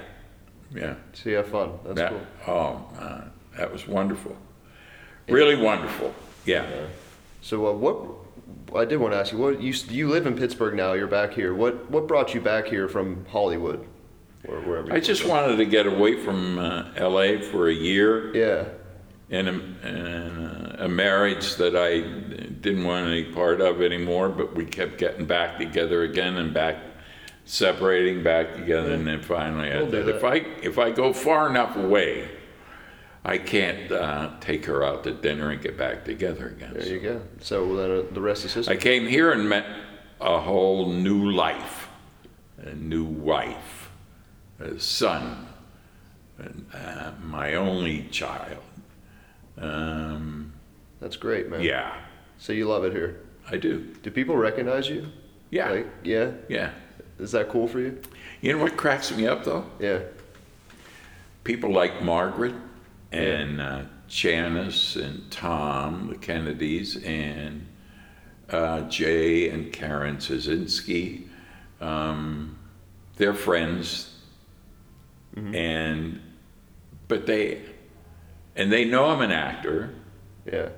yeah. 0.73 0.95
So 1.13 1.29
you 1.29 1.35
have 1.37 1.47
fun. 1.47 1.79
That's 1.83 1.95
that, 1.97 2.11
cool. 2.45 2.55
Oh, 2.55 2.85
man, 2.99 3.31
that 3.57 3.71
was 3.71 3.87
wonderful. 3.87 4.35
Really 5.27 5.55
wonderful. 5.55 6.13
Yeah. 6.45 6.65
So 7.41 7.67
uh, 7.67 7.73
what? 7.73 7.97
I 8.75 8.85
did 8.85 8.97
want 8.97 9.13
to 9.13 9.17
ask 9.19 9.31
you. 9.31 9.37
What 9.37 9.61
you 9.61 9.73
you 9.89 10.07
live 10.09 10.25
in 10.27 10.35
Pittsburgh 10.35 10.75
now? 10.75 10.93
You're 10.93 11.07
back 11.07 11.33
here. 11.33 11.53
What 11.53 11.89
what 11.89 12.07
brought 12.07 12.33
you 12.33 12.41
back 12.41 12.67
here 12.67 12.87
from 12.87 13.25
Hollywood, 13.25 13.85
or 14.47 14.59
wherever? 14.61 14.91
I 14.93 14.99
just 14.99 15.21
from? 15.21 15.31
wanted 15.31 15.57
to 15.57 15.65
get 15.65 15.85
away 15.87 16.23
from 16.23 16.59
uh, 16.59 16.85
LA 16.99 17.39
for 17.51 17.67
a 17.69 17.73
year 17.73 18.35
Yeah. 18.35 18.65
in 19.29 19.47
a, 19.47 19.87
in 19.87 20.75
a 20.79 20.87
marriage 20.89 21.55
that 21.55 21.75
I 21.75 22.01
didn't 22.61 22.83
want 22.83 23.07
any 23.07 23.23
part 23.25 23.61
of 23.61 23.81
anymore, 23.81 24.29
but 24.29 24.55
we 24.55 24.65
kept 24.65 24.97
getting 24.97 25.25
back 25.25 25.57
together 25.57 26.03
again 26.03 26.37
and 26.37 26.53
back 26.53 26.77
separating 27.45 28.21
back 28.21 28.53
together, 28.53 28.93
and 28.93 29.07
then 29.07 29.21
finally 29.21 29.71
I 29.71 29.77
We'll 29.77 29.91
do 29.91 30.05
said, 30.05 30.15
if. 30.15 30.23
I 30.23 30.35
if 30.61 30.77
I 30.77 30.91
go 30.91 31.13
far 31.13 31.49
enough 31.49 31.75
away, 31.75 32.29
I 33.25 33.37
can't 33.37 33.91
uh, 33.91 34.31
take 34.39 34.65
her 34.65 34.83
out 34.83 35.03
to 35.05 35.11
dinner 35.11 35.49
and 35.49 35.61
get 35.61 35.77
back 35.77 36.05
together 36.05 36.49
again. 36.49 36.73
There 36.73 36.87
you 36.87 36.99
go. 36.99 37.21
So 37.39 37.75
then 37.75 37.91
uh, 37.91 38.13
the 38.13 38.21
rest 38.21 38.45
is 38.45 38.53
history. 38.53 38.75
I 38.75 38.77
came 38.79 39.07
here 39.07 39.31
and 39.31 39.49
met 39.49 39.65
a 40.21 40.39
whole 40.39 40.91
new 40.91 41.31
life, 41.31 41.89
a 42.57 42.73
new 42.75 43.05
wife, 43.05 43.89
a 44.59 44.79
son, 44.79 45.47
and, 46.37 46.65
uh, 46.73 47.11
my 47.23 47.55
only 47.55 48.03
child. 48.11 48.63
Um, 49.57 50.53
That's 51.01 51.15
great, 51.15 51.49
man. 51.49 51.61
yeah, 51.61 51.99
So 52.39 52.53
you 52.53 52.67
love 52.67 52.83
it 52.85 52.93
here. 52.93 53.19
I 53.51 53.57
do. 53.57 53.93
Do 54.01 54.09
people 54.09 54.35
recognize 54.37 54.89
you? 54.89 55.07
Yeah, 55.51 55.69
Like, 55.71 55.87
yeah. 56.03 56.31
yeah. 56.47 56.71
Is 57.19 57.31
that 57.33 57.49
cool 57.49 57.67
for 57.67 57.79
you? 57.79 58.01
You 58.41 58.53
know 58.53 58.63
what 58.63 58.77
cracks 58.77 59.11
me 59.15 59.27
up 59.27 59.43
though? 59.43 59.65
Yeah. 59.79 59.99
People 61.43 61.71
like 61.73 62.01
Margaret 62.01 62.55
and 63.11 63.59
uh, 63.59 63.81
Janice 64.07 64.95
and 64.95 65.29
Tom, 65.31 66.07
the 66.09 66.15
Kennedys, 66.17 67.03
and 67.03 67.67
uh, 68.49 68.81
Jay 68.81 69.49
and 69.49 69.73
Karen 69.73 70.17
Szynski. 70.17 71.27
Um, 71.81 72.57
they're 73.17 73.33
friends, 73.33 74.15
and 75.35 76.21
but 77.07 77.25
they 77.25 77.61
and 78.55 78.71
they 78.71 78.85
know 78.85 79.05
I'm 79.07 79.21
an 79.21 79.31
actor. 79.31 79.93
Yeah. 80.45 80.69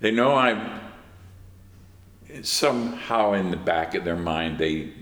They 0.00 0.10
know 0.10 0.34
I'm 0.34 0.80
somehow 2.42 3.32
in 3.34 3.50
the 3.50 3.56
back 3.56 3.94
of 3.94 4.04
their 4.04 4.16
mind 4.16 4.58
they 4.58 4.92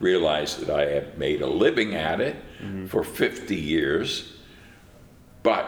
realize 0.00 0.56
that 0.58 0.70
I 0.70 0.86
have 0.90 1.18
made 1.18 1.42
a 1.42 1.46
living 1.46 1.94
at 1.94 2.20
it 2.20 2.36
mm-hmm. 2.60 2.86
for 2.86 3.04
50 3.04 3.54
years, 3.56 4.32
but 5.42 5.66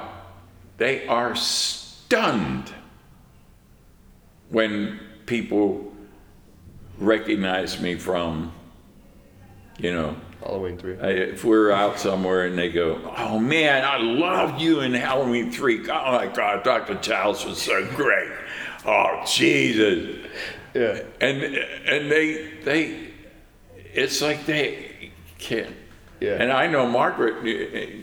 they 0.79 1.07
are 1.07 1.35
stunned 1.35 2.73
when 4.51 5.01
people 5.27 5.93
recognize 6.99 7.81
me 7.81 7.97
from, 7.97 8.53
you 9.79 9.93
know, 9.93 10.17
Halloween 10.41 10.79
three. 10.79 10.99
I, 11.01 11.09
if 11.09 11.45
we're 11.45 11.73
out 11.73 11.99
somewhere 11.99 12.47
and 12.47 12.57
they 12.57 12.69
go, 12.69 13.01
"Oh 13.17 13.39
man, 13.39 13.85
I 13.85 13.99
loved 13.99 14.61
you 14.61 14.81
in 14.81 14.95
Halloween 14.95 15.51
3. 15.51 15.89
Oh 15.91 16.13
my 16.13 16.29
God, 16.29 16.63
Dr. 16.63 16.95
Childs 16.97 17.45
was 17.45 17.61
so 17.61 17.85
great. 17.97 18.31
Oh 18.85 19.25
Jesus!" 19.27 20.26
Yeah. 20.81 21.03
And 21.21 21.43
and 21.43 22.11
they 22.11 22.51
they, 22.65 23.09
it's 23.95 24.21
like 24.23 24.47
they 24.47 25.11
can't. 25.39 25.75
Yeah. 26.21 26.41
And 26.43 26.51
I 26.53 26.67
know 26.67 26.87
Margaret, 26.87 27.45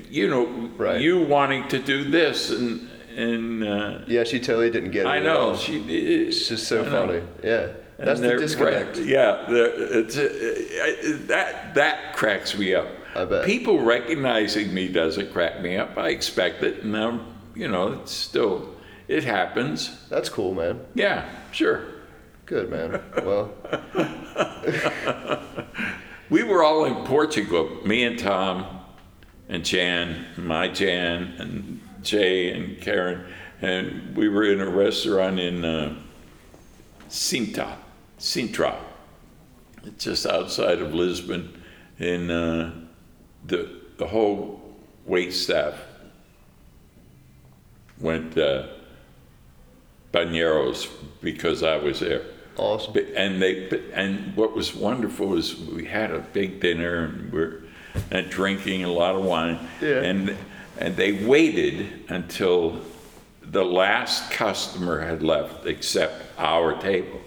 you- 0.09 0.29
know, 0.29 0.45
Right. 0.77 1.01
you 1.01 1.21
wanting 1.23 1.67
to 1.69 1.79
do 1.79 2.03
this 2.09 2.49
and 2.51 2.89
and 3.15 3.63
uh, 3.63 3.99
Yeah, 4.07 4.23
she 4.23 4.39
totally 4.39 4.69
didn't 4.71 4.91
get 4.91 5.05
it. 5.05 5.09
I 5.09 5.19
know 5.19 5.55
she. 5.55 5.79
It's 6.27 6.47
just 6.47 6.67
so 6.67 6.81
I 6.81 6.85
know. 6.85 7.07
funny. 7.07 7.21
Yeah. 7.43 7.67
And 7.99 8.07
That's 8.07 8.19
the 8.21 8.37
disconnect. 8.37 8.97
right. 8.97 9.05
Yeah, 9.05 9.45
it's, 9.49 10.17
uh, 10.17 11.27
that 11.27 11.75
that 11.75 12.15
cracks 12.15 12.57
me 12.57 12.73
up. 12.73 12.87
I 13.15 13.25
bet. 13.25 13.45
People 13.45 13.79
recognizing 13.81 14.73
me 14.73 14.87
doesn't 14.87 15.31
crack 15.31 15.61
me 15.61 15.77
up. 15.77 15.95
I 15.97 16.09
expect 16.09 16.63
it, 16.63 16.83
and 16.83 16.97
I'm, 16.97 17.21
you 17.55 17.67
know, 17.67 17.93
it's 17.93 18.11
still 18.11 18.69
it 19.07 19.23
happens. 19.23 19.91
That's 20.09 20.27
cool, 20.29 20.53
man. 20.55 20.79
Yeah, 20.95 21.23
sure. 21.51 21.81
Good, 22.53 22.69
man. 22.69 23.01
Well, 23.25 23.51
We 26.29 26.43
were 26.43 26.63
all 26.63 26.85
in 26.85 27.03
Portugal, 27.03 27.79
me 27.83 28.03
and 28.03 28.19
Tom, 28.19 28.81
and 29.49 29.65
Jan, 29.65 30.27
my 30.37 30.67
Jan, 30.67 31.33
and 31.39 31.81
Jay 32.03 32.53
and 32.53 32.79
Karen, 32.79 33.25
and 33.59 34.15
we 34.15 34.29
were 34.29 34.43
in 34.43 34.61
a 34.61 34.69
restaurant 34.69 35.39
in 35.39 35.65
uh, 35.65 35.95
Sintra, 37.09 37.75
Sintra, 38.19 38.75
just 39.97 40.27
outside 40.27 40.79
of 40.79 40.93
Lisbon, 40.93 41.59
and 41.97 42.29
uh, 42.29 42.69
the 43.47 43.81
the 43.97 44.05
whole 44.05 44.61
wait 45.07 45.33
staff 45.33 45.73
went 47.99 48.37
uh, 48.37 48.67
because 51.23 51.63
I 51.63 51.77
was 51.77 51.99
there. 51.99 52.21
Awesome. 52.57 52.95
And 53.15 53.41
they, 53.41 53.69
and 53.93 54.35
what 54.35 54.55
was 54.55 54.75
wonderful 54.75 55.35
is 55.37 55.55
we 55.55 55.85
had 55.85 56.11
a 56.11 56.19
big 56.19 56.59
dinner 56.59 57.05
and 57.05 57.31
we're 57.31 57.63
and 58.11 58.29
drinking 58.29 58.83
a 58.83 58.91
lot 58.91 59.15
of 59.15 59.23
wine. 59.23 59.59
Yeah. 59.81 60.01
And, 60.01 60.35
and 60.79 60.95
they 60.95 61.25
waited 61.25 62.09
until 62.09 62.81
the 63.41 63.63
last 63.63 64.31
customer 64.31 65.01
had 65.01 65.21
left 65.21 65.65
except 65.65 66.23
our 66.37 66.79
table. 66.81 67.21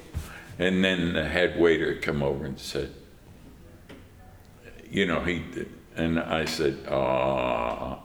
And 0.59 0.83
then 0.83 1.13
the 1.13 1.29
head 1.29 1.61
waiter 1.61 1.95
come 1.97 2.23
over 2.23 2.45
and 2.45 2.59
said, 2.59 2.93
you 4.91 5.07
know, 5.07 5.21
he, 5.21 5.45
and 5.97 6.19
I 6.19 6.45
said, 6.47 6.79
ah. 6.91 7.99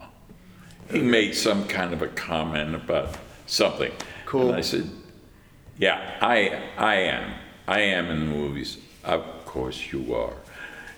He 0.90 1.00
made 1.00 1.36
some 1.36 1.68
kind 1.68 1.94
of 1.94 2.02
a 2.02 2.10
comment 2.10 2.76
about 2.76 3.16
something. 3.46 3.94
Cool. 4.26 4.50
And 4.50 4.58
I 4.58 4.62
said, 4.62 4.90
yeah, 5.78 6.18
I, 6.22 6.62
I 6.78 6.96
am. 6.96 7.34
I 7.68 7.80
am 7.82 8.08
in 8.08 8.20
the 8.20 8.26
movies. 8.26 8.78
Of 9.04 9.46
course 9.46 9.92
you 9.92 10.14
are. 10.14 10.34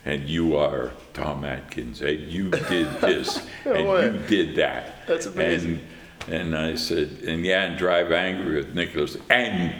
And 0.06 0.28
you 0.28 0.58
are 0.58 0.92
Tom 1.14 1.46
Atkins. 1.46 2.02
And 2.02 2.20
you 2.20 2.50
did 2.50 2.88
this. 3.02 3.46
and 3.66 3.88
way. 3.88 4.06
you 4.06 4.20
did 4.28 4.56
that. 4.58 5.08
That's 5.08 5.26
amazing. 5.26 5.80
And, 6.28 6.34
and 6.34 6.58
I 6.58 6.76
said, 6.76 7.20
and 7.26 7.46
yeah, 7.46 7.64
and 7.64 7.78
Drive 7.78 8.12
Angry 8.12 8.58
with 8.58 8.74
Nicholas. 8.74 9.18
And 9.30 9.76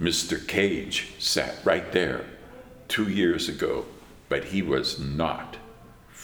Mr. 0.00 0.46
Cage 0.46 1.14
sat 1.18 1.54
right 1.64 1.90
there 1.92 2.24
two 2.88 3.08
years 3.08 3.48
ago. 3.48 3.86
But 4.28 4.44
he 4.44 4.62
was 4.62 4.98
not 4.98 5.51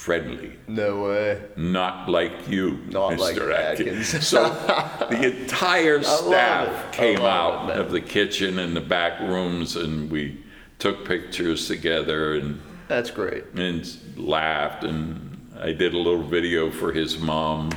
friendly 0.09 0.53
No 0.67 1.03
way. 1.05 1.41
not 1.57 2.09
like 2.09 2.49
you, 2.49 2.79
Not 2.91 3.13
Mr. 3.13 3.19
like 3.19 3.37
Atkins. 3.41 4.15
Atkins. 4.15 4.27
so 4.27 4.49
the 5.11 5.41
entire 5.43 6.03
staff 6.03 6.93
came 6.93 7.21
love 7.21 7.69
it, 7.69 7.73
out 7.75 7.81
of 7.81 7.93
the 7.93 8.01
kitchen 8.01 8.59
and 8.59 8.75
the 8.75 8.81
back 8.81 9.21
rooms, 9.21 9.77
and 9.77 10.11
we 10.11 10.43
took 10.79 11.05
pictures 11.05 11.67
together 11.69 12.35
and, 12.35 12.61
That's 12.89 13.11
great. 13.11 13.45
and 13.55 13.87
laughed. 14.17 14.85
And 14.85 15.51
I 15.61 15.73
did 15.73 15.93
a 15.95 15.99
little 15.99 16.23
video 16.23 16.71
for 16.71 16.93
his 16.93 17.19
mom, 17.19 17.71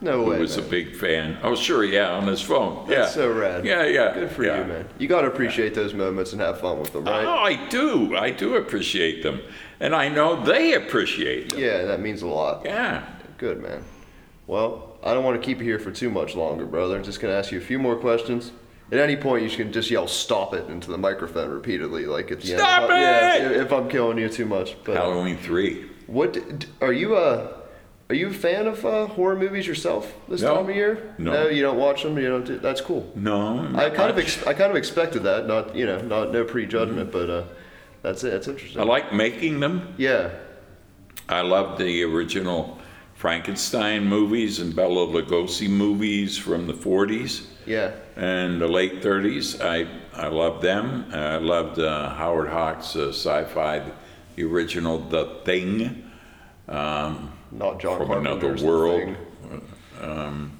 No 0.00 0.24
who 0.24 0.30
way. 0.30 0.38
was 0.38 0.56
man. 0.56 0.66
a 0.66 0.68
big 0.68 0.94
fan. 0.94 1.38
Oh, 1.42 1.54
sure, 1.54 1.82
yeah, 1.82 2.10
on 2.10 2.26
his 2.26 2.40
phone. 2.40 2.86
That's 2.88 3.16
yeah, 3.16 3.22
so 3.22 3.32
rad. 3.32 3.64
Yeah, 3.64 3.86
yeah. 3.86 4.14
Good 4.14 4.30
for 4.30 4.44
yeah. 4.44 4.58
you, 4.60 4.64
man. 4.64 4.88
You 4.98 5.08
got 5.08 5.22
to 5.22 5.28
appreciate 5.28 5.74
those 5.74 5.94
moments 5.94 6.32
and 6.32 6.40
have 6.42 6.60
fun 6.60 6.78
with 6.78 6.92
them, 6.92 7.04
right? 7.04 7.24
Oh, 7.24 7.38
I 7.38 7.66
do. 7.68 8.14
I 8.16 8.30
do 8.30 8.56
appreciate 8.56 9.22
them, 9.22 9.40
and 9.80 9.94
I 9.94 10.08
know 10.08 10.44
they 10.44 10.74
appreciate 10.74 11.50
them. 11.50 11.60
Yeah, 11.60 11.84
that 11.86 12.00
means 12.00 12.22
a 12.22 12.26
lot. 12.26 12.64
Yeah. 12.64 13.06
Good, 13.38 13.62
man. 13.62 13.84
Well, 14.46 14.98
I 15.02 15.14
don't 15.14 15.24
want 15.24 15.40
to 15.40 15.44
keep 15.44 15.58
you 15.58 15.64
here 15.64 15.78
for 15.78 15.90
too 15.90 16.10
much 16.10 16.34
longer, 16.34 16.66
brother. 16.66 16.96
I'm 16.96 17.02
just 17.04 17.20
going 17.20 17.32
to 17.32 17.38
ask 17.38 17.50
you 17.50 17.58
a 17.58 17.62
few 17.62 17.78
more 17.78 17.96
questions. 17.96 18.52
At 18.92 18.98
any 18.98 19.16
point, 19.16 19.42
you 19.42 19.56
can 19.56 19.72
just 19.72 19.90
yell 19.90 20.06
"stop 20.06 20.54
it" 20.54 20.68
into 20.68 20.90
the 20.90 20.98
microphone 20.98 21.50
repeatedly, 21.50 22.06
like 22.06 22.30
at 22.30 22.40
the 22.40 22.46
Stop 22.48 22.82
end. 22.82 22.90
Yeah, 22.90 23.34
it! 23.36 23.52
if- 23.52 23.62
if 23.66 23.72
I'm 23.72 23.88
killing 23.88 24.18
you 24.18 24.28
too 24.28 24.46
much. 24.46 24.76
But 24.84 24.96
Halloween 24.96 25.36
three. 25.38 25.86
what 26.06 26.38
are 26.80 26.92
you 26.92 27.16
uh 27.16 27.55
are 28.08 28.14
you 28.14 28.28
a 28.28 28.32
fan 28.32 28.66
of 28.66 28.84
uh, 28.86 29.06
horror 29.06 29.36
movies 29.36 29.66
yourself 29.66 30.12
this 30.28 30.40
No. 30.42 30.54
time 30.56 30.68
of 30.70 30.76
year? 30.76 31.14
No. 31.18 31.48
you 31.48 31.62
don't 31.62 31.78
watch 31.78 32.02
them. 32.04 32.16
You 32.18 32.28
don't. 32.28 32.44
Do, 32.44 32.58
that's 32.58 32.80
cool. 32.80 33.10
No, 33.16 33.68
I 33.74 33.90
kind 33.90 34.10
of 34.10 34.18
ex- 34.18 34.46
I 34.46 34.52
kind 34.54 34.70
of 34.70 34.76
expected 34.76 35.24
that. 35.24 35.46
Not 35.46 35.74
you 35.74 35.86
know 35.86 36.00
not 36.00 36.30
no 36.32 36.44
prejudgment, 36.44 37.10
but 37.10 37.28
uh, 37.30 37.44
that's 38.02 38.22
it. 38.24 38.30
That's 38.30 38.48
interesting. 38.48 38.80
I 38.80 38.84
like 38.84 39.12
making 39.12 39.60
them. 39.60 39.94
yeah. 39.98 40.30
I 41.28 41.40
love 41.40 41.76
the 41.78 42.04
original 42.04 42.78
Frankenstein 43.14 44.04
movies 44.04 44.60
and 44.60 44.76
Bela 44.76 45.06
Lugosi 45.08 45.68
movies 45.68 46.38
from 46.38 46.68
the 46.68 46.72
40s 46.72 47.46
Yeah. 47.66 47.90
and 48.14 48.60
the 48.60 48.68
late 48.68 49.02
30s. 49.02 49.60
I, 49.60 49.88
I 50.14 50.28
love 50.28 50.62
them. 50.62 51.06
I 51.12 51.38
loved 51.38 51.80
uh, 51.80 52.10
Howard 52.14 52.48
Hawks' 52.50 52.94
uh, 52.94 53.08
sci-fi, 53.08 53.82
the 54.36 54.44
original 54.44 55.00
The 55.00 55.40
Thing 55.44 56.05
um, 56.68 57.32
Not 57.52 57.80
John 57.80 57.98
from 57.98 58.10
another 58.12 58.40
Carpenter's 58.56 58.60
The 58.62 58.66
world. 58.68 59.16
Thing. 60.00 60.50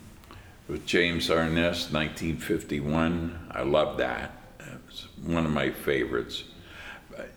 with 0.69 0.85
James 0.87 1.31
Arness, 1.31 1.91
1951. 1.93 3.49
I 3.51 3.63
love 3.63 3.99
that. 3.99 4.33
It's 4.89 5.07
one 5.23 5.45
of 5.47 5.53
my 5.53 5.71
favorites. 5.71 6.45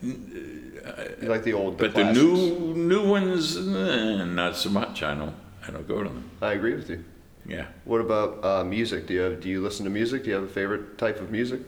You 0.01 1.11
like 1.21 1.43
the 1.43 1.53
old, 1.53 1.77
But 1.77 1.93
the 1.93 2.01
classics. 2.01 2.19
new 2.19 2.73
new 2.75 3.07
ones, 3.09 3.55
eh, 3.57 4.25
not 4.25 4.55
so 4.55 4.69
much. 4.69 5.03
I 5.03 5.13
don't 5.15 5.35
I 5.67 5.71
don't 5.71 5.87
go 5.87 6.03
to 6.03 6.09
them. 6.09 6.29
I 6.41 6.53
agree 6.53 6.73
with 6.75 6.89
you. 6.89 7.03
Yeah, 7.45 7.65
What 7.85 8.01
about 8.01 8.43
uh, 8.45 8.63
music? 8.63 9.07
Do 9.07 9.13
you 9.13 9.21
have, 9.21 9.39
do 9.41 9.49
you 9.49 9.61
listen 9.61 9.83
to 9.85 9.89
music? 9.89 10.23
Do 10.23 10.29
you 10.29 10.35
have 10.35 10.43
a 10.43 10.47
favorite 10.47 10.97
type 10.99 11.19
of 11.19 11.31
music? 11.31 11.61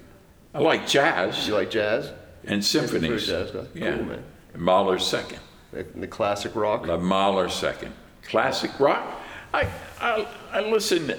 I 0.53 0.59
like 0.59 0.85
jazz 0.85 1.45
Do 1.45 1.51
you 1.51 1.57
like 1.57 1.71
jazz? 1.71 2.11
and 2.45 2.63
symphonies. 2.63 3.25
Jazz 3.25 3.49
guy. 3.51 3.65
Yeah, 3.73 3.95
Cool, 3.95 4.05
man. 4.05 4.23
Mahler's 4.55 5.07
second. 5.07 5.39
The, 5.71 5.83
the 5.95 6.07
classic 6.07 6.55
rock. 6.55 6.87
La 6.87 6.97
Mahler 6.97 7.49
second. 7.49 7.93
Classic 8.23 8.71
rock. 8.79 9.21
I 9.53 9.67
I, 9.99 10.27
I 10.51 10.61
listen 10.61 11.07
to 11.07 11.17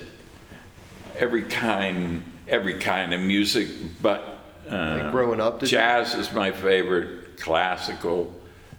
every 1.17 1.43
kind 1.43 2.23
every 2.49 2.75
kind 2.79 3.15
of 3.15 3.21
music, 3.21 3.69
but 4.03 4.39
uh, 4.71 4.99
Like 5.03 5.11
growing 5.13 5.41
up, 5.41 5.61
did 5.61 5.71
you? 5.71 5.79
jazz 5.79 6.15
is 6.15 6.33
my 6.33 6.51
favorite. 6.53 7.39
Classical 7.39 8.33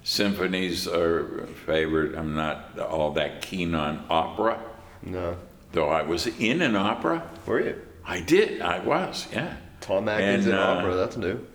symphonies 0.04 0.88
are 0.88 1.48
favorite. 1.66 2.16
I'm 2.16 2.36
not 2.36 2.78
all 2.80 3.12
that 3.14 3.42
keen 3.42 3.74
on 3.76 4.06
opera, 4.10 4.60
No. 5.02 5.38
though 5.72 5.90
I 5.90 6.02
was 6.04 6.28
in 6.28 6.62
an 6.62 6.76
opera. 6.76 7.28
Were 7.46 7.62
you? 7.62 7.82
I 8.06 8.22
did. 8.22 8.62
I 8.62 8.80
was. 8.80 9.28
Yeah. 9.34 9.56
Tom 9.82 10.08
Atkins 10.08 10.46
And, 10.46 10.54
in 10.54 10.60
uh, 10.60 10.64
opera. 10.64 10.96
That's 10.96 11.18
new. 11.18 11.46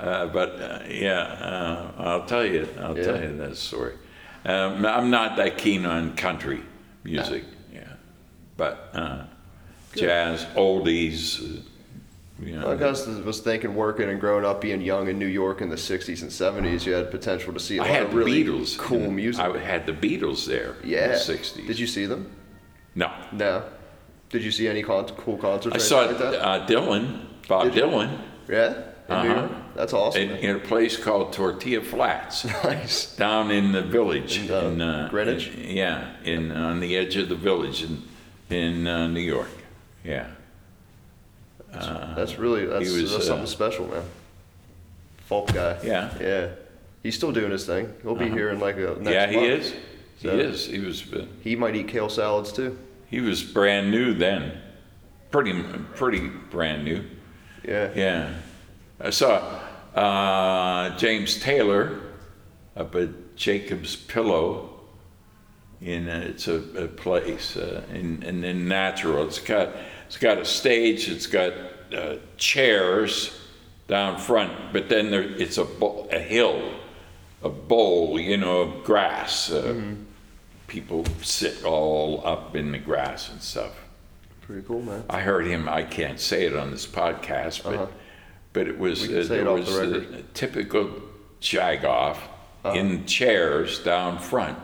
Uh, 0.00 0.26
but 0.26 0.50
uh, 0.60 0.78
yeah, 0.88 1.18
uh, 1.20 1.92
I'll 1.98 2.24
tell 2.26 2.44
you, 2.44 2.66
I'll 2.80 2.96
Yeah. 2.96 3.04
tell 3.04 3.20
you 3.22 3.36
that 3.36 3.56
story. 3.56 3.94
Um, 4.46 4.86
I'm 4.86 5.10
not 5.10 5.36
that 5.36 5.58
keen 5.58 5.84
on 5.84 6.16
country 6.16 6.62
music, 7.04 7.44
yeah, 7.72 7.80
but 8.56 8.88
uh, 8.94 9.24
jazz, 9.94 10.46
oldies, 10.56 11.42
uh, 11.42 11.60
you 12.42 12.56
know. 12.58 12.70
I 12.72 12.76
guess 12.76 13.06
I 13.06 13.20
was 13.20 13.40
thinking 13.40 13.74
working 13.74 14.08
and 14.08 14.18
growing 14.18 14.46
up 14.46 14.62
being 14.62 14.80
young 14.80 15.08
in 15.08 15.18
New 15.18 15.26
York 15.26 15.60
in 15.60 15.68
the 15.68 15.76
60s 15.76 16.22
and 16.22 16.30
70s, 16.30 16.86
you 16.86 16.94
had 16.94 17.10
potential 17.10 17.52
to 17.52 17.60
see 17.60 17.76
a 17.76 17.82
I 17.82 17.86
lot 17.86 17.94
had 17.94 18.02
of 18.04 18.10
the 18.12 18.16
really 18.16 18.42
Beatles. 18.44 18.78
cool 18.78 19.02
in- 19.04 19.14
music. 19.16 19.42
I 19.44 19.58
had 19.58 19.84
the 19.84 19.92
Beatles 19.92 20.46
there 20.46 20.76
yeah. 20.82 21.04
in 21.04 21.10
the 21.10 21.16
'60s. 21.18 21.66
Did 21.66 21.78
you 21.78 21.86
see 21.86 22.06
them? 22.06 22.30
No, 22.94 23.10
No. 23.32 23.62
Did 24.30 24.42
you 24.44 24.52
see 24.52 24.68
any 24.68 24.82
con- 24.82 25.06
cool 25.18 25.36
concerts? 25.36 25.74
I 25.74 25.78
saw 25.78 26.00
like 26.06 26.18
uh, 26.20 26.64
Dylan, 26.66 27.26
Bob 27.48 27.64
Did 27.64 27.74
you? 27.74 27.82
Dylan, 27.82 28.16
yeah. 28.48 28.74
In 29.10 29.16
uh-huh. 29.16 29.48
That's 29.74 29.92
awesome. 29.92 30.22
in, 30.22 30.30
in 30.36 30.56
a 30.56 30.58
place 30.60 30.96
called 30.96 31.32
Tortilla 31.32 31.80
Flats. 31.80 32.44
nice. 32.64 33.16
down 33.16 33.50
in 33.50 33.72
the 33.72 33.82
village 33.82 34.38
In, 34.48 34.80
uh, 34.80 35.08
Greenwich? 35.10 35.48
in- 35.48 35.76
yeah, 35.76 36.14
in 36.24 36.52
on 36.52 36.78
the 36.80 36.96
edge 36.96 37.16
of 37.16 37.28
the 37.28 37.34
village 37.34 37.82
in 37.82 38.02
in 38.50 38.86
uh, 38.86 39.08
New 39.08 39.20
York. 39.20 39.48
Yeah, 40.04 40.28
That's 41.72 42.38
really 42.38 42.66
that's, 42.66 42.88
he 42.88 43.02
was, 43.02 43.10
that's 43.12 43.24
uh, 43.24 43.26
something 43.28 43.46
special, 43.46 43.86
man. 43.88 44.02
Folk 45.26 45.52
guy. 45.52 45.78
Yeah. 45.84 46.10
Yeah. 46.20 46.48
He's 47.02 47.14
still 47.16 47.32
doing 47.32 47.50
his 47.50 47.64
thing. 47.66 47.92
He'll 48.02 48.14
be 48.16 48.28
here 48.28 48.50
in 48.50 48.60
like 48.60 48.76
a 48.76 48.96
next 49.00 49.10
yeah, 49.10 49.26
he 49.28 49.36
month. 49.36 49.48
is. 49.48 49.74
He 50.18 50.28
is. 50.28 50.66
He 50.66 50.78
was. 50.80 51.12
Uh, 51.12 51.26
He 51.42 51.56
might 51.56 51.74
eat 51.76 51.88
kale 51.88 52.08
salads 52.08 52.52
too. 52.52 52.78
he 53.08 53.20
was 53.20 53.42
brand 53.42 53.90
new 53.90 54.14
then, 54.14 54.52
pretty 55.30 55.62
pretty 55.94 56.28
brand 56.28 56.84
new. 56.84 57.04
Yeah. 57.66 57.90
Yeah, 57.94 58.34
I 59.00 59.10
saw 59.10 59.36
uh, 59.94 60.96
James 60.96 61.40
Taylor 61.40 62.00
up 62.76 62.94
at 62.94 63.36
Jacob's 63.36 63.96
Pillow. 63.96 64.66
In 65.80 66.08
uh, 66.10 66.24
it's 66.26 66.46
a, 66.46 66.56
a 66.84 66.88
place 66.88 67.56
uh, 67.56 67.82
in 67.90 68.22
in, 68.22 68.44
in 68.44 68.68
natural. 68.68 69.26
It's 69.26 69.38
got 69.38 69.70
it's 70.06 70.18
got 70.18 70.36
a 70.38 70.44
stage. 70.44 71.08
It's 71.08 71.26
got 71.26 71.52
uh, 71.96 72.16
chairs 72.36 73.34
down 73.88 74.18
front, 74.18 74.52
but 74.74 74.90
then 74.90 75.10
there 75.10 75.22
it's 75.22 75.56
a 75.56 75.64
bo- 75.64 76.06
a 76.12 76.18
hill, 76.18 76.74
a 77.42 77.48
bowl, 77.48 78.20
you 78.20 78.36
know, 78.36 78.60
of 78.60 78.84
grass. 78.84 79.50
Uh, 79.50 79.80
People 80.66 81.04
sit 81.22 81.64
all 81.64 82.22
up 82.24 82.54
in 82.54 82.70
the 82.70 82.78
grass 82.78 83.28
and 83.32 83.42
stuff. 83.42 83.72
Pretty 84.42 84.62
cool, 84.62 84.82
man. 84.82 85.02
I 85.10 85.18
heard 85.20 85.44
him. 85.46 85.68
I 85.68 85.82
can't 85.82 86.20
say 86.20 86.44
it 86.44 86.54
on 86.54 86.70
this 86.70 86.86
podcast, 86.86 87.64
but 87.64 87.74
Uh-huh. 87.74 87.86
But 88.52 88.66
it 88.66 88.78
was 88.78 89.04
uh, 89.04 89.06
say 89.06 89.18
it 89.18 89.28
there 89.28 89.52
was 89.52 89.66
the 89.66 89.82
a. 89.82 89.98
Uh-huh. 89.98 90.22
typical 90.34 90.90
jagoff 91.40 92.18
in 92.74 93.06
chairs 93.06 93.78
down 93.80 94.18
front, 94.18 94.58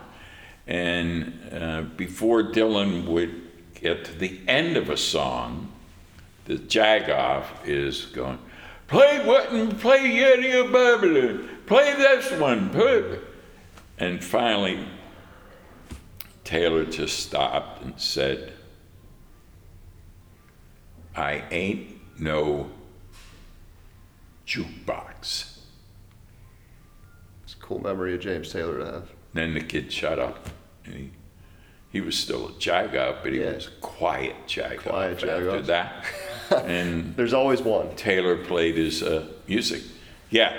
and 0.67 1.33
uh, 1.53 1.83
before 1.97 2.43
Dylan 2.43 3.07
would 3.07 3.43
get 3.75 4.05
to 4.05 4.13
the 4.13 4.41
end 4.47 4.77
of 4.77 4.91
a 4.91 4.97
song, 4.97 5.73
the 6.45 6.57
jagoff 6.57 7.45
is 7.65 8.07
going, 8.07 8.39
"Play 8.89 9.25
what 9.25 9.51
and 9.53 9.79
play 9.81 10.01
Yeti 10.01 10.65
of 10.65 10.73
Babylon, 10.73 11.49
play 11.67 11.95
this 11.95 12.31
one, 12.41 12.71
play." 12.71 13.19
And 13.99 14.23
finally, 14.23 14.87
Taylor 16.45 16.85
just 16.85 17.21
stopped 17.21 17.83
and 17.83 17.99
said. 17.99 18.53
I 21.17 21.45
ain't 21.51 22.21
no 22.21 22.71
jukebox. 24.47 25.59
It's 27.45 27.55
a 27.55 27.57
cool 27.61 27.81
memory 27.81 28.15
of 28.15 28.21
James 28.21 28.53
Taylor 28.53 28.79
to 28.79 28.85
have. 28.87 29.09
Then 29.35 29.55
the 29.55 29.61
kid 29.61 29.93
shut 29.93 30.19
up. 30.19 30.49
And 30.85 30.95
he, 30.95 31.11
he 31.93 32.01
was 32.01 32.17
still 32.17 32.49
a 32.49 32.53
jagoff, 32.53 33.23
but 33.23 33.33
he 33.33 33.41
Yeah. 33.41 33.53
was 33.55 33.67
a 33.69 33.71
quiet 33.81 34.35
jagoff 34.47 34.79
Quiet 34.83 35.13
after 35.15 35.27
jagoff. 35.27 35.67
that. 35.67 36.05
and 36.67 37.15
There's 37.17 37.35
always 37.35 37.61
one. 37.63 37.95
Taylor 37.97 38.37
played 38.37 38.77
his 38.77 39.03
uh, 39.03 39.27
music. 39.47 39.83
Yeah. 40.31 40.55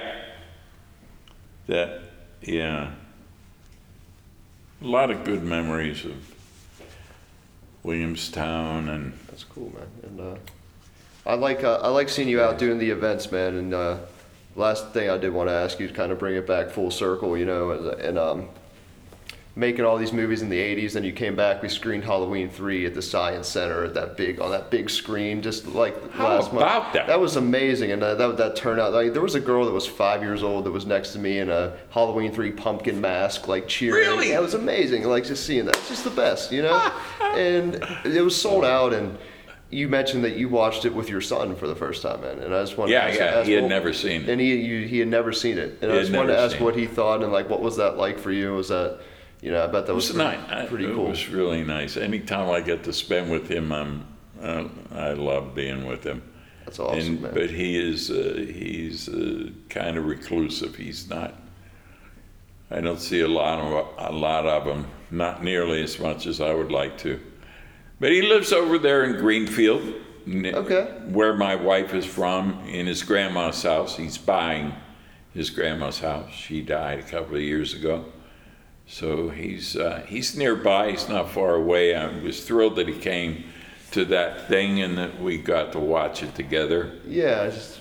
That, 1.68 2.02
yeah. 2.42 2.92
A 4.82 4.86
lot 4.86 5.10
of 5.12 5.24
good 5.24 5.44
memories 5.44 6.06
of 6.06 6.34
Williamstown 7.84 8.90
and 8.90 9.14
That's 9.28 9.44
cool, 9.44 9.74
man. 9.74 9.88
And 10.04 10.20
uh, 10.20 10.40
I 11.28 11.34
like 11.34 11.64
uh, 11.64 11.80
I 11.84 11.90
like 11.90 12.08
seeing 12.08 12.30
you 12.30 12.42
out 12.42 12.58
doing 12.58 12.78
the 12.78 12.90
events, 12.90 13.32
man. 13.34 13.56
And 13.56 13.74
uh, 13.74 13.98
last 14.56 14.92
thing 14.94 15.10
I 15.10 15.18
did 15.18 15.34
want 15.34 15.50
to 15.50 15.54
ask 15.54 15.78
you 15.78 15.88
to 15.88 15.94
kind 15.94 16.14
of 16.14 16.20
bring 16.20 16.36
it 16.36 16.48
back 16.48 16.70
full 16.70 16.90
circle, 16.90 17.38
you 17.38 17.46
know, 17.46 17.72
and, 17.72 17.88
and 18.00 18.18
um, 18.18 18.48
making 19.54 19.84
all 19.84 19.98
these 19.98 20.14
movies 20.14 20.42
in 20.42 20.48
the 20.48 20.58
'80s. 20.58 20.94
Then 20.94 21.04
you 21.04 21.12
came 21.12 21.36
back. 21.36 21.62
We 21.62 21.68
screened 21.68 22.06
Halloween 22.06 22.50
three 22.50 22.86
at 22.86 22.94
the 22.94 23.02
Science 23.02 23.50
Center 23.50 23.84
at 23.84 23.94
that 23.96 24.16
big 24.16 24.40
on 24.40 24.52
that 24.52 24.72
big 24.72 24.90
screen, 24.90 25.42
just 25.42 25.68
like 25.68 26.12
How 26.12 26.30
last 26.30 26.54
month. 26.54 26.64
about 26.64 26.94
that? 26.94 27.08
That 27.08 27.20
was 27.20 27.36
amazing, 27.36 27.92
and 27.92 28.02
uh, 28.02 28.16
that 28.16 28.38
that 28.38 28.56
turned 28.56 28.80
out. 28.80 28.94
Like, 28.94 29.12
there 29.12 29.22
was 29.22 29.36
a 29.36 29.42
girl 29.42 29.66
that 29.66 29.74
was 29.74 29.86
five 29.86 30.22
years 30.22 30.44
old 30.44 30.64
that 30.64 30.72
was 30.72 30.86
next 30.86 31.12
to 31.12 31.20
me 31.20 31.40
in 31.40 31.50
a 31.50 31.74
Halloween 31.90 32.32
three 32.32 32.52
pumpkin 32.52 33.02
mask, 33.02 33.50
like 33.50 33.68
cheering. 33.68 34.00
Really? 34.00 34.32
It 34.32 34.42
was 34.42 34.54
amazing. 34.54 35.04
Like 35.04 35.26
just 35.26 35.46
seeing 35.46 35.66
that. 35.66 35.76
It's 35.76 35.90
just 35.90 36.06
the 36.06 36.10
best, 36.10 36.54
you 36.54 36.62
know. 36.62 36.90
and 37.22 37.84
it 38.06 38.24
was 38.24 38.42
sold 38.42 38.64
out, 38.64 38.94
and 38.94 39.18
you 39.70 39.88
mentioned 39.90 40.24
that 40.24 40.38
you 40.38 40.48
watched 40.48 40.86
it 40.86 40.94
with 40.96 41.10
your 41.10 41.20
son 41.22 41.56
for 41.56 41.68
the 41.68 41.76
first 41.76 42.02
time, 42.02 42.22
man. 42.22 42.40
And 42.40 42.54
I 42.56 42.62
just 42.62 42.78
wanted 42.78 42.94
Yeah, 42.94 43.02
to 43.02 43.08
ask, 43.10 43.20
yeah, 43.20 43.26
ask, 43.26 43.48
he 43.48 43.54
had 43.54 43.64
what- 43.64 43.70
never 43.70 43.92
seen 43.94 44.22
it. 44.24 44.30
and 44.30 44.40
he 44.40 44.56
you, 44.56 44.88
he 44.88 45.00
had 45.00 45.08
never 45.10 45.34
seen 45.34 45.58
it. 45.58 45.80
And 45.82 45.92
I 45.92 45.96
He 45.96 45.98
had 46.00 46.08
just 46.08 46.18
wanted 46.18 46.34
to 46.34 46.40
ask 46.40 46.60
what 46.60 46.76
he 46.76 46.88
thought 46.88 47.22
and 47.24 47.32
like 47.32 47.50
what 47.50 47.62
was 47.62 47.78
that 47.78 47.98
like 47.98 48.18
for 48.20 48.32
you? 48.32 48.54
Was 48.54 48.70
that 48.70 49.00
you 49.42 49.52
know 49.52 49.64
I 49.64 49.68
bet 49.68 49.86
that 49.88 49.94
was, 49.94 50.08
was 50.14 50.18
pretty, 50.18 50.42
nice. 50.48 50.70
pretty 50.70 50.86
it 50.86 50.96
cool. 50.96 51.08
It 51.08 51.10
was 51.10 51.30
really 51.30 51.64
nice. 51.64 51.98
Anytime 51.98 52.50
I 52.50 52.62
get 52.62 52.84
to 52.86 52.94
spend 52.94 53.30
with 53.30 53.48
him, 53.50 53.72
I'm 53.72 54.06
uh, 54.42 54.66
I 54.94 55.14
love 55.14 55.54
being 55.56 55.86
with 55.86 56.04
him. 56.04 56.22
That's 56.66 56.80
awesome, 56.80 57.00
and, 57.00 57.22
man. 57.22 57.34
But 57.34 57.50
he 57.50 57.78
is 57.78 58.10
uh, 58.12 58.36
he's 58.38 59.10
uh, 59.10 59.50
kind 59.70 59.98
of 59.98 60.06
reclusive. 60.06 60.76
He's 60.76 61.10
not. 61.10 61.34
I 62.70 62.82
don't 62.82 63.00
see 63.00 63.22
a 63.22 63.28
lot 63.28 63.60
of 63.60 63.88
a 63.98 64.12
lot 64.16 64.46
of 64.46 64.66
him. 64.66 64.88
Not 65.10 65.44
nearly 65.44 65.82
as 65.84 66.00
much 66.00 66.26
as 66.28 66.42
I 66.42 66.54
would 66.54 66.72
like 66.72 66.98
to. 67.00 67.20
But 68.00 68.12
he 68.12 68.22
lives 68.22 68.54
over 68.54 68.78
there 68.78 69.04
in 69.06 69.18
Greenfield, 69.18 69.94
Okay. 70.28 70.84
where 71.10 71.34
my 71.34 71.56
wife 71.56 71.94
is 71.94 72.06
from, 72.06 72.62
in 72.68 72.86
his 72.86 73.02
grandma's 73.04 73.64
house. 73.64 73.98
He's 73.98 74.18
buying 74.18 74.74
his 75.34 75.50
grandma's 75.50 76.00
house. 76.00 76.32
She 76.32 76.62
died 76.62 77.00
a 77.00 77.04
couple 77.04 77.36
of 77.36 77.42
years 77.42 77.74
ago. 77.74 78.06
So 78.86 79.30
he's 79.30 79.76
uh, 79.76 80.04
he's 80.08 80.38
nearby. 80.38 80.92
He's 80.92 81.10
not 81.10 81.30
far 81.32 81.56
away. 81.56 81.94
I 81.96 82.08
was 82.22 82.46
thrilled 82.46 82.76
that 82.78 82.88
he 82.88 82.94
came 82.98 83.44
to 83.92 84.06
that 84.06 84.48
thing 84.48 84.82
and 84.82 84.98
that 84.98 85.22
we 85.22 85.38
got 85.38 85.72
to 85.74 85.80
watch 85.80 86.24
it 86.24 86.36
together. 86.36 86.94
yeah, 87.06 87.42
I 87.44 87.50
just 87.50 87.80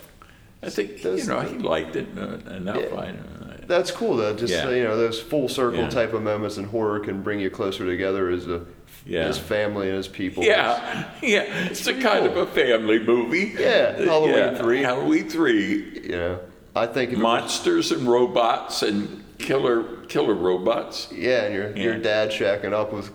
I 0.63 0.71
think 0.71 1.03
Those- 1.03 1.27
you 1.27 1.33
know 1.33 1.41
he 1.41 1.59
liked 1.59 1.95
it 1.95 2.09
uh, 2.19 2.39
enough. 2.53 2.77
Yeah. 2.81 2.97
I, 2.97 3.07
uh, 3.11 3.57
that's 3.69 3.91
cool 3.93 4.17
though. 4.17 4.35
Just 4.35 4.53
Yeah. 4.53 4.69
you 4.71 4.83
know 4.83 4.97
those 4.97 5.21
full 5.21 5.49
circle 5.49 5.81
Yeah. 5.81 5.91
type 5.91 6.13
of 6.13 6.23
moments 6.23 6.57
in 6.57 6.65
horror 6.65 6.99
can 7.01 7.23
bring 7.23 7.39
you 7.39 7.51
closer 7.51 7.85
together 7.87 8.29
as 8.31 8.49
a 8.49 8.63
Yeah. 9.07 9.21
as 9.29 9.39
family 9.39 9.87
and 9.89 9.97
his 9.97 10.09
people. 10.09 10.43
yeah, 10.45 11.09
yeah. 11.23 11.43
It's, 11.71 11.87
a 11.87 11.93
kind 11.93 12.29
cool. 12.29 12.39
of 12.43 12.49
a 12.49 12.53
family 12.53 12.99
movie. 12.99 13.55
Yeah, 13.59 13.97
Halloween 14.05 14.35
Yeah, 14.35 14.59
three. 14.59 14.83
Halloween 14.83 15.29
three. 15.31 16.01
know 16.09 16.39
I 16.75 16.87
think 16.87 17.13
it 17.13 17.15
was- 17.17 17.23
Monsters 17.23 17.93
and 17.93 18.09
robots 18.09 18.83
and 18.83 19.23
killer 19.39 19.85
killer 20.07 20.35
robots. 20.35 21.09
yeah, 21.13 21.45
and 21.45 21.55
your 21.55 21.77
your 21.77 21.99
dad 21.99 22.31
shacking 22.31 22.73
up 22.73 22.93
with 22.93 23.11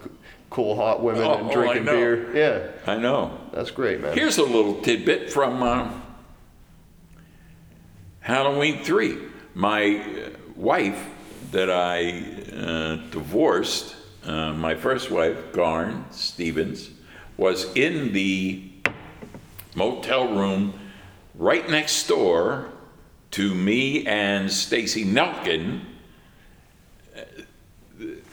cool 0.49 0.75
hot 0.75 1.01
women 1.03 1.23
Oh, 1.23 1.33
and 1.35 1.47
oh, 1.49 1.53
drinking 1.53 1.85
know. 1.85 1.91
beer. 1.93 2.35
Yeah, 2.35 2.91
I 2.91 2.97
know. 2.97 3.37
that's 3.53 3.71
great, 3.71 3.99
man. 4.01 4.13
Here's 4.17 4.37
a 4.37 4.43
little 4.43 4.81
tidbit 4.81 5.31
from 5.31 5.61
uh, 5.63 5.89
Halloween 8.21 8.83
3. 8.83 9.17
My 9.55 9.97
uh, 9.97 10.29
wife 10.55 11.05
that 11.51 11.69
I 11.69 12.23
uh, 12.55 12.95
divorced, 13.11 13.95
uh, 14.25 14.53
my 14.53 14.75
first 14.75 15.09
wife, 15.11 15.37
Garn 15.51 16.05
Stevens, 16.11 16.89
was 17.37 17.71
in 17.75 18.13
the 18.13 18.69
motel 19.75 20.27
room 20.35 20.73
right 21.35 21.67
next 21.69 22.07
door 22.07 22.69
to 23.31 23.53
me 23.55 24.05
and 24.05 24.51
Stacy 24.51 25.05
Nelkin. 25.05 25.81
Uh, 27.15 27.21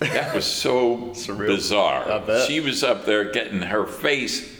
That 0.00 0.34
was 0.34 0.44
so 0.46 1.12
bizarre. 1.26 2.22
She 2.46 2.60
was 2.60 2.82
up 2.84 3.04
there 3.04 3.30
getting 3.30 3.62
her 3.62 3.86
face 3.86 4.54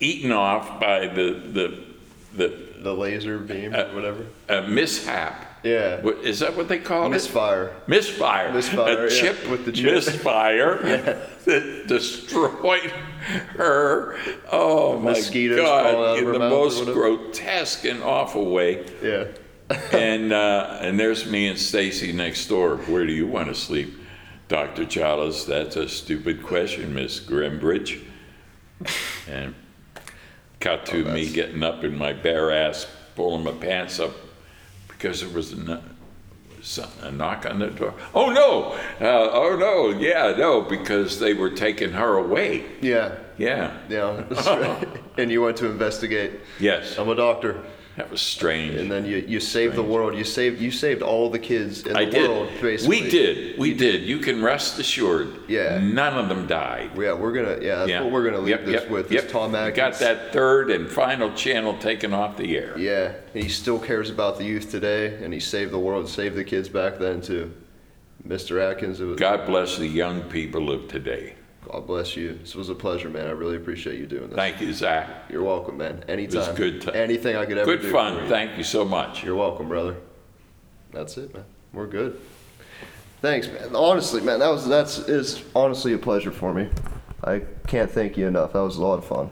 eaten 0.00 0.32
off 0.32 0.80
by 0.80 1.06
the 1.08 1.32
the 1.52 1.84
the 2.34 2.68
the 2.82 2.94
laser 2.94 3.38
beam, 3.38 3.74
Uh, 3.74 3.82
or 3.90 3.94
whatever. 3.94 4.26
a 4.48 4.62
mishap. 4.62 5.46
Yeah. 5.62 6.00
Is 6.22 6.40
that 6.40 6.56
what 6.56 6.68
they 6.68 6.78
call 6.78 7.06
it? 7.06 7.10
Misfire. 7.10 7.74
Misfire. 7.86 8.52
Misfire, 8.52 9.06
A 9.06 9.14
yeah, 9.14 9.20
chip 9.20 9.48
with 9.50 9.66
the 9.66 9.72
chip. 9.72 9.92
misfire 9.92 10.78
that 11.44 11.84
destroyed 11.86 12.90
her. 13.56 14.16
Oh 14.50 14.98
my 14.98 15.10
Mosquitoes 15.10 15.58
crawling 15.58 15.94
God! 15.94 16.18
In 16.18 16.32
the 16.32 16.38
most 16.38 16.84
grotesque 16.86 17.84
and 17.84 18.02
awful 18.02 18.50
way. 18.50 18.86
Yeah. 19.02 19.26
and 19.92 20.32
uh, 20.32 20.78
and 20.80 20.98
there's 20.98 21.26
me 21.26 21.46
and 21.48 21.58
Stacy 21.58 22.12
next 22.12 22.46
door. 22.46 22.76
Where 22.76 23.06
do 23.06 23.12
you 23.12 23.26
want 23.26 23.48
to 23.48 23.54
sleep, 23.54 23.94
Doctor 24.48 24.84
Challis? 24.84 25.46
That's 25.46 25.76
a 25.76 25.88
stupid 25.88 26.42
question, 26.42 26.94
Miss 26.94 27.20
Grimbridge. 27.20 28.02
And 29.28 29.54
cut 30.58 30.86
to 30.86 31.04
me 31.04 31.30
getting 31.30 31.62
up 31.62 31.84
in 31.84 31.96
my 31.96 32.14
bare 32.14 32.50
ass, 32.50 32.86
pulling 33.14 33.44
my 33.44 33.52
pants 33.52 34.00
up 34.00 34.12
because 35.00 35.20
there 35.20 35.30
was 35.30 35.52
a, 35.52 35.82
a 37.02 37.10
knock 37.10 37.46
on 37.46 37.58
the 37.58 37.68
door. 37.68 37.94
Oh 38.14 38.30
no! 38.30 38.72
Uh, 39.00 39.30
oh 39.32 39.56
no! 39.56 39.98
Yeah, 39.98 40.34
no, 40.36 40.60
because 40.60 41.18
they 41.18 41.32
were 41.32 41.50
taking 41.50 41.92
her 41.92 42.18
away. 42.18 42.66
Yeah. 42.82 43.16
Yeah. 43.38 43.78
Yeah. 43.88 44.24
Right. 44.30 44.88
and 45.18 45.30
you 45.30 45.40
went 45.42 45.56
to 45.58 45.66
investigate. 45.66 46.40
Yes. 46.58 46.98
I'm 46.98 47.08
a 47.08 47.14
doctor. 47.14 47.64
That 48.00 48.10
was 48.10 48.22
strange. 48.22 48.76
And 48.76 48.90
then 48.90 49.04
you, 49.04 49.18
you 49.28 49.40
saved 49.40 49.76
the 49.76 49.82
world. 49.82 50.16
You 50.16 50.24
saved 50.24 50.58
you 50.58 50.70
saved 50.70 51.02
all 51.02 51.28
the 51.28 51.38
kids 51.38 51.86
in 51.86 51.94
I 51.94 52.06
the 52.06 52.10
did. 52.12 52.30
world, 52.30 52.48
basically. 52.62 53.02
We 53.02 53.10
did. 53.10 53.58
We 53.58 53.74
did. 53.74 54.04
You 54.04 54.20
can 54.20 54.42
rest 54.42 54.78
assured. 54.78 55.34
Yeah. 55.48 55.78
None 55.82 56.16
of 56.16 56.30
them 56.30 56.46
died. 56.46 56.92
Yeah, 56.96 57.12
we're 57.12 57.34
gonna. 57.34 57.58
Yeah, 57.60 57.76
that's 57.76 57.90
yeah. 57.90 58.00
what 58.00 58.10
we're 58.10 58.24
gonna 58.24 58.38
leave 58.38 58.56
Yep, 58.56 58.64
this 58.64 58.82
yep, 58.84 58.90
with. 58.90 59.12
Yep. 59.12 59.24
Is 59.26 59.30
Tom 59.30 59.54
Atkins. 59.54 59.76
got 59.76 59.98
that 59.98 60.32
third 60.32 60.70
and 60.70 60.88
final 60.88 61.30
channel 61.34 61.76
taken 61.76 62.14
off 62.14 62.38
the 62.38 62.56
air. 62.56 62.78
Yeah, 62.78 63.12
and 63.34 63.42
he 63.42 63.50
still 63.50 63.78
cares 63.78 64.08
about 64.08 64.38
the 64.38 64.44
youth 64.44 64.70
today, 64.70 65.22
and 65.22 65.34
he 65.34 65.38
saved 65.38 65.70
the 65.70 65.78
world, 65.78 66.08
saved 66.08 66.36
the 66.36 66.44
kids 66.44 66.70
back 66.70 66.98
then 66.98 67.20
too. 67.20 67.52
Mr. 68.26 68.62
Atkins, 68.62 69.02
it 69.02 69.04
was. 69.04 69.20
God 69.20 69.44
bless 69.44 69.76
the 69.76 69.86
young 69.86 70.22
people 70.22 70.70
of 70.70 70.88
today. 70.88 71.34
God 71.70 71.86
bless 71.86 72.16
you. 72.16 72.34
This 72.34 72.56
was 72.56 72.68
a 72.68 72.74
pleasure, 72.74 73.08
man. 73.08 73.26
I 73.28 73.30
really 73.30 73.56
appreciate 73.56 73.98
you 73.98 74.06
doing 74.06 74.28
this. 74.28 74.34
Thank 74.36 74.60
you, 74.60 74.72
Zach. 74.72 75.08
You're 75.30 75.44
welcome, 75.44 75.76
man. 75.76 76.04
Anytime. 76.08 76.54
good 76.56 76.82
ti- 76.82 76.92
Anything 76.92 77.36
I 77.36 77.46
could 77.46 77.58
ever 77.58 77.64
Good 77.70 77.82
do. 77.82 77.86
Good 77.86 77.92
fun. 77.92 78.22
you. 78.24 78.28
Thank 78.28 78.58
you 78.58 78.64
so 78.64 78.84
much. 78.84 79.22
You're 79.22 79.36
welcome, 79.36 79.68
brother. 79.68 79.96
That's 80.92 81.16
it, 81.16 81.32
man. 81.32 81.44
We're 81.72 81.86
good. 81.86 82.20
Thanks, 83.22 83.46
man. 83.46 83.76
Honestly, 83.76 84.20
man, 84.20 84.40
that 84.40 84.48
was 84.48 84.66
that's 84.66 84.98
is 84.98 85.44
honestly 85.54 85.92
a 85.92 85.98
pleasure 85.98 86.32
for 86.32 86.52
me. 86.52 86.68
I 87.22 87.42
can't 87.68 87.90
thank 87.90 88.16
you 88.16 88.26
enough. 88.26 88.54
That 88.54 88.62
was 88.62 88.76
a 88.76 88.82
lot 88.82 88.96
of 88.98 89.04
fun. 89.04 89.30